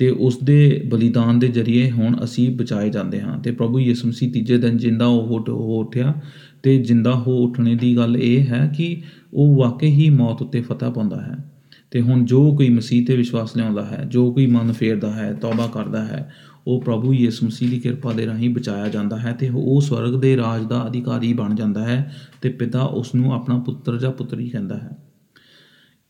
ਤੇ 0.00 0.10
ਉਸ 0.10 0.38
ਦੇ 0.38 0.82
ਬਲੀਦਾਨ 0.86 1.38
ਦੇ 1.38 1.48
ਜ਼ਰੀਏ 1.48 1.90
ਹੁਣ 1.90 2.24
ਅਸੀਂ 2.24 2.56
ਬਚਾਏ 2.56 2.90
ਜਾਂਦੇ 2.90 3.20
ਹਾਂ। 3.20 3.38
ਤੇ 3.38 3.50
ਪ੍ਰਭੂ 3.50 3.80
ਯਿਸੂ 3.80 4.08
ਮਸੀਹ 4.08 4.32
ਤੀਜੇ 4.32 4.58
ਦਿਨ 4.58 4.76
ਜਿੰਦਾ 4.76 5.06
ਉਹ 5.06 5.20
ਉੱਠ- 5.20 5.52
ਹੋ 5.52 5.80
ਉੱਠਿਆ 5.80 6.14
ਤੇ 6.62 6.82
ਜਿੰਦਾ 6.82 7.14
ਹੋ 7.14 7.44
ਉੱਠਣੇ 7.44 7.74
ਦੀ 7.74 7.96
ਗੱਲ 7.96 8.16
ਇਹ 8.16 8.46
ਹੈ 8.46 8.72
ਕਿ 8.76 9.02
ਉਹ 9.34 9.56
ਵਾਕਈ 9.56 9.90
ਹੀ 9.90 10.10
ਮੌਤ 10.10 10.42
ਉੱਤੇ 10.42 10.60
ਫਤਹ 10.60 10.86
ਪਾਉਂਦਾ 10.86 11.20
ਹੈ। 11.20 11.52
ਤੇ 11.90 12.00
ਹੁਣ 12.00 12.24
ਜੋ 12.24 12.56
ਕੋਈ 12.56 12.68
ਮਸੀਹ 12.68 13.06
ਤੇ 13.06 13.16
ਵਿਸ਼ਵਾਸ 13.16 13.56
ਲਿਆਉਂਦਾ 13.56 13.84
ਹੈ, 13.84 14.04
ਜੋ 14.08 14.32
ਕੋਈ 14.32 14.46
ਮਨ 14.46 14.72
ਫੇਰਦਾ 14.72 15.12
ਹੈ, 15.12 15.32
ਤੌਬਾ 15.32 15.66
ਕਰਦਾ 15.66 16.04
ਹੈ, 16.04 16.32
ਉਹ 16.66 16.82
ਪ੍ਰਭੂ 16.82 17.14
ਯਿਸੂ 17.14 17.46
ਮਸੀਹ 17.46 17.70
ਦੀ 17.70 17.80
ਕਿਰਪਾ 17.80 18.12
ਦੇ 18.12 18.26
ਰਾਹੀਂ 18.26 18.50
ਬਚਾਇਆ 18.50 18.88
ਜਾਂਦਾ 18.88 19.20
ਹੈ 19.20 19.32
ਤੇ 19.32 19.50
ਉਹ 19.54 19.80
ਸਵਰਗ 19.80 20.20
ਦੇ 20.20 20.36
ਰਾਜ 20.36 20.66
ਦਾ 20.66 20.86
ਅਧਿਕਾਰੀ 20.86 21.32
ਬਣ 21.32 21.54
ਜਾਂਦਾ 21.54 21.84
ਹੈ 21.84 22.16
ਤੇ 22.42 22.48
ਪਿਤਾ 22.48 22.80
ਉਸ 22.80 23.14
ਨੂੰ 23.14 23.34
ਆਪਣਾ 23.34 23.58
ਪੁੱਤਰ 23.58 23.98
ਜਾਂ 23.98 24.12
ਪੁੱਤਰੀ 24.12 24.48
ਕਹਿੰਦਾ 24.48 24.76
ਹੈ। 24.76 24.90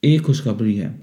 ਇਹ 0.04 0.20
ਖੁਸ਼ਖਬਰੀ 0.20 0.80
ਹੈ। 0.80 1.00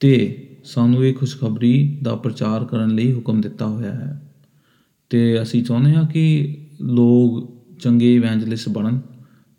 ਤੇ 0.00 0.48
ਸਾਨੂੰ 0.64 1.04
ਇਹ 1.04 1.14
ਖੁਸ਼ਖਬਰੀ 1.14 1.98
ਦਾ 2.02 2.16
ਪ੍ਰਚਾਰ 2.16 2.64
ਕਰਨ 2.64 2.94
ਲਈ 2.94 3.12
ਹੁਕਮ 3.12 3.40
ਦਿੱਤਾ 3.40 3.66
ਹੋਇਆ 3.66 3.92
ਹੈ। 3.92 4.22
ਤੇ 5.10 5.42
ਅਸੀਂ 5.42 5.64
ਚਾਹੁੰਦੇ 5.64 5.94
ਹਾਂ 5.94 6.04
ਕਿ 6.08 6.56
ਲੋਕ 6.82 7.52
ਚੰਗੇ 7.80 8.14
ਇਵੈਂਜਲਿਸਟ 8.14 8.68
ਬਣਨ 8.68 9.00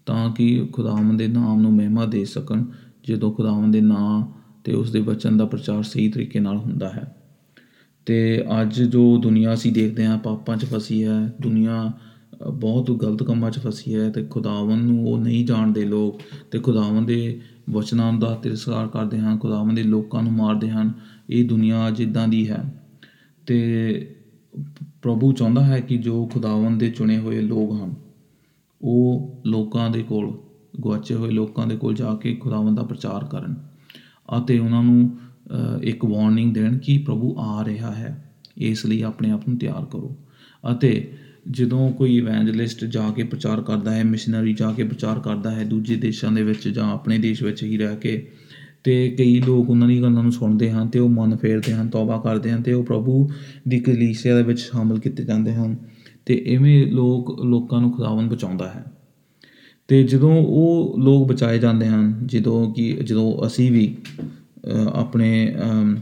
ਤਾਂ 0.06 0.32
ਕਿ 0.32 0.68
ਖੁਦਾਵੰਦ 0.74 1.20
ਦੇ 1.20 1.28
ਨਾਮ 1.28 1.62
ਨੂੰ 1.62 1.74
ਮਹਿਮਾ 1.74 2.06
ਦੇ 2.06 2.26
ਸਕਣ 2.26 2.64
ਜਦੋਂ 3.08 3.32
ਖੁਦਾਵੰਦ 3.32 3.74
ਦੇ 3.74 3.82
ਨਾਮ 3.82 4.32
ਤੇ 4.64 4.74
ਉਸ 4.74 4.92
ਦੇ 4.92 5.00
ਵਚਨ 5.00 5.38
ਦਾ 5.38 5.46
ਪ੍ਰਚਾਰ 5.46 5.84
ਸਹੀ 5.84 6.10
ਤਰੀਕੇ 6.10 6.40
ਨਾਲ 6.40 6.58
ਹੁੰਦਾ 6.58 6.90
ਹੈ। 6.90 7.16
ਤੇ 8.06 8.44
ਅੱਜ 8.62 8.84
ਜੋ 8.84 9.18
ਦੁਨੀਆ 9.18 9.54
ਅਸੀਂ 9.54 9.74
ਦੇਖਦੇ 9.74 10.06
ਹਾਂ 10.06 10.18
ਪਾਪਾਂ 10.18 10.58
'ਚ 10.58 10.66
ਫਸੀ 10.66 11.04
ਹੈ 11.04 11.34
ਦੁਨੀਆ 11.42 11.92
ਅ, 12.48 12.50
ਬਹੁਤ 12.50 12.92
ਗਲਤ 12.92 13.24
ਕੰਮਾਂ 13.24 13.52
'ਚ 13.52 13.60
ਫਸੀ 13.60 13.96
ਹੈ 13.96 14.10
ਤੇ 14.10 14.24
ਖੁਦਾਵੰਦ 14.24 14.84
ਨੂੰ 14.84 15.12
ਉਹ 15.12 15.18
ਨਹੀਂ 15.20 15.46
ਜਾਣਦੇ 15.46 15.86
ਲੋਕ 15.86 16.20
ਤੇ 16.52 16.60
ਖੁਦਾਵੰਦ 16.60 17.08
ਦੇ 17.08 17.40
ਵਚਨਾਂ 17.70 18.14
ਦਾ 18.14 18.36
ਤਿਰਸਕਾਰ 18.36 18.88
ਕਰਦੇ 18.88 19.18
ਹਨ 19.20 19.38
ਖੁਦਾਵੰਦ 19.38 19.76
ਦੇ 19.76 19.84
ਲੋਕਾਂ 19.84 20.24
ਨੂੰ 20.24 20.34
ਮਾਰਦੇ 20.34 20.70
ਹਨ। 20.70 20.92
ਇਹ 21.30 21.48
ਦੁਨੀਆ 21.48 21.92
ਜਿੱਦਾਂ 21.92 22.28
ਦੀ 22.28 22.50
ਹੈ। 22.50 22.74
ਤੇ 23.48 24.16
ਪ੍ਰਭੂ 25.02 25.34
ਚਾਹੁੰਦਾ 25.34 25.64
ਹੈ 25.64 25.80
ਕਿ 25.80 25.98
ਜੋ 25.98 26.26
ਖੁਦਾਵੰਦ 26.34 26.80
ਦੇ 26.80 26.90
ਚੁਣੇ 26.90 27.18
ਹੋਏ 27.18 27.42
ਲੋਕ 27.42 27.74
ਹਨ 27.74 27.96
ਉਹ 28.82 29.42
ਲੋਕਾਂ 29.46 29.90
ਦੇ 29.90 30.04
ਕੋਲ 30.04 30.38
ਗੁਆਚੇ 30.80 31.16
ਹੋਏ 31.16 31.32
ਲੋਕਾਂ 31.32 31.68
ਦੇ 31.68 31.76
ਕੋਲ 31.76 31.94
ਜਾ 31.94 32.16
ਕੇ 32.16 32.36
ਖੁਦਾਵੰਦ 32.36 32.78
ਦਾ 32.78 32.84
ਪ੍ਰਚਾਰ 32.84 33.26
ਕਰਨ 33.26 33.56
ਅਤੇ 34.40 34.60
ਉਹਨਾਂ 34.60 34.84
ਨੂੰ 34.84 35.18
ਅ, 35.80 35.84
ਇੱਕ 35.84 36.06
ਵਾਰਨਿੰਗ 36.06 36.54
ਦੇਣ 36.54 36.78
ਕਿ 36.78 36.98
ਪ੍ਰਭੂ 36.98 37.36
ਆ 37.40 37.66
ਰਿਹਾ 37.66 37.92
ਹੈ। 37.92 38.34
ਇਸ 38.58 38.86
ਲਈ 38.86 39.02
ਆਪਣੇ 39.02 39.32
ਆਪ 39.32 39.50
ਨੂੰ 39.50 39.58
ਤਿਆਰ 39.58 39.86
ਕਰੋ 39.86 40.18
ਅਤੇ 40.72 41.14
ਜਦੋਂ 41.52 41.92
ਕੋਈ 41.92 42.18
ਇਵੈਂਜਲਿਸਟ 42.18 42.86
ਜਾ 42.86 43.10
ਕੇ 43.16 43.24
ਪ੍ਰਚਾਰ 43.24 43.62
ਕਰਦਾ 43.62 43.92
ਹੈ 43.92 44.04
ਮਿਸ਼ਨਰੀ 44.04 44.54
ਜਾ 44.54 44.72
ਕੇ 44.72 44.84
ਪ੍ਰਚਾਰ 44.84 45.20
ਕਰਦਾ 45.20 45.52
ਹੈ 45.52 45.64
ਦੂਜੇ 45.64 45.96
ਦੇਸ਼ਾਂ 45.96 46.32
ਦੇ 46.32 46.44
ਵਿੱਚ 46.44 46.68
ਜਾਂ 46.68 46.92
ਆਪਣੇ 46.92 47.18
ਦੇਸ਼ 47.18 47.44
ਵਿੱਚ 47.44 47.64
ਹੀ 47.64 47.78
ਰਹਿ 47.78 47.96
ਕੇ 47.96 48.32
ਤੇ 48.84 49.10
ਕਈ 49.10 49.42
ਲੋਕ 49.42 49.70
ਉਹਨਾਂ 49.70 49.88
ਦੀ 49.88 50.02
ਗੱਲਾਂ 50.02 50.24
ਨੂੰ 50.24 50.32
ਸੁਣਦੇ 50.32 50.72
ਹਨ 50.72 50.88
ਤੇ 50.88 51.00
ਉਹ 51.00 51.10
ਮਨ 51.10 51.36
ਫੇਰਦੇ 51.36 51.74
ਹਨ 51.74 51.90
ਤੌਬਾ 51.90 52.18
ਕਰਦੇ 52.18 52.52
ਹਨ 52.52 52.62
ਤੇ 52.62 52.74
ਉਹ 52.74 52.84
ਪ੍ਰਭੂ 52.84 53.30
ਦੀ 53.68 53.80
ਕਲੀਸਿਆ 53.80 54.36
ਦੇ 54.36 54.44
ਵਿੱਚ 54.44 54.60
ਸ਼ਾਮਲ 54.60 55.00
ਕੀਤੇ 55.00 55.24
ਜਾਂਦੇ 55.24 55.54
ਹਨ 55.54 55.76
ਤੇ 56.26 56.34
ਇਵੇਂ 56.34 56.88
ਲੋਕ 56.88 57.46
ਲੋਕਾਂ 57.46 57.82
ਨੂੰ 57.82 57.92
ਖੁਦਾਵੰਦ 57.92 58.32
ਬਚਾਉਂਦਾ 58.32 58.70
ਹੈ। 58.70 58.86
ਤੇ 59.88 60.04
ਜਦੋਂ 60.04 60.42
ਉਹ 60.42 60.96
ਲੋਕ 61.00 61.28
ਬਚਾਏ 61.28 61.60
ਜਾਂਦੇ 61.60 61.88
ਹਨ 61.88 62.22
ਜਦੋਂ 62.26 62.74
ਕਿ 62.74 62.98
ਜਦੋਂ 63.04 63.48
ਅਸੀਂ 63.48 63.72
ਵੀ 63.72 63.98
ਅ, 64.18 64.70
ਆਪਣੇ 64.94 65.56
ਅਮ, 65.72 65.98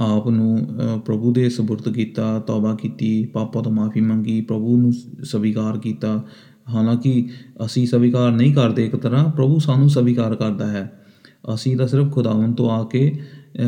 ਆਪ 0.00 0.28
ਨੂੰ 0.28 0.58
ਅ, 0.58 0.98
ਪ੍ਰਭੂ 0.98 1.32
ਦੇ 1.32 1.48
ਸਬੁਰਦ 1.48 1.94
ਕੀਤਾ 1.94 2.38
ਤੌਬਾ 2.38 2.74
ਕੀਤੀ 2.74 3.26
ਪਾਪਾਂ 3.26 3.62
ਤੋਂ 3.62 3.72
ਮਾਫੀ 3.72 4.00
ਮੰਗੀ 4.00 4.40
ਪ੍ਰਭੂ 4.40 4.76
ਨੂੰ 4.76 4.92
ਸ- 4.92 5.06
ਸਵੀਕਾਰ 5.22 5.78
ਕੀਤਾ। 5.78 6.24
ਹਾਲਾਂਕਿ 6.68 7.28
ਅਸੀਂ 7.64 7.86
ਸਵੀਕਾਰ 7.86 8.32
ਨਹੀਂ 8.32 8.54
ਕਰਦੇ 8.54 8.84
ਇੱਕ 8.84 8.96
ਤਰ੍ਹਾਂ 8.96 9.32
ਪ੍ਰਭੂ 9.32 9.58
ਸਾਨੂੰ 9.58 9.90
ਸਵੀਕਾਰ 9.90 10.36
ਕਰਦਾ 10.36 10.66
ਹੈ। 10.66 11.06
ਅਸੀਂ 11.54 11.76
ਤਾਂ 11.76 11.88
ਸਿਰਫ 11.88 12.12
ਖੁਦਾਵੰਦ 12.12 12.56
ਤੋਂ 12.56 12.70
ਆ 12.70 12.84
ਕੇ 12.84 13.20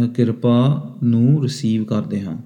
ਅ, 0.03 0.07
ਕਿਰਪਾ 0.07 0.91
ਨੂੰ 1.05 1.43
ਰਿਸੀਵ 1.43 1.85
ਕਰਦੇ 1.85 2.21
ਹਾਂ। 2.21 2.39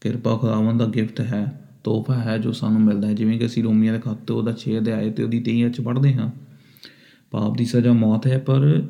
ਕਿਰਪਾ 0.00 0.36
ਖੁਦਾਵੰਦ 0.36 0.80
ਦਾ 0.80 0.86
ਗਿਫਟ 0.86 1.20
ਹੈ 1.20 1.68
ਤੋਹਫਾ 1.84 2.14
ਹੈ 2.14 2.38
ਜੋ 2.38 2.52
ਸਾਨੂੰ 2.52 2.80
ਮਿਲਦਾ 2.80 3.08
ਹੈ। 3.08 3.12
ਜਿਵੇਂ 3.12 3.38
ਕਿ 3.38 3.46
ਅਸੀਂ 3.46 3.64
ਰੋਮੀਆਂ 3.64 3.92
ਦੇ 3.92 3.98
ਖਾਤੇ 3.98 4.34
ਉਹਦਾ 4.34 4.52
6 4.52 4.78
ਅਧਿਆਏ 4.78 5.10
ਤੇ 5.10 5.22
ਉਹਦੀ 5.22 5.40
23 5.40 5.70
ਚ 5.70 5.80
ਪੜ੍ਹਦੇ 5.80 6.14
ਹਾਂ। 6.14 6.30
ਪਾਪ 7.30 7.56
ਦੀ 7.56 7.64
ਸਜ਼ਾ 7.64 7.92
ਮੌਤ 7.92 8.26
ਹੈ 8.26 8.38
ਪਰ 8.38 8.82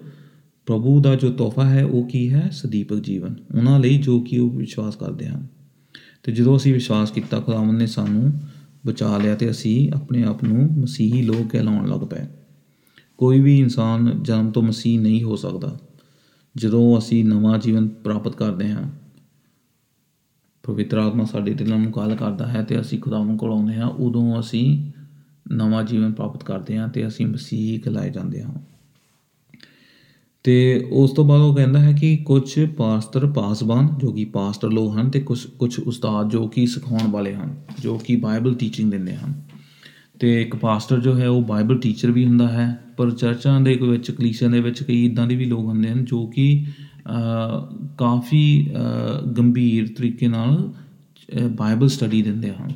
ਪ੍ਰਭੂ 0.67 1.01
ਦਾ 1.01 1.15
ਜੋ 1.15 1.31
ਤੋਹਫਾ 1.31 1.65
ਹੈ, 1.65 1.85
ਉਹ 1.85 2.09
ਕੀ 2.09 2.33
ਹੈ? 2.33 2.49
ਸਦੀਪਕ 2.53 2.97
ਜੀਵਨ। 2.97 3.35
ਉਹਨਾਂ 3.55 3.81
ਲਈ 3.81 3.99
ਜੋ 3.99 4.21
ਕਿ 4.21 4.39
ਉਹ 4.39 4.51
ਵਿਸ਼ਵਾਸ 4.51 4.97
ਕਰਦੇ 4.97 5.27
ਹਨ। 5.27 5.47
ਤੇ 6.23 6.33
ਜਦੋਂ 6.33 6.57
ਅਸੀਂ 6.57 6.75
ਵਿਸ਼ਵਾਸ 6.75 7.11
ਕੀਤਾ, 7.11 7.41
ਖੁਦਾਵੰਦ 7.41 7.79
ਨੇ 7.79 7.87
ਸਾਨੂੰ 7.87 8.33
ਬਚਾ 8.87 9.19
ਲਿਆ 9.19 9.35
ਤੇ 9.35 9.51
ਅਸੀਂ 9.51 9.91
ਆਪਣੇ 9.93 10.25
ਆਪ 10.25 10.45
ਨੂੰ 10.45 10.81
ਮਸੀਹੀ 10.81 11.23
ਲੋਕ 11.23 11.51
ਕਹਿਲਾਉਣ 11.51 11.89
ਲੱਗ 11.89 12.01
ਪਏ। 12.01 12.27
ਕੋਈ 13.19 13.41
ਵੀ 13.41 13.59
ਇਨਸਾਨ 13.59 14.23
ਜਨਮ 14.23 14.51
ਤੋਂ 14.51 14.63
ਮਸੀਹ 14.63 15.01
ਨਹੀਂ 15.01 15.23
ਹੋ 15.23 15.37
ਸਕਦਾ। 15.37 15.79
ਜਦੋਂ 16.57 16.99
ਅਸੀਂ 16.99 17.25
ਨਵਾਂ 17.25 17.59
ਜੀਵਨ 17.59 17.89
ਪ੍ਰਾਪਤ 17.89 18.37
ਕਰਦੇ 18.37 18.71
ਹਾਂ, 18.71 18.91
ਪਵਿੱਤਰ 20.63 20.99
ਆਤਮਾ 20.99 21.25
ਸਾਡੇ 21.25 21.55
ਦਿਲਾਂ 21.55 21.79
ਨੂੰ 21.79 21.93
ਕਾਲ 21.93 22.17
ਕਰਦਾ 22.17 22.47
ਹੈ 22.47 22.63
ਤੇ 22.63 22.81
ਅਸੀਂ 22.81 22.99
ਖੁਦਾਵੰਦ 22.99 23.39
ਕੋਲ 23.39 23.53
ਆਉਂਦੇ 23.53 23.75
ਹਾਂ, 23.75 23.89
ਉਦੋਂ 23.89 24.41
ਅਸੀਂ 24.41 24.93
ਨਵਾਂ 25.53 25.85
ਜੀਵਨ 25.85 26.13
ਪ੍ਰਾਪਤ 26.13 26.45
ਕਰਦੇ 26.45 26.79
ਹਾਂ 26.79 26.89
ਤੇ 26.89 27.07
ਅਸੀਂ 27.07 27.27
ਮਸੀਹ 27.27 27.81
ਕਹਿਲਾਏ 27.81 28.11
ਜਾਂਦੇ 28.11 28.43
ਹਾਂ। 28.43 28.74
ਤੇ 30.45 30.89
ਉਸ 30.93 31.11
ਤੋਂ 31.11 31.25
ਬਾਅਦ 31.25 31.41
ਉਹ 31.41 31.57
ਕਹਿੰਦਾ 31.57 31.79
ਹੈ 31.79 31.93
ਕਿ 31.93 32.17
ਕੁਝ 32.17 32.67
ਪਾਸਟਰ 32.67 33.27
ਪਾਸਬਾਨ 33.27 33.89
ਜੋ 33.99 34.13
ਕਿ 34.13 34.25
ਪਾਸਟਰ 34.25 34.71
ਲੋਕ 34.71 34.97
ਹਨ 34.97 35.11
ਤੇ 35.11 35.21
ਕੁਝ 35.21 35.47
ਕੁਝ 35.47 35.79
ਉਸਤਾਦ 35.79 36.31
ਜੋ 36.31 36.49
ਕਿ 36.49 36.67
ਸਿਖਾਉਣ 36.67 37.11
ਵਾਲੇ 37.11 37.35
ਹਨ 37.35 37.57
ਜੋ 37.81 37.99
ਕਿ 37.99 38.17
ਬਾਈਬਲ 38.17 38.55
ਟੀਚਿੰਗ 38.55 38.91
ਦਿੰਦੇ 38.91 39.17
ਹਨ। 39.17 39.35
ਤੇ 40.21 40.43
ਇੱਕ 40.43 40.57
ਪਾਸਟਰ 40.57 41.01
ਜੋ 41.01 41.19
ਹੈ 41.19 41.29
ਉਹ 41.29 41.43
ਬਾਈਬਲ 41.43 41.79
ਟੀਚਰ 41.79 42.11
ਵੀ 42.11 42.27
ਹੁੰਦਾ 42.27 42.49
ਹੈ 42.49 42.81
ਪਰ 42.97 43.11
ਚਰਚਾਂ 43.11 43.61
ਦੇ 43.61 43.75
ਵਿੱਚ 43.75 44.11
ਕਲੀਸਿਆਂ 44.11 44.51
ਦੇ 44.51 44.61
ਵਿੱਚ 44.61 44.83
ਕਈ 44.83 45.07
ਇਦਾਂ 45.07 45.27
ਦੇ 45.27 45.37
ਵੀ 45.37 45.45
ਲੋਕ 45.45 45.65
ਹੁੰਦੇ 45.65 45.91
ਹਨ 45.91 46.05
ਜੋ 46.05 46.27
ਕਿ 46.27 46.65
ਅ, 47.07 47.75
ਕਾਫੀ 47.99 48.71
ਅ, 48.71 49.27
ਗੰਭੀਰ 49.27 49.89
ਤਰੀਕੇ 49.89 50.29
ਨਾਲ 50.29 50.73
ਅ, 51.45 51.49
ਬਾਈਬਲ 51.49 51.89
ਸਟੱਡੀ 51.89 52.23
ਦਿੰਦੇ 52.23 52.51
ਹਨ। 52.51 52.73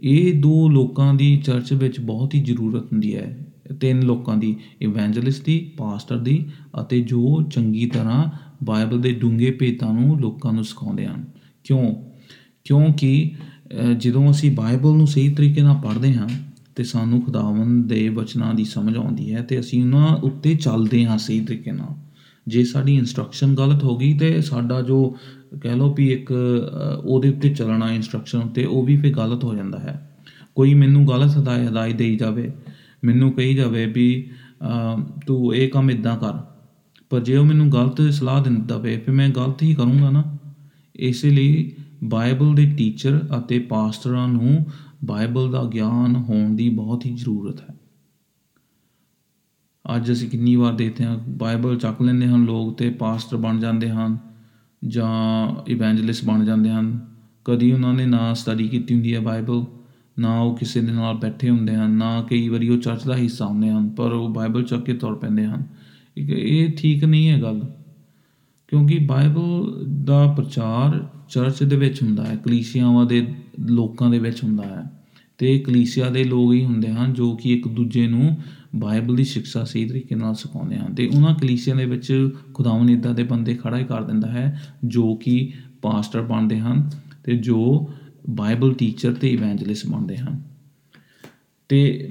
ਇਹ 0.00 0.40
ਦੋ 0.40 0.68
ਲੋਕਾਂ 0.68 1.14
ਦੀ 1.14 1.36
ਚਰਚ 1.36 1.72
ਵਿੱਚ 1.72 2.00
ਬਹੁਤ 2.00 2.34
ਹੀ 2.34 2.40
ਜ਼ਰੂਰਤ 2.40 2.84
ਹੁੰਦੀ 2.84 3.14
ਹੈ। 3.14 3.43
ਤਿੰਨ 3.80 4.02
ਲੋਕਾਂ 4.02 4.36
ਦੀ 4.36 4.56
ਇਵੈਂਜਲਿਸਟ 4.80 5.44
ਦੀ 5.44 5.72
ਪਾਸਟਰ 5.76 6.16
ਦੀ 6.16 6.46
ਅਤੇ 6.80 7.00
ਜੋ 7.00 7.42
ਚੰਗੀ 7.42 7.86
ਤਰ੍ਹਾਂ 7.86 8.30
ਬਾਈਬਲ 8.64 9.00
ਦੇ 9.00 9.12
ਡੂੰਘੇ 9.12 9.50
ਭੇਤਾਂ 9.50 9.94
ਨੂੰ 9.94 10.20
ਲੋਕਾਂ 10.20 10.52
ਨੂੰ 10.52 10.64
ਸਿਖਾਉਂਦੇ 10.64 11.06
ਹਨ। 11.06 11.24
ਕਿਉਂ? 11.64 11.94
ਕਿਉਂਕਿ 12.64 13.30
ਅ, 13.80 13.92
ਜਦੋਂ 13.92 14.30
ਅਸੀਂ 14.30 14.50
ਬਾਈਬਲ 14.50 14.96
ਨੂੰ 14.96 15.06
ਸਹੀ 15.06 15.34
ਤਰੀਕੇ 15.34 15.62
ਨਾਲ 15.62 15.76
ਪੜ੍ਹਦੇ 15.76 16.14
ਹਾਂ 16.14 16.28
ਤੇ 16.76 16.84
ਸਾਨੂੰ 16.84 17.22
ਖੁਦਾਵੰਦ 17.22 17.88
ਦੇ 17.88 18.08
ਵਚਨਾਂ 18.08 18.54
ਦੀ 18.54 18.64
ਸਮਝ 18.64 18.96
ਆਉਂਦੀ 18.96 19.34
ਹੈ 19.34 19.42
ਤੇ 19.42 19.60
ਅਸੀਂ 19.60 19.82
ਉਹਨਾਂ 19.82 20.16
ਉੱਤੇ 20.16 20.54
ਚੱਲਦੇ 20.54 21.06
ਹਾਂ 21.06 21.18
ਸਹੀ 21.18 21.40
ਤਰੀਕੇ 21.40 21.72
ਨਾਲ। 21.72 21.94
ਜੇ 22.48 22.64
ਸਾਡੀ 22.64 22.94
ਇਨਸਟਰਕਸ਼ਨ 22.96 23.54
ਗਲਤ 23.54 23.84
ਹੋ 23.84 23.96
ਗਈ 23.96 24.18
ਤੇ 24.18 24.40
ਸਾਡਾ 24.40 24.82
ਜੋ 24.82 25.16
ਕਹਿ 25.62 25.76
ਲਓ 25.76 25.94
ਵੀ 25.94 26.12
ਇੱਕ 26.12 26.32
ਅ, 26.32 27.02
ਉਹਦੇ 27.04 27.28
ਉੱਤੇ 27.28 27.48
ਚੱਲਣਾ 27.48 27.92
ਇਨਸਟਰਕਸ਼ਨ 27.92 28.38
ਉੱਤੇ 28.38 28.64
ਉਹ 28.64 28.82
ਵੀ 28.82 28.96
ਫਿਰ 28.96 29.12
ਗਲਤ 29.12 29.44
ਹੋ 29.44 29.54
ਜਾਂਦਾ 29.54 29.78
ਹੈ। 29.78 30.10
ਕੋਈ 30.54 30.74
ਮੈਨੂੰ 30.74 31.08
ਗਲਤ 31.08 31.38
ਹਦਾਇਤ 31.38 31.68
ਹਦਾਇਤ 31.70 31.96
ਦੇਈ 31.96 32.16
ਜਾਵੇ 32.16 32.52
ਮੈਨੂੰ 33.04 33.32
ਕਹੀ 33.32 33.54
ਜਾਵੇ 33.54 33.86
ਵੀ 33.86 34.30
ਅ, 34.62 35.00
ਤੂੰ 35.26 35.54
ਇਹ 35.54 35.68
ਕੰਮ 35.68 35.90
ਇਦਾਂ 35.90 36.16
ਕਰ। 36.16 36.32
ਪਰ 37.10 37.20
ਜੇ 37.20 37.36
ਉਹ 37.36 37.44
ਮੈਨੂੰ 37.44 37.72
ਗਲਤ 37.72 38.12
ਸਲਾਹ 38.12 38.42
ਦਿੰਦਾ 38.42 38.78
ਪਏ 38.78 38.96
ਫਿਰ 38.98 39.14
ਮੈਂ 39.14 39.28
ਗਲਤ 39.28 39.62
ਹੀ 39.62 39.74
ਕਰੂੰਗਾ 39.74 40.10
ਨਾ। 40.10 40.38
ਇਸੇ 40.96 41.30
ਲਈ 41.30 41.72
ਬਾਈਬਲ 42.04 42.54
ਦੇ 42.54 42.74
ਟੀਚਰ 42.78 43.20
ਅਤੇ 43.38 43.58
ਪਾਸਟਰਾਂ 43.58 44.28
ਨੂੰ 44.28 44.66
ਬਾਈਬਲ 45.04 45.50
ਦਾ 45.50 45.64
ਗਿਆਨ 45.64 46.16
ਹੋਣ 46.16 46.56
ਦੀ 46.56 46.68
ਬਹੁਤ 46.68 47.06
ਹੀ 47.06 47.14
ਜ਼ਰੂਰਤ 47.14 47.60
ਹੈ। 47.60 47.74
ਅੱਜ 49.96 50.12
ਅਸੀਂ 50.12 50.30
ਕਿੰਨੀ 50.30 50.56
ਵਾਰ 50.56 50.72
ਦੇਖਦੇ 50.72 51.04
ਹਾਂ 51.04 51.18
ਬਾਈਬਲ 51.28 51.76
ਚੱਕ 51.76 52.02
ਲੈਂਦੇ 52.02 52.26
ਹਨ 52.26 52.44
ਲੋਕ 52.44 52.78
ਤੇ 52.78 52.90
ਪਾਸਟਰ 52.90 53.36
ਬਣ 53.36 53.58
ਜਾਂਦੇ 53.58 53.90
ਹਨ 53.90 54.18
ਜਾਂ 54.84 55.64
ਇਵੈਂਜਲਿਸਟ 55.68 56.24
ਬਣ 56.24 56.44
ਜਾਂਦੇ 56.44 56.70
ਹਨ। 56.70 57.00
ਕਦੀ 57.44 57.72
ਉਹਨਾਂ 57.72 57.94
ਨੇ 57.94 58.06
ਨਾ 58.06 58.34
ਸਟੱਡੀ 58.34 58.68
ਕੀਤੀ 58.68 58.94
ਹੁੰਦੀ 58.94 59.14
ਹੈ 59.14 59.20
ਬਾਈਬਲ। 59.20 59.64
ਨਾ 60.18 60.40
ਉਹ 60.40 60.56
ਕਿਸੇ 60.56 60.80
ਦੇ 60.80 60.92
ਨਾਲ 60.92 61.14
ਬੈਠੇ 61.14 61.50
ਹੁੰਦੇ 61.50 61.74
ਹਨ, 61.74 61.90
ਨਾ 61.90 62.22
ਕਈ 62.22 62.48
ਵਾਰੀ 62.48 62.68
ਉਹ 62.68 62.78
ਚਰਚ 62.78 63.04
ਦਾ 63.04 63.16
ਹਿੱਸਾ 63.16 63.46
ਹੁੰਦੇ 63.46 63.70
ਹਨ, 63.70 63.88
ਪਰ 63.88 64.12
ਉਹ 64.12 64.28
ਬਾਈਬਲ 64.28 64.62
ਚੱਕ 64.62 64.84
ਕੇ 64.84 64.94
ਤੁਰ 64.94 65.14
ਪੈਂਦੇ 65.14 65.46
ਹਨ। 65.46 65.64
ਇਹ 66.16 66.28
ਇਹ 66.28 66.72
ਠੀਕ 66.72 67.04
ਨਹੀਂ 67.04 67.28
ਹੈ 67.28 67.42
ਗੱਲ, 67.42 67.60
ਕਿਉਂਕਿ 68.68 68.98
ਬਾਈਬਲ 68.98 69.84
ਦਾ 70.04 70.26
ਪ੍ਰਚਾਰ 70.26 71.08
ਚਰਚ 71.28 71.62
ਦੇ 71.62 71.76
ਵਿੱਚ 71.76 72.02
ਹੁੰਦਾ 72.02 72.24
ਹੈ, 72.24 72.36
ਕਲੀਸਿਆਵਾਂ 72.36 73.06
ਦੇ 73.06 73.26
ਲੋਕਾਂ 73.60 74.10
ਦੇ 74.10 74.18
ਵਿੱਚ 74.18 74.44
ਹੁੰਦਾ 74.44 74.64
ਹੈ। 74.64 74.90
ਤੇ 75.38 75.58
ਕਲੀਸਿਆ 75.58 76.08
ਦੇ 76.08 76.24
ਲੋਕ 76.24 76.52
ਹੀ 76.52 76.64
ਹੁੰਦੇ 76.64 76.88
ਹਨ 76.88 77.12
ਜੋ 77.12 77.36
ਕਿ 77.36 77.52
ਇੱਕ 77.52 77.68
ਦੂਜੇ 77.68 78.06
ਨੂੰ 78.06 78.36
ਬਾਈਬਲ 78.76 79.16
ਦੀ 79.16 79.24
ਸਿੱਖਿਆ 79.24 79.64
ਸਹੀ 79.64 79.84
ਤਰੀਕੇ 79.84 80.14
ਨਾਲ 80.14 80.34
ਸਿਖਾਉਂਦੇ 80.34 80.76
ਹਨ। 80.76 80.94
ਤੇ 80.94 81.06
ਉਹਨਾਂ 81.06 81.34
ਕਲੀਸਿਆ 81.34 81.74
ਦੇ 81.74 81.84
ਵਿੱਚ 81.84 82.30
ਖੁਦਾਵੰਦ 82.54 82.90
ਇੱਦਾਂ 82.90 83.14
ਦੇ 83.14 83.22
ਬੰਦੇ 83.22 83.54
ਖੜਾ 83.54 83.78
ਹੀ 83.78 83.84
ਕਰ 83.84 84.02
ਦਿੰਦਾ 84.02 84.28
ਹੈ 84.28 84.60
ਜੋ 84.84 85.14
ਕਿ 85.14 85.52
ਪਾਸਟਰ 85.82 86.22
ਬਣਦੇ 86.22 86.58
ਹਨ 86.60 86.90
ਤੇ 87.24 87.36
ਜੋ 87.36 87.90
ਬਾਈਬਲ 88.30 88.74
ਟੀਚਰ 88.74 89.12
ਤੇ 89.12 89.28
ਇਵੈਂਜਲਿਸਟ 89.28 89.86
ਬਣਦੇ 89.86 90.16
ਹਨ। 90.16 90.42
ਤੇ 91.68 92.10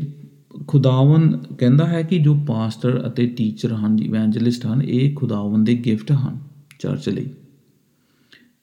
ਖੁਦਾਵੰ 0.68 1.32
ਕਹਿੰਦਾ 1.57 1.88
ਹੈ 1.88 2.01
ਕਿ 2.01 2.20
ਜੋ 2.20 2.36
ਪਾਸਟਰ 2.36 3.07
ਅਤੇ 3.07 3.28
ਟੀਚਰ 3.28 3.74
ਹਨ 3.74 3.99
ਇਵੈਂਜਲਿਸਟ 3.99 4.66
ਹਨ 4.66 4.82
ਇਹ 4.82 5.16
ਖੁਦਾਵੰ 5.16 5.64
ਦੇ 5.64 5.76
ਗਿਫਟ 5.76 6.11
ਹਨ 6.11 6.39
ਚਰਚ 6.80 7.09
ਲਈ। 7.09 7.30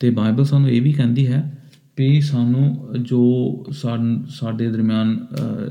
ਤੇ 0.01 0.11
ਬਾਈਬਲ 0.11 0.45
ਸਾਨੂੰ 0.45 0.71
ਇਹ 0.71 0.83
ਵੀ 0.83 0.93
ਕਹਿੰਦੀ 0.93 1.27
ਹੈ 1.27 1.57
ਵੀ 1.99 2.21
ਸਾਨੂੰ 2.21 2.89
ਜੋ 3.03 3.55
ਸਾਨ- 3.73 4.27
ਸਾਡੇ 4.29 4.71
ਦਰਮਿਆਨ 4.71 5.17
ਅ, 5.17 5.71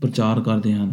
ਪ੍ਰਚਾਰ 0.00 0.40
ਕਰਦੇ 0.40 0.74
ਹਨ 0.74 0.92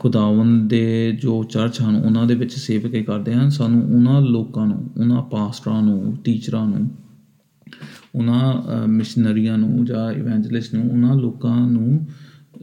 ਖੁਦਾਵੰ 0.00 0.68
ਦੇ 0.68 1.12
ਜੋ 1.22 1.44
ਚਰਚ 1.44 1.80
ਹਨ 1.80 1.96
ਉਹਨਾਂ 1.96 2.26
ਦੇ 2.26 2.34
ਵਿੱਚ 2.34 2.52
ਸੇਵਕੇ 2.52 3.02
ਕਰਦੇ 3.02 3.34
ਹਨ। 3.34 3.50
ਸਾਨੂੰ 3.50 3.94
ਉਹਨਾਂ 3.94 4.20
ਲੋਕਾਂ 4.20 4.66
ਨੂੰ 4.66 4.90
ਉਹਨਾਂ 5.00 5.22
ਪਾਸਟਰਾਂ 5.22 5.82
ਨੂੰ 5.82 6.16
ਟੀਚਰਾਂ 6.24 6.66
ਨੂੰ 6.66 6.90
ਉਹਨਾਂ 8.14 8.86
ਮਿਸ਼ਨਰੀਆਂ 8.88 9.58
ਨੂੰ 9.58 9.84
ਜਾਂ 9.84 10.12
ਇਵੈਂਜਲਿਸਟ 10.12 10.74
ਨੂੰ 10.74 10.90
ਉਹਨਾਂ 10.90 11.16
ਲੋਕਾਂ 11.16 11.70
ਨੂੰ 11.70 12.06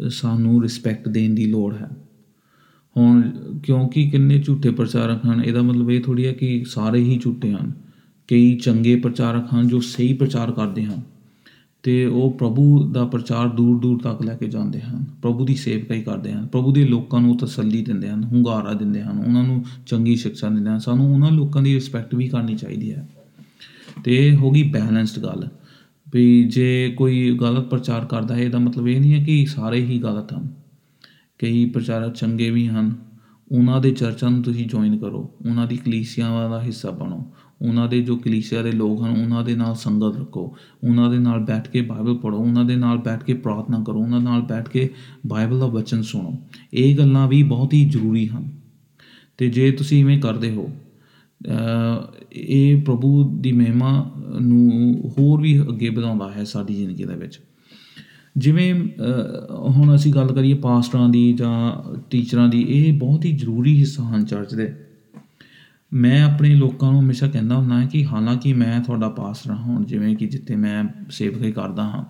ਅ, 0.05 0.09
ਸਾਨੂੰ 0.09 0.61
ਰਿਸਪੈਕਟ 0.63 1.09
ਦੇਣ 1.09 1.35
ਦੀ 1.35 1.45
ਲੋੜ 1.45 1.75
ਹੈ। 1.75 1.89
ਹੁਣ 2.97 3.21
ਕਿਉਂਕਿ 3.63 4.09
ਕਿੰਨੇ 4.09 4.39
ਝੂਠੇ 4.39 4.69
ਪ੍ਰਚਾਰਕ 4.69 5.25
ਹਨ 5.25 5.43
ਇਹਦਾ 5.43 5.61
ਮਤਲਬ 5.61 5.91
ਇਹ 5.91 6.01
ਥੋੜੀ 6.01 6.27
ਹੈ 6.27 6.31
ਕਿ 6.33 6.63
ਸਾਰੇ 6.67 6.99
ਹੀ 6.99 7.19
ਝੂਠੇ 7.23 7.51
ਹਨ। 7.53 7.71
ਕਈ 8.27 8.55
ਚੰਗੇ 8.57 8.95
ਪ੍ਰਚਾਰਕ 8.95 9.47
ਹਨ 9.53 9.67
ਜੋ 9.67 9.79
ਸਹੀ 9.79 10.13
ਪ੍ਰਚਾਰ 10.13 10.51
ਕਰਦੇ 10.51 10.85
ਹਨ 10.85 11.01
ਤੇ 11.83 12.05
ਉਹ 12.05 12.31
ਪ੍ਰਭੂ 12.31 12.91
ਦਾ 12.91 13.05
ਪ੍ਰਚਾਰ 13.05 13.47
ਦੂਰ 13.47 13.79
ਦੂਰ 13.79 14.01
ਤੱਕ 14.01 14.21
ਲੈ 14.21 14.35
ਕੇ 14.35 14.47
ਜਾਂਦੇ 14.47 14.81
ਹਨ। 14.81 15.05
ਪ੍ਰਭੂ 15.21 15.45
ਦੀ 15.45 15.55
ਸੇਵਕਾਈ 15.55 16.01
ਕਰਦੇ 16.01 16.31
ਹਨ। 16.31 16.47
ਪ੍ਰਭੂ 16.47 16.71
ਦੇ 16.71 16.85
ਲੋਕਾਂ 16.85 17.21
ਨੂੰ 17.21 17.37
ਤਸੱਲੀ 17.37 17.81
ਦਿੰਦੇ 17.81 18.09
ਹਨ 18.09 18.23
ਹੁੰਗਾਰਾ 18.23 18.73
ਦਿੰਦੇ 18.73 19.01
ਹਨ 19.01 19.23
ਉਹਨਾਂ 19.27 19.43
ਨੂੰ 19.43 19.65
ਚੰਗੀ 19.87 20.15
ਸਿੱਖਿਆ 20.15 20.49
ਦਿੰਦੇ 20.49 20.69
ਹਨ। 20.69 20.79
ਸਾਨੂੰ 20.79 21.13
ਉਹਨਾਂ 21.13 21.31
ਲੋਕਾਂ 21.31 21.61
ਦੀ 21.61 21.75
ਰਿਸਪੈਕਟ 21.75 22.15
ਵੀ 22.15 22.27
ਕਰਨੀ 22.27 22.55
ਚਾਹੀਦੀ 22.55 22.93
ਹੈ। 22.93 23.07
ਤੇ 24.03 24.27
ਇਹ 24.27 24.35
ਹੋ 24.35 24.51
ਗਈ 24.51 24.63
ਬੈਲੈਂਸਡ 24.63 25.23
ਗੱਲ। 25.23 25.47
ਵੀ 26.13 26.43
ਜੇ 26.43 26.93
ਕੋਈ 26.97 27.37
ਗਲਤ 27.41 27.69
ਪ੍ਰਚਾਰ 27.69 28.05
ਕਰਦਾ 28.05 28.35
ਹੈ 28.35 28.39
ਇਹਦਾ 28.39 28.59
ਮਤਲਬ 28.59 28.87
ਇਹ 28.87 29.01
ਨਹੀਂ 29.01 29.13
ਹੈ 29.13 29.23
ਕਿ 29.23 29.45
ਸਾਰੇ 29.45 29.85
ਹੀ 29.85 29.99
ਗਲਤ 29.99 30.33
ਹਨ। 30.33 30.53
ਕਈ 31.39 31.65
ਪ੍ਰਚਾਰਕ 31.65 32.15
ਚੰਗੇ 32.15 32.49
ਵੀ 32.49 32.67
ਹਨ। 32.67 32.95
ਉਹਨਾਂ 33.51 33.81
ਦੇ 33.81 33.91
ਚਰਚਾਂ 33.91 34.31
ਨੂੰ 34.31 34.41
ਤੁਸੀਂ 34.43 34.67
ਜੁਆਇਨ 34.67 34.97
ਕਰੋ। 34.97 35.35
ਉਹਨਾਂ 35.49 35.67
ਦੀ 35.67 35.77
ਕਲੀਸਿਆਵਾਂ 35.77 36.49
ਦਾ 36.49 36.61
ਹਿੱਸਾ 36.61 36.91
ਬਣੋ। 36.91 37.33
ਉਹਨਾਂ 37.61 37.87
ਦੇ 37.87 38.01
ਜੋ 38.01 38.15
ਕਲੀਸਿਆ 38.17 38.61
ਦੇ 38.61 38.71
ਲੋਕ 38.71 39.03
ਹਨ 39.03 39.09
ਉਹਨਾਂ 39.09 39.43
ਦੇ 39.43 39.55
ਨਾਲ 39.55 39.75
ਸੰਗਤ 39.75 40.19
ਰੱਖੋ। 40.19 40.57
ਉਹਨਾਂ 40.83 41.09
ਦੇ 41.09 41.19
ਨਾਲ 41.19 41.39
ਬੈਠ 41.39 41.69
ਕੇ 41.69 41.81
ਬਾਈਬਲ 41.81 42.17
ਪੜ੍ਹੋ। 42.17 42.37
ਉਹਨਾਂ 42.37 42.65
ਦੇ 42.65 42.75
ਨਾਲ 42.75 42.97
ਬੈਠ 42.97 43.23
ਕੇ 43.23 43.33
ਪ੍ਰਾਰਥਨਾ 43.33 43.83
ਕਰੋ। 43.87 43.99
ਉਹਨਾਂ 43.99 44.19
ਨਾਲ 44.19 44.41
ਬੈਠ 44.41 44.69
ਕੇ 44.69 44.89
ਬਾਈਬਲ 45.27 45.59
ਦਾ 45.59 45.65
ਵਚਨ 45.65 46.01
ਸੁਣੋ। 46.01 46.37
ਇਹ 46.73 46.97
ਗੱਲਾਂ 46.97 47.27
ਵੀ 47.27 47.43
ਬਹੁਤ 47.43 47.73
ਹੀ 47.73 47.89
ਜ਼ਰੂਰੀ 47.89 48.27
ਹਨ। 48.27 48.59
ਤੇ 49.37 49.49
ਜੇ 49.49 49.71
ਤੁਸੀਂ 49.71 49.99
ਇਵੇਂ 49.99 50.21
ਕਰਦੇ 50.21 50.51
ਹੋ 50.51 50.69
ਅ, 50.69 50.88
ਇਹ 52.33 52.81
ਪ੍ਰਭੂ 52.81 53.37
ਦੀ 53.39 53.51
ਮਹਿਮਾ 53.51 54.11
ਨੂੰ 54.41 54.93
ਹੋਰ 55.17 55.41
ਵੀ 55.41 55.61
ਅੱਗੇ 55.61 55.89
ਵਧਾਉਂਦਾ 55.89 56.31
ਹੈ 56.31 56.43
ਸਾਡੀ 56.43 56.75
ਜ਼ਿੰਦਗੀ 56.75 57.03
ਦੇ 57.03 57.15
ਵਿੱਚ। 57.15 57.39
ਜਿਵੇਂ 58.37 58.73
ਅ, 58.73 58.87
ਹੁਣ 59.69 59.95
ਅਸੀਂ 59.95 60.13
ਗੱਲ 60.13 60.27
ਕਰੀਏ 60.27 60.53
ਪਾਸਟਰਾਂ 60.53 61.09
ਦੀ 61.09 61.33
ਜਾਂ 61.33 61.83
ਟੀਚਰਾਂ 62.09 62.49
ਦੀ 62.49 62.65
ਇਹ 62.69 62.99
ਬਹੁਤ 62.99 63.25
ਹੀ 63.25 63.31
ਜ਼ਰੂਰੀ 63.31 63.77
ਹਿੱਸਾ 63.77 64.03
ਹਨ 64.03 64.25
ਚਰਚ 64.25 64.55
ਦੇ। 64.55 64.73
ਮੈਂ 65.93 66.23
ਆਪਣੇ 66.23 66.55
ਲੋਕਾਂ 66.55 66.91
ਨੂੰ 66.91 67.01
ਹਮੇਸ਼ਾ 67.01 67.27
ਕਹਿੰਦਾ 67.27 67.55
ਹੁੰਦਾ 67.55 67.85
ਕਿ 67.85 68.05
ਹਾਲਾਂਕਿ 68.05 68.53
ਮੈਂ 68.53 68.81
ਤੁਹਾਡਾ 68.81 69.09
ਪਾਸਟਰ 69.09 69.51
ਹਾਂ 69.51 69.57
ਹੁਣ 69.57 69.85
ਜਿਵੇਂ 69.85 70.15
ਕਿ 70.15 70.27
ਜਿੱਥੇ 70.27 70.55
ਮੈਂ 70.55 70.83
ਸੇਵਕਾਈ 71.11 71.51
ਕਰਦਾ 71.51 71.83
ਹਾਂ 71.83 72.05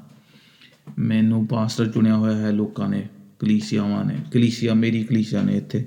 ਮੈਨੂੰ 0.99 1.47
ਪਾਸਟਰ 1.47 1.87
ਚੁਣਿਆ 1.87 2.17
ਹੋਇਆ 2.17 2.37
ਹੈ 2.37 2.51
ਲੋਕਾਂ 2.51 2.89
ਨੇ 2.89 3.07
ਕਲੀਸਿਆਵਾਂ 3.39 4.05
ਨੇ 4.05 4.15
ਕਲੀਸਿਆ 4.31 4.73
ਮੇਰੀ 4.73 5.03
ਕਲੀਸਿਆ 5.03 5.41
ਨੇ 5.41 5.57
ਇੱਥੇ। 5.57 5.85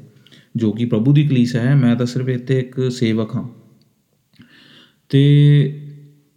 ਜੋ 0.56 0.72
ਕਿ 0.72 0.84
ਪ੍ਰਭੂ 0.84 1.12
ਦੀ 1.12 1.26
ਕਲੀਸਿਆ 1.26 1.62
ਹੈ, 1.62 1.74
ਮੈਂ 1.74 1.96
ਤਾਂ 1.96 2.06
ਸਿਰਫ 2.06 2.28
ਇੱਥੇ 2.28 2.58
ਇੱਕ 2.58 2.90
ਸੇਵਕ 2.90 3.36
ਹਾਂ। 3.36 3.48
ਤੇ 5.08 5.88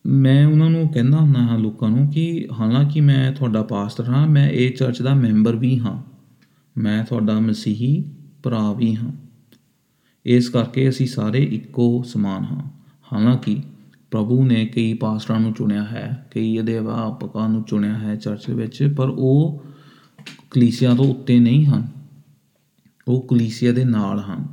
ਮੈਂ 0.06 0.46
ਉਹਨਾਂ 0.48 0.70
ਨੂੰ 0.70 0.88
ਕਹਿੰਦਾ 0.90 1.18
ਹੁੰਦਾ 1.18 1.40
ਹਾਂ 1.40 1.60
ਲੋਕਾਂ 1.60 1.90
ਨੂੰ 1.90 2.08
ਕਿ 2.08 2.48
ਹਾਲਾਂਕਿ 2.60 3.02
ਮੈਂ 3.02 3.32
ਤੁਹਾਡਾ 3.32 3.64
ਪਾਸਟਰ 3.64 4.10
ਹਾਂ, 4.10 4.28
ਮੈਂ 4.28 4.50
ਇਹ 4.50 4.72
ਚਰਚ 4.72 5.02
ਦਾ 5.02 5.14
ਮੈਂਬਰ 5.14 5.56
ਵੀ 5.56 5.80
ਹਾਂ, 5.80 6.04
ਮੈਂ 6.78 7.04
ਤੁਹਾਡਾ 7.06 7.40
ਮਸੀਹੀ 7.40 8.04
ਭਰਾ 8.44 8.74
ਵੀ 8.74 8.96
ਹਾਂ। 8.96 9.12
ਇਸ 10.26 10.50
ਕਰਕੇ 10.50 10.90
ਅਸੀਂ 10.90 11.08
ਸਾਰੇ 11.08 11.44
ਇੱਕੋ 11.44 12.04
ਸਮਾਨ 12.04 12.44
ਹਾਂ। 12.44 12.70
ਹਾਲਾਂਕਿ 13.14 13.62
ਪ੍ਰਭੂ 14.12 14.46
ਨੇ 14.46 14.66
ਕਈ 14.66 14.94
ਪਾਸਟਰਾਂ 14.94 15.40
ਨੂੰ 15.40 15.54
ਚੁਣਿਆ 15.54 15.84
ਹੈ, 15.84 16.28
ਕਈ 16.32 16.60
ਅਧਿਆਪਕਾਂ 16.60 17.50
ਨੂੰ 17.50 17.64
ਚੁਣਿਆ 17.64 17.98
ਹੈ 17.98 18.16
ਚਰਚ 18.16 18.50
ਵਿੱਚ, 18.50 18.94
ਪਰ 18.98 19.10
ਉਹ 19.10 19.64
ਕਲੀਸਿਆ 20.52 20.94
ਤੋਂ 20.96 21.06
ਉੱਤੇ 21.06 21.40
ਨਹੀਂ 21.40 21.66
ਹਨ। 21.66 21.95
ਉਹ 23.08 23.28
ਕਲੀਸਿਆ 23.28 23.72
ਦੇ 23.72 23.86
ਨਾਲ 23.86 24.20
ਹਨ। 24.20 24.48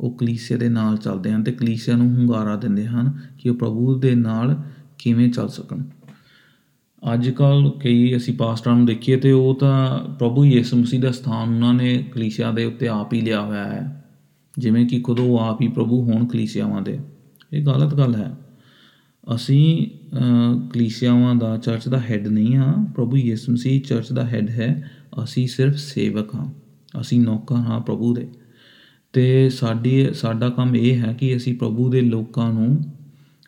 ਉਹ 0.00 0.18
ਕਲੀਸਿਆ 0.18 0.56
ਦੇ 0.56 0.68
ਨਾਲ 0.68 0.96
ਚੱਲਦੇ 0.96 1.32
ਹਨ 1.32 1.44
ਤੇ 1.44 1.52
ਕਲੀਸਿਆ 1.52 1.96
ਨੂੰ 1.96 2.14
ਹੁੰਗਾਰਾ 2.16 2.56
ਦਿੰਦੇ 2.56 2.86
ਹਨ 2.86 3.18
ਕਿ 3.38 3.48
ਉਹ 3.48 3.54
ਪ੍ਰਭੂ 3.54 3.98
ਦੇ 3.98 4.14
ਨਾਲ 4.14 4.62
ਕਿਵੇਂ 4.98 5.30
ਚੱਲ 5.30 5.48
ਸਕਣ। 5.48 5.82
ਅੱਜ 7.14 7.30
ਕੱਲ 7.30 7.70
ਕਈ 7.82 8.16
ਅਸੀਂ 8.16 8.34
ਪਾਸਟਰਾਂ 8.34 8.76
ਨੂੰ 8.76 8.86
ਦੇਖੀਏ 8.86 9.16
ਤੇ 9.16 9.32
ਉਹ 9.32 9.54
ਤਾਂ 9.54 10.08
ਪ੍ਰਭੂ 10.14 10.44
ਯਿਸੂ 10.44 10.76
ਮਸੀਹ 10.76 11.00
ਦਾ 11.00 11.12
ਸਥਾਨ 11.12 11.48
ਉਹਨਾਂ 11.48 11.74
ਨੇ 11.74 12.08
ਕਲੀਸਿਆ 12.12 12.52
ਦੇ 12.52 12.64
ਉੱਤੇ 12.64 12.88
ਆਪ 12.88 13.12
ਹੀ 13.12 13.20
ਲਿਆ 13.20 13.40
ਹੋਇਆ 13.40 13.64
ਹੈ। 13.64 14.04
ਜਿਵੇਂ 14.58 14.86
ਕਿ 14.86 15.00
ਖੁਦ 15.00 15.20
ਉਹ 15.20 15.38
ਆਪ 15.38 15.62
ਹੀ 15.62 15.68
ਪ੍ਰਭੂ 15.68 16.02
ਹੋਣ 16.02 16.26
ਕਲੀਸਿਆਵਾਂ 16.26 16.82
ਦੇ। 16.82 16.98
ਇਹ 17.52 17.66
ਗਲਤ 17.66 17.94
ਗੱਲ 17.94 18.14
ਹੈ। 18.14 18.34
ਅਸੀਂ 19.34 19.90
ਅ, 20.16 20.18
ਕਲੀਸਿਆਵਾਂ 20.72 21.34
ਦਾ 21.34 21.56
ਚਰਚ 21.56 21.88
ਦਾ 21.88 22.00
ਹੈੱਡ 22.00 22.28
ਨਹੀਂ 22.28 22.56
ਹਾਂ। 22.56 22.84
ਪ੍ਰਭੂ 22.84 23.16
ਯਿਸੂ 23.16 23.52
ਮਸੀਹ 23.52 23.80
ਚਰਚ 23.80 24.12
ਦਾ 24.12 24.26
ਹੈੱਡ 24.26 24.50
ਹੈ। 24.50 24.90
ਅਸੀਂ 25.24 25.48
ਸਿਰਫ 25.48 25.74
ਸੇਵਕ 25.74 26.34
ਹਾਂ। 26.34 26.67
ਅਸੀਂ 27.00 27.20
ਨੌਕਰ 27.20 27.54
ਹਾਂ 27.54 27.80
ਪ੍ਰਭੂ 27.80 28.14
ਦੇ। 28.14 28.28
ਤੇ 29.12 29.50
ਸਾਡੀ 29.50 30.14
ਸਾਡਾ 30.14 30.48
ਕੰਮ 30.48 30.76
ਇਹ 30.76 30.98
ਹੈ 30.98 31.12
ਕਿ 31.12 31.36
ਅਸੀਂ 31.36 31.54
ਪ੍ਰਭੂ 31.54 31.90
ਦੇ 31.90 32.00
ਲੋਕਾਂ 32.00 32.52
ਨੂੰ 32.52 32.82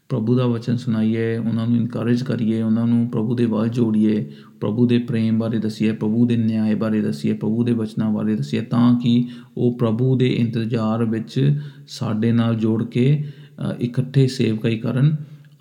ਪ੍ਰਭੂ 0.08 0.36
ਦਾ 0.36 0.46
ਵਚਨ 0.46 0.76
ਸੁਣਾਈਏ 0.76 1.36
ਉਹਨਾਂ 1.36 1.66
ਨੂੰ 1.66 1.76
ਇਨਕਰੇਜ 1.76 2.22
ਕਰੀਏ 2.22 2.62
ਉਹਨਾਂ 2.62 2.86
ਨੂੰ 2.86 3.08
ਪ੍ਰਭੂ 3.08 3.34
ਦੇ 3.34 3.44
ਵੱਲ 3.44 3.68
ਜੋੜੀਏ 3.68 4.30
ਪ੍ਰਭੂ 4.60 4.86
ਦੇ 4.86 4.98
ਪ੍ਰੇਮ 4.98 5.38
ਬਾਰੇ 5.38 5.58
ਦੱਸੀਏ 5.58 5.92
ਪ੍ਰਭੂ 5.92 6.26
ਦੇ 6.26 6.36
ਨਿਆਂ 6.36 6.76
ਬਾਰੇ 6.76 7.00
ਦੱਸੀਏ 7.00 7.32
ਪ੍ਰਭੂ 7.32 7.64
ਦੇ 7.64 7.72
ਵਚਨਾਂ 7.72 8.10
ਬਾਰੇ 8.10 8.36
ਦੱਸੀਏ 8.36 8.60
ਤਾਂ 8.60 9.00
ਕਿ 9.00 9.28
ਉਹ 9.56 9.78
ਪ੍ਰਭੂ 9.78 10.16
ਦੇ 10.16 10.28
ਇੰਤਜ਼ਾਰ 10.28 11.04
ਵਿੱਚ 11.04 11.60
ਸਾਡੇ 11.88 12.32
ਨਾਲ 12.32 12.54
ਜੋੜ 12.54 12.84
ਕੇ 12.84 13.24
ਅ, 13.72 13.74
ਇਕੱਠੇ 13.80 14.26
ਸੇਵਕਾਈ 14.26 14.78
ਕਰਨ 14.78 15.16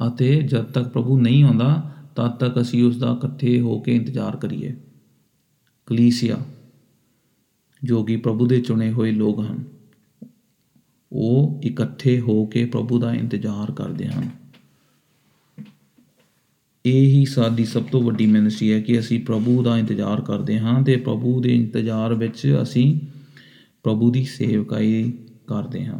ਅਤੇ 0.07 0.41
ਜਦ 0.41 0.63
ਤੱਕ 0.63 0.87
ਪ੍ਰਭੂ 0.87 1.19
ਨਹੀਂ 1.19 1.43
ਆਉਂਦਾ 1.43 1.91
ਤਦ 2.15 2.29
ਤੱਕ 2.29 2.61
ਅਸੀਂ 2.61 2.83
ਉਸ 2.83 2.97
ਦਾ 2.97 3.11
ਇਕੱਠੇ 3.11 3.59
ਹੋ 3.59 3.79
ਕੇ 3.79 3.95
ਇੰਤਜ਼ਾਰ 3.95 4.35
ਕਰੀਏ। 4.35 4.75
ਕਲੀਸਿਆ। 5.85 6.37
ਜੋ 7.83 8.03
ਕਿ 8.03 8.15
ਪ੍ਰਭੂ 8.17 8.47
ਦੇ 8.47 8.61
ਚੁਣੇ 8.61 8.91
ਹੋਏ 8.91 9.11
ਲੋਕ 9.11 9.39
ਹਨ, 9.39 9.63
ਉਹ 11.11 11.61
ਇਕੱਠੇ 11.63 12.19
ਹੋ 12.19 12.45
ਕੇ 12.45 12.65
ਪ੍ਰਭੂ 12.65 12.99
ਦਾ 12.99 13.13
ਇੰਤਜ਼ਾਰ 13.13 13.71
ਕਰਦੇ 13.71 14.07
ਹਨ। 14.07 14.29
ਇਹ 16.85 17.07
ਹੀ 17.07 17.25
ਸਾਡੀ 17.25 17.65
ਸਭ 17.65 17.83
ਤੋਂ 17.83 18.01
ਵੱਡੀ 18.01 18.25
ਮਿਨਿਸਟਰੀ 18.25 18.71
ਹੈ 18.71 18.79
ਕਿ 18.81 18.99
ਅਸੀਂ 18.99 19.19
ਪ੍ਰਭੂ 19.19 19.63
ਦਾ 19.63 19.77
ਇੰਤਜ਼ਾਰ 19.77 20.21
ਕਰਦੇ 20.21 20.59
ਹਾਂ 20.59 20.81
ਤੇ 20.83 20.95
ਪ੍ਰਭੂ 20.95 21.41
ਦੇ 21.41 21.55
ਇੰਤਜ਼ਾਰ 21.55 22.13
ਵਿੱਚ 22.13 22.59
ਅਸੀਂ 22.61 22.99
ਪ੍ਰਭੂ 23.83 24.11
ਦੀ 24.11 24.23
ਸੇਵਕਾਈ 24.25 25.11
ਕਰਦੇ 25.47 25.85
ਹਾਂ, 25.85 25.99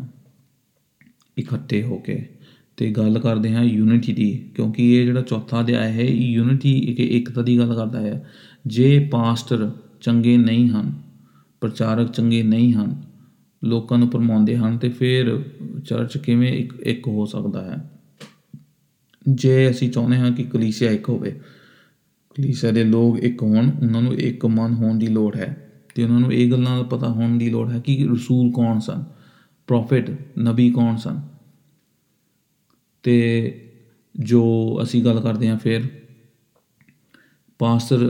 ਇਕੱਠੇ 1.37 1.83
ਹੋ 1.83 1.97
ਕੇ। 1.97 2.29
ਤੇ 2.77 2.89
ਗੱਲ 2.91 3.19
ਕਰਦੇ 3.19 3.53
ਹਾਂ 3.55 3.63
ਯੂਨਿਟੀ 3.63 4.13
ਦੀ, 4.13 4.31
ਕਿਉਂਕਿ 4.55 4.95
ਇਹ 4.95 5.05
ਜਿਹੜਾ 5.05 5.21
ਚੌਥਾ 5.21 5.59
ਅਧਿਆਇ 5.61 5.91
ਹੈ, 5.91 6.01
ਇਹ 6.01 6.27
ਯੂਨਿਟੀ 6.27 6.77
ਇੱਕ 6.79 6.99
ਇਕਤਾ 6.99 7.41
ਦੀ 7.41 7.57
ਗੱਲ 7.57 7.73
ਕਰਦਾ 7.75 7.99
ਹੈ। 8.01 8.29
ਜੇ 8.67 8.99
ਪਾਸਟਰ 9.11 9.71
ਚੰਗੇ 10.01 10.37
ਨਹੀਂ 10.37 10.69
ਹਨ 10.69 11.08
ਪ੍ਰਚਾਰਕ 11.61 12.11
ਚੰਗੇ 12.11 12.43
ਨਹੀਂ 12.43 12.73
ਹਨ, 12.73 13.01
ਲੋਕਾਂ 13.63 13.97
ਨੂੰ 13.97 14.09
ਭਰਮਾਉਂਦੇ 14.09 14.57
ਹਨ 14.57 14.77
ਤੇ 14.77 14.89
ਫਿਰ 14.89 15.43
ਚਰਚ 15.85 16.17
ਕਿਵੇਂ 16.17 16.53
ਇੱਕ 16.53 16.73
ਇੱਕ 16.73 17.07
ਹੋ 17.07 17.25
ਸਕਦਾ 17.25 17.63
ਹੈ? 17.63 17.91
ਜੇ 19.29 19.69
ਅਸੀਂ 19.69 19.89
ਚਾਹੁੰਦੇ 19.89 20.17
ਹਾਂ 20.17 20.31
ਕਿ 20.31 20.43
ਕਲੀਸਿਆ 20.43 20.91
ਇੱਕ 20.91 21.09
ਹੋਵੇ, 21.09 21.31
ਕਲੀਸਿਆ 22.37 22.71
ਦੇ 22.71 22.83
ਲੋਕ 22.83 23.19
ਇੱਕ 23.19 23.43
ਹੋਣ, 23.43 23.71
ਉਹਨਾਂ 23.81 24.01
ਨੂੰ 24.01 24.13
ਇੱਕ 24.13 24.45
ਮਨ 24.45 24.73
ਹੋਣ 24.73 24.97
ਦੀ 24.97 25.07
ਲੋੜ 25.07 25.35
ਹੈ 25.35 25.71
ਤੇ 25.95 26.03
ਉਹਨਾਂ 26.03 26.19
ਨੂੰ 26.19 26.33
ਇਹ 26.33 26.51
ਗੱਲਾਂ 26.51 26.77
ਦਾ 26.77 26.83
ਪਤਾ 26.83 27.07
ਹੋਣ 27.07 27.37
ਦੀ 27.37 27.49
ਲੋੜ 27.49 27.71
ਹੈ 27.71 27.79
ਕਿ 27.79 28.07
ਰਸੂਲ 28.13 28.51
ਕੌਣ 28.51 28.79
ਸਨ, 28.79 29.03
ਪ੍ਰੋਫਿਟ, 29.67 30.11
ਨਬੀ 30.39 30.71
ਕੌਣ 30.71 30.95
ਸਨ? 30.95 31.21
ਤੇ 33.03 33.15
ਜੋ 34.19 34.79
ਅਸੀਂ 34.83 35.05
ਗੱਲ 35.05 35.19
ਕਰਦੇ 35.19 35.49
ਹਾਂ 35.49 35.57
ਫਿਰ, 35.57 35.81
ਪਾਸਟਰ 37.59 38.09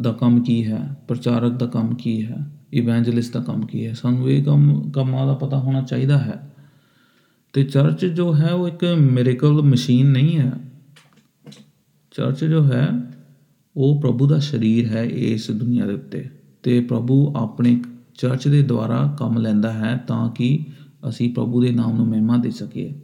ਦਾ 0.00 0.12
ਕੰਮ 0.12 0.42
ਕੀ 0.42 0.66
ਹੈ, 0.66 0.96
ਪ੍ਰਚਾਰਕ 1.08 1.52
ਦਾ 1.52 1.66
ਕੰਮ 1.66 1.94
ਕੀ 1.94 2.26
ਹੈ? 2.26 2.55
ਇਵੈਂਜਲਿਸਟ 2.72 3.34
ਦਾ 3.34 3.40
ਕੰਮ 3.40 3.66
ਕੀ 3.66 3.86
ਹੈ? 3.86 3.92
ਸਾਨੂੰ 3.92 4.30
ਇਹ 4.30 4.44
ਕੰਮ, 4.44 4.90
ਕੰਮਾਂ 4.90 5.26
ਦਾ 5.26 5.34
ਪਤਾ 5.34 5.58
ਹੋਣਾ 5.58 5.82
ਚਾਹੀਦਾ 5.82 6.18
ਹੈ। 6.18 6.54
ਤੇ 7.52 7.64
ਚਰਚ 7.64 8.06
ਜੋ 8.06 8.34
ਹੈ, 8.34 8.52
ਉਹ 8.52 8.68
ਇੱਕ 8.68 8.84
ਮਿਰੇਕਲ 8.84 9.52
ਮਸ਼ੀਨ 9.52 10.06
ਨਹੀਂ 10.10 10.38
ਹੈ। 10.38 10.52
ਚਰਚ 12.10 12.44
ਜੋ 12.44 12.64
ਹੈ, 12.64 12.88
ਉਹ 13.76 14.02
ਪ੍ਰਭੂ 14.02 14.26
ਦਾ 14.26 14.38
ਸਰੀਰ 14.38 14.86
ਹੈ 14.86 15.04
ਇਸ 15.04 15.50
ਦੁਨੀਆ 15.50 15.86
ਦੇ 15.86 15.94
ਉੱਤੇ। 15.94 16.30
ਤੇ 16.62 16.80
ਪ੍ਰਭੂ 16.80 17.34
ਆਪਣੇ 17.36 17.82
ਚਰਚ 18.14 18.48
ਦੇ 18.48 18.62
ਦੁਆਰਾ 18.62 19.16
ਕੰਮ 19.18 19.38
ਲੈਂਦਾ 19.38 19.72
ਹੈ 19.72 19.96
ਤਾਂ 19.96 20.30
ਕਿ 20.30 20.64
ਅਸੀਂ 21.08 21.34
ਪ੍ਰਭੂ 21.34 21.62
ਦੇ 21.62 21.70
ਨਾਮ 21.70 21.96
ਨੂੰ 21.96 22.06
ਮਹਿਮਾ 22.06 22.36
ਦੇ 22.36 22.50
ਸਕੀਏ। 22.50 23.00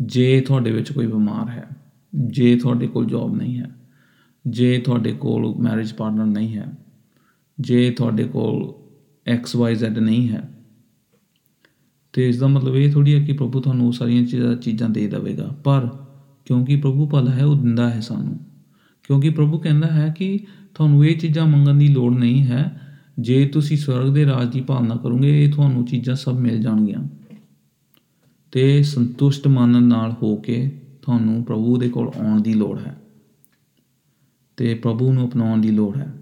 ਜੇ 0.00 0.40
ਤੁਹਾਡੇ 0.40 0.70
ਵਿੱਚ 0.70 0.92
ਕੋਈ 0.92 1.06
ਬਿਮਾਰ 1.06 1.48
ਹੈ, 1.48 1.68
ਜੇ 2.14 2.56
ਤੁਹਾਡੇ 2.56 2.86
ਕੋਲ 2.86 3.06
ਜੌਬ 3.06 3.36
ਨਹੀਂ 3.36 3.58
ਹੈ, 3.58 3.70
ਜੇ 4.46 4.78
ਤੁਹਾਡੇ 4.78 5.12
ਕੋਲ 5.12 5.62
ਮੈਰਿਜ 5.62 5.92
ਪਾਰਟਨਰ 5.92 6.26
ਨਹੀਂ 6.26 6.54
ਹੈ 6.54 6.72
ਜੇ 7.62 7.90
ਤੁਹਾਡੇ 7.90 8.24
ਕੋਲ 8.24 8.74
ਐਕਸ 9.26 9.56
ਵਾਈ 9.56 9.74
ਜ਼ੈਡ 9.74 9.98
ਨਹੀਂ 9.98 10.28
ਹੈ, 10.28 10.50
ਤੇ 12.12 12.28
ਇਸ 12.28 12.38
ਦਾ 12.38 12.46
ਮਤਲਬ 12.46 12.76
ਇਹ 12.76 12.92
ਥੋੜੀ 12.92 13.14
ਹੈ 13.14 13.20
ਕਿ 13.20 13.32
ਪ੍ਰਭੂ 13.32 13.60
ਤੁਹਾਨੂੰ 13.60 13.86
ਉਹ 13.86 13.92
ਸਾਰੀਆਂ 13.92 14.26
ਚੀਜ਼ਾਂ 14.26 14.54
ਚੀਜ਼ਾਂ 14.54 14.88
ਦੇ 14.88 15.06
ਦੇਵੇਗਾ। 15.06 15.56
ਪਰ 15.64 15.88
ਕਿਉਂਕਿ 16.44 16.76
ਪ੍ਰਭੂ 16.76 17.08
ਭਲਾ 17.08 17.30
ਹੈ, 17.30 17.44
ਉਹ 17.44 17.56
ਦਿੰਦਾ 17.56 17.90
ਹੈ 17.90 18.00
ਸਾਨੂੰ। 18.00 18.38
ਕਿਉਂਕਿ 19.02 19.30
ਪ੍ਰਭੂ 19.30 19.58
ਕਹਿੰਦਾ 19.58 19.86
ਹੈ 19.86 20.14
ਕਿ 20.18 20.40
ਤੁਹਾਨੂੰ 20.74 21.06
ਇਹ 21.06 21.18
ਚੀਜ਼ਾਂ 21.18 21.46
ਮੰਗਣ 21.46 21.74
ਦੀ 21.74 21.88
ਲੋੜ 21.88 22.14
ਨਹੀਂ 22.14 22.42
ਹੈ। 22.42 22.80
ਜੇ 23.18 23.46
ਤੁਸੀਂ 23.46 23.76
ਸਵਰਗ 23.76 24.14
ਦੇ 24.14 24.26
ਰਾਜ 24.26 24.52
ਦੀ 24.52 24.60
ਭਾਵਨਾ 24.60 24.96
ਕਰੋਗੇ, 24.96 25.44
ਇਹ 25.44 25.52
ਤੁਹਾਨੂੰ 25.52 25.84
ਚੀਜ਼ਾਂ 25.84 26.14
ਸਭ 26.14 26.32
ਮਿਲ 26.32 26.62
ਜਾਣਗੀਆਂ। 26.62 27.08
ਤੇ 28.52 28.82
ਸੰਤੁਸ਼ਟ 28.82 29.48
ਮਨ 29.48 29.82
ਨਾਲ 29.82 30.14
ਹੋ 30.22 30.36
ਕੇ 30.36 30.80
ਤੁਹਾਨੂੰ 31.02 31.44
ਪ੍ਰਭੂ 31.44 31.76
ਦੇ 31.76 31.88
ਕੋਲ 31.88 32.10
ਆਉਣ 32.20 32.40
ਦੀ 32.40 32.54
ਲੋੜ 32.54 32.78
ਹੈ। 32.78 33.02
ਤੇ 34.56 34.74
ਪ੍ਰਭੂ 34.74 35.12
ਨੂੰ 35.12 35.28
ਅਪਣਾਉਣ 35.28 35.60
ਦੀ 35.60 35.70
ਲੋੜ 35.70 35.96
ਹੈ। 35.96 36.21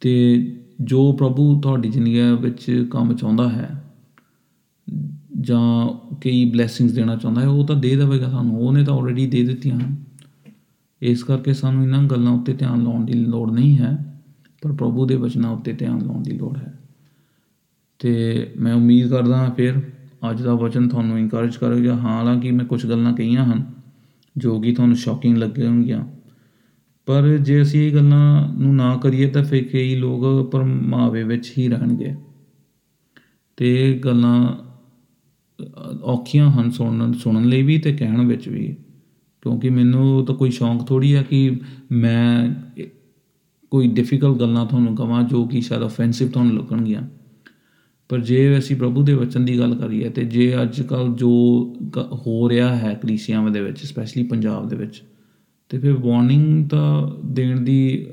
ਤੇ 0.00 0.46
ਜੋ 0.80 1.12
ਪ੍ਰਭੂ 1.12 1.60
ਤੁਹਾਡੀ 1.60 1.88
ਜ਼ਿੰਦਗੀ 1.88 2.20
ਵਿੱਚ 2.40 2.86
ਕੰਮ 2.90 3.14
ਚਾਹੁੰਦਾ 3.14 3.48
ਹੈ, 3.48 3.84
ਜਾਂ 5.40 5.88
ਕਈ 6.20 6.50
ਬਲੇਸਿੰਗਸ 6.50 6.92
ਦੇਣਾ 6.92 7.16
ਚਾਹੁੰਦਾ 7.16 7.40
ਹੈ, 7.40 7.46
ਉਹ 7.46 7.66
ਤਾਂ 7.66 7.76
ਦੇ 7.76 7.96
ਦੇਵੇਗਾ 7.96 8.30
ਸਾਨੂੰ। 8.30 8.60
ਉਹਨੇ 8.60 8.84
ਤਾਂ 8.84 8.94
ਆਲਰੇਡੀ 8.94 9.26
ਦੇ 9.26 9.42
ਦਿੱਤੀਆਂ 9.42 9.76
ਹਨ। 9.76 9.96
ਇਸ 11.02 11.24
ਕਰਕੇ 11.24 11.52
ਸਾਨੂੰ 11.52 11.82
ਇਹਨਾਂ 11.82 12.04
ਗੱਲਾਂ 12.04 12.32
ਉੱਤੇ 12.32 12.52
ਧਿਆਨ 12.52 12.82
ਲਾਉਣ 12.82 13.04
ਦੀ 13.04 13.12
ਲੋੜ 13.12 13.52
ਨਹੀਂ 13.52 13.78
ਹੈ, 13.78 14.20
ਪਰ 14.62 14.72
ਪ੍ਰਭੂ 14.72 15.06
ਦੇ 15.06 15.16
ਵਚਨਾਂ 15.16 15.50
ਉੱਤੇ 15.50 15.72
ਧਿਆਨ 15.72 16.06
ਲਾਉਣ 16.06 16.22
ਦੀ 16.22 16.30
ਲੋੜ 16.30 16.56
ਹੈ। 16.56 16.78
ਤੇ 17.98 18.46
ਮੈਂ 18.56 18.74
ਉਮੀਦ 18.74 19.08
ਕਰਦਾ 19.08 19.36
ਹਾਂ 19.36 19.50
ਫਿਰ 19.50 19.82
ਅੱਜ 20.30 20.42
ਦਾ 20.42 20.54
ਵਚਨ 20.54 20.88
ਤੁਹਾਨੂੰ 20.88 21.18
ਇਨਕਰੇਜ 21.18 21.56
ਕਰੇਗਾ। 21.56 21.96
ਹਾਲਾਂਕਿ 21.96 22.50
ਮੈਂ 22.50 22.64
ਕੁਝ 22.64 22.86
ਗੱਲਾਂ 22.86 23.12
ਕਹੀਆਂ 23.12 23.44
ਹਨ 23.44 23.64
ਜੋ 24.36 24.60
ਕਿ 24.60 24.72
ਤੁਹਾਨੂੰ 24.72 24.96
ਸ਼ੌਕਿੰਗ 24.96 25.36
ਲੱਗਣਗੀਆਂ 25.36 26.04
ਪਰ 27.10 27.36
ਜੇ 27.36 27.62
ਅਸੀਂ 27.62 27.88
ਇਹ 27.88 27.94
ਗੱਲਾਂ 27.94 28.48
ਨੂੰ 28.60 28.76
ਨਾ 28.76 28.96
ਕਰੀਏ 28.96 29.26
ਤਾਂ 29.26 29.44
ਫਿਰ 29.44 29.64
ਕਈ 29.64 29.94
ਲੋਕ 29.94 30.50
ਭਰਮਾਵੇ 30.52 31.22
ਵਿੱਚ 31.22 31.52
ਹੀ 31.58 31.68
ਰਹਿਣਗੇ। 31.68 32.14
ਤੇ 33.56 33.90
ਇਹ 33.90 34.00
ਗੱਲਾਂ 34.00 34.54
ਅ, 35.62 36.02
ਔਖੀਆਂ 36.02 36.50
ਹਨ 36.50 36.70
ਸੁਣਨ 36.70 37.12
ਸੁਣਨ 37.12 37.44
ਲਈ 37.44 37.62
ਵੀ 37.62 37.78
ਤੇ 37.78 37.92
ਕਹਿਣ 37.92 38.26
ਵਿੱਚ 38.26 38.48
ਵੀ। 38.48 38.76
ਕਿਉਂਕਿ 39.42 39.70
ਮੈਨੂੰ 39.70 40.24
ਤਾਂ 40.24 40.34
ਕੋਈ 40.34 40.50
ਸ਼ੌਂਕ 40.50 40.86
ਥੋੜੀ 40.86 41.12
ਆ 41.12 41.22
ਕਿ 41.22 41.60
ਮੈਂ 41.92 42.54
ਇਹ- 42.78 42.88
ਕੋਈ 43.70 43.88
ਡਿਫਿਕਲਟ 43.88 44.36
ਗੱਲਾਂ 44.36 44.66
ਤੁਹਾਨੂੰ 44.66 44.96
ਕਵਾਂ 44.96 45.22
ਜੋ 45.22 45.46
ਕਿ 45.46 45.60
ਸ਼ਾਇਦ 45.60 45.82
ਆਫੈਂਸਿਵ 45.82 46.28
ਤੁਹਾਨੂੰ 46.28 46.56
ਲੱਗਣਗੀਆਂ। 46.56 47.02
ਪਰ 48.08 48.20
ਜੇ 48.20 48.58
ਅਸੀਂ 48.58 48.76
ਪ੍ਰਭੂ 48.76 49.02
ਦੇ 49.02 49.14
ਵਚਨ 49.14 49.44
ਦੀ 49.44 49.58
ਗੱਲ 49.58 49.74
ਕਰੀਏ 49.74 50.08
ਤੇ 50.08 50.24
ਜੇ 50.24 50.62
ਅੱਜ 50.62 50.82
ਕੱਲ 50.82 51.08
ਜੋ 51.08 51.64
ਕ- 51.92 52.08
ਹੋ 52.26 52.48
ਰਿਹਾ 52.48 52.76
ਹੈ 52.76 52.94
ਕਲੀਸਿਆਵਾਂ 52.94 53.50
ਦੇ 53.50 53.60
ਵਿੱਚ 53.60 53.78
ਸਪੈਸ਼ਲੀ 53.78 54.24
ਪੰਜਾਬ 54.24 54.68
ਦੇ 54.68 54.76
ਵਿੱਚ 54.76 55.02
ਤੇ 55.70 55.78
ਫਿਰ 55.78 55.92
ਵਾਰਨਿੰਗ 55.92 56.68
ਤਾਂ 56.68 57.08
ਦੇਣ 57.24 57.60
ਦੀ 57.60 58.06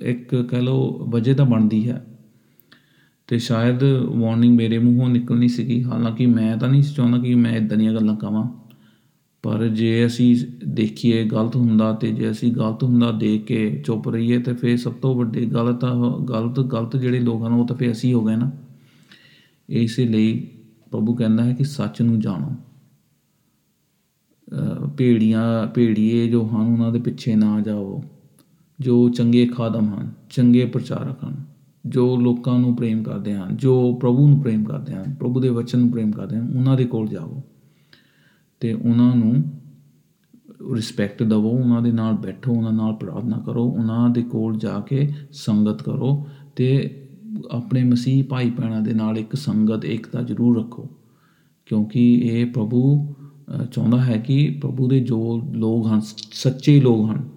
ਅ, 0.00 0.04
ਇੱਕ 0.04 0.34
ਕਹਿ 0.50 0.62
ਲਓ 0.62 1.06
ਵਜ੍ਹਾ 1.08 1.34
ਤਾਂ 1.34 1.46
ਬਣਦੀ 1.46 1.88
ਹੈ। 1.88 2.06
ਤੇ 3.26 3.38
ਸ਼ਾਇਦ 3.38 3.84
ਵਾਰਨਿੰਗ 4.08 4.56
ਮੇਰੇ 4.56 4.78
ਮੂੰਹੋਂ 4.78 5.08
ਨਿਕਲਣੀ 5.08 5.48
ਸੀਗੀ 5.48 5.84
ਹਾਲਾਂਕਿ 5.84 6.26
ਮੈਂ 6.26 6.56
ਤਾਂ 6.56 6.68
ਨਹੀਂ 6.68 6.82
ਸੀ 6.82 6.94
ਚਾਹੁੰਦਾ 6.94 7.18
ਕਿ 7.18 7.34
ਮੈਂ 7.34 7.56
ਇਦਾਂ 7.56 7.76
ਦੀਆਂ 7.78 7.94
ਗੱਲਾਂ 7.94 8.16
ਕਵਾਂ। 8.16 8.48
ਪਰ 9.42 9.68
ਜੇ 9.68 10.06
ਅਸੀਂ 10.06 10.36
ਦੇਖੀਏ 10.68 11.24
ਗਲਤ 11.24 11.56
ਹੁੰਦਾ 11.56 11.92
ਤੇ 11.92 12.12
ਜੇ 12.12 12.30
ਅਸੀਂ 12.30 12.52
ਗਲਤ 12.52 12.84
ਹੁੰਦਾ 12.84 13.12
ਦੇਖ 13.12 13.44
ਕੇ 13.44 13.82
ਚੁੱਪ 13.86 14.08
ਰਹੀਏ 14.08 14.38
ਤੇ 14.38 14.52
ਫਿਰ 14.52 14.76
ਸਭ 14.76 14.92
ਤੋਂ 14.92 15.14
ਵੱਡੀ 15.14 15.46
ਗਲਤ 15.46 15.80
ਤਾਂ 15.80 16.20
ਗਲਤ 16.20 16.60
ਗਲਤ 16.60 16.96
ਜਿਹੜੇ 16.96 17.20
ਲੋਕ 17.20 17.46
ਹਨ 17.46 17.52
ਉਹ 17.52 17.66
ਤਾਂ 17.66 17.76
ਫਿਰ 17.76 17.92
ਅਸੀਂ 17.92 18.14
ਹੋ 18.14 18.24
ਗਏ 18.24 18.36
ਨਾ। 18.36 18.50
ਇਸੇ 19.68 20.04
ਲਈ 20.04 20.48
ਪ੍ਰਭੂ 20.90 21.14
ਕਹਿੰਦਾ 21.14 21.44
ਹੈ 21.44 21.54
ਕਿ 21.54 21.64
ਸੱਚ 21.64 22.02
ਨੂੰ 22.02 22.20
ਜਾਣੋ। 22.20 22.46
ਅਹ 22.46 22.71
ਭੇੜੀਆਂ 24.96 25.66
ਭੇੜੀਏ 25.66 26.28
ਜੋ 26.28 26.44
ਹਨ 26.44 26.72
ਉਹਨਾਂ 26.72 26.92
ਦੇ 26.92 26.98
ਪਿੱਛੇ 26.98 27.34
ਨਾ 27.36 27.60
ਜਾਓ 27.60 28.02
ਜੋ 28.80 29.08
ਚੰਗੇ 29.08 29.46
ਖਾਦਮ 29.46 29.88
ਹਨ 29.88 30.10
ਚੰਗੇ 30.30 30.64
ਪ੍ਰਚਾਰਕ 30.64 31.24
ਹਨ 31.24 31.44
ਜੋ 31.86 32.16
ਲੋਕਾਂ 32.16 32.58
ਨੂੰ 32.58 32.76
ਪ੍ਰੇਮ 32.76 33.02
ਕਰਦੇ 33.02 33.34
ਹਨ 33.34 33.56
ਜੋ 33.56 33.94
ਪ੍ਰਭੂ 34.00 34.28
ਨੂੰ 34.28 34.40
ਪ੍ਰੇਮ 34.40 34.64
ਕਰਦੇ 34.64 34.94
ਹਨ 34.94 35.14
ਪ੍ਰਭੂ 35.14 35.40
ਦੇ 35.40 35.48
ਵਚਨ 35.48 35.78
ਨੂੰ 35.78 35.90
ਪ੍ਰੇਮ 35.90 36.10
ਕਰਦੇ 36.12 36.36
ਹਨ 36.36 36.56
ਉਹਨਾਂ 36.56 36.76
ਦੇ 36.76 36.84
ਕੋਲ 36.84 37.08
ਜਾਓ 37.08 37.42
ਤੇ 38.60 38.72
ਉਹਨਾਂ 38.72 39.16
ਨੂੰ 39.16 39.34
ਰਿਸਪੈਕਟ 40.74 41.22
ਦਿਵੋ 41.22 41.50
ਉਹਨਾਂ 41.50 41.82
ਦੇ 41.82 41.92
ਨਾਲ 41.92 42.14
ਬੈਠੋ 42.14 42.52
ਉਹਨਾਂ 42.52 42.72
ਨਾਲ 42.72 42.92
ਪ੍ਰਾਰਥਨਾ 42.94 43.38
ਕਰੋ 43.38 43.64
ਉਹਨਾਂ 43.64 44.08
ਦੇ 44.10 44.22
ਕੋਲ 44.22 44.56
ਜਾ 44.58 44.80
ਕੇ 44.80 45.12
ਸੰਗਤ 45.32 45.82
ਕਰੋ 45.82 46.26
ਤੇ 46.56 46.68
ਆਪਣੇ 47.50 47.84
ਮਸੀਹ 47.84 48.24
ਭਾਈ 48.24 48.50
ਭੈਣਾਂ 48.50 48.80
ਦੇ 48.82 48.92
ਨਾਲ 48.92 49.18
ਇੱਕ 49.18 49.34
ਸੰਗਤ 49.36 49.84
ਏਕਤਾ 49.84 50.22
ਜ਼ਰੂਰ 50.22 50.58
ਰੱਖੋ 50.58 50.88
ਕਿਉਂਕਿ 51.66 52.14
ਇਹ 52.14 52.46
ਪ੍ਰਭੂ 52.46 52.82
ਅ, 53.02 53.21
ਚਾਹੁੰਦਾ 53.72 54.04
ਹੈ 54.04 54.16
ਕਿ 54.18 54.58
ਪ੍ਰਭੂ 54.62 54.88
ਦੇ 54.88 55.00
ਜੋ 55.00 55.42
ਲੋਕ 55.54 55.86
ਹਨ 55.86 56.00
ਸੱਚੇ 56.32 56.80
ਲੋਕ 56.80 57.10
ਹਨ 57.10 57.28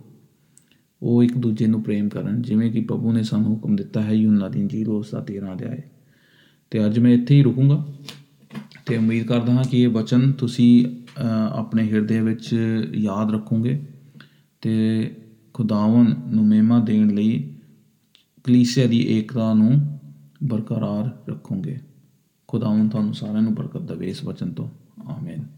ਉਹ 1.04 1.24
ਇੱਕ 1.24 1.38
ਦੂਜੇ 1.38 1.68
ਨੂੰ 1.68 1.84
ਪ੍ਰੇਮ 1.84 2.10
ਕਰਨ। 2.10 2.42
ਜਿਵੇਂ 2.42 2.72
ਕਿ 2.72 2.80
ਪ੍ਰਭੂ 2.80 3.14
ਨੇ 3.14 3.24
ਸਾਨੂੰ 3.24 3.50
ਹੁਕਮ 3.50 3.76
ਦਿੱਤਾ 3.76 4.02
ਹੈ 4.02 4.12
ਯੂਨਾ 4.12 4.50
ਦੀ 4.50 4.60
ਇੰਜੀਲ 4.60 4.90
ਉਸ 4.90 5.12
ਦਾ 5.12 5.20
13 5.20 5.54
ਅਧਿਆਇ 5.54 5.78
ਤੇ 6.72 6.86
ਅੱਜ 6.86 7.00
ਮੈਂ 7.00 7.12
ਇੱਥੇ 7.14 7.36
ਹੀ 7.36 7.44
ਰੁਕੂੰਗਾ 7.44 7.88
ਤੇ 8.86 8.98
ਉਮੀਦ 8.98 9.28
ਕਰਦਾ 9.28 9.54
ਹਾਂ 9.54 9.64
ਕਿ 9.64 9.82
ਇਹ 9.82 9.88
ਵਚਨ 9.88 10.32
ਤੁਸੀਂ 10.32 10.86
ਅ, 10.88 11.24
ਆਪਣੇ 11.52 11.92
ਹਿਰਦੇ 11.92 12.22
ਵਿੱਚ 12.22 12.56
ਯਾਦ 12.94 13.34
ਰੱਖੋਗੇ। 13.34 13.86
ਤੇ 14.62 15.12
ਖੁਦਾਵੰ 15.54 16.14
ਨੂੰ 16.28 16.46
ਮਹਿਮਾ 16.48 16.80
ਦੇਣ 16.80 17.10
ਲਈ 17.10 17.54
ਕਲੀਸਿਆ 18.44 18.88
ਦੀ 18.88 19.18
ਏਕਤਾ 19.18 19.54
ਨੂੰ 19.54 20.00
ਬਰਕਰਾਰ 20.44 21.32
ਰੱਖੋਗੇ। 21.32 21.78
ਖੁਦਾਵੰ 22.48 22.90
ਤੁਹਾਨੂੰ 22.90 23.14
ਸਾਰਿਆਂ 23.14 23.42
ਨੂੰ 23.42 23.54
ਬਰਕਤ 23.54 23.82
ਦੇਵੇ 23.82 24.10
ਇਸ 24.10 24.24
ਵਚਨ 24.24 24.54
ਤੋਂ। 24.54 24.70
ਆਮੀਨ। 25.08 25.55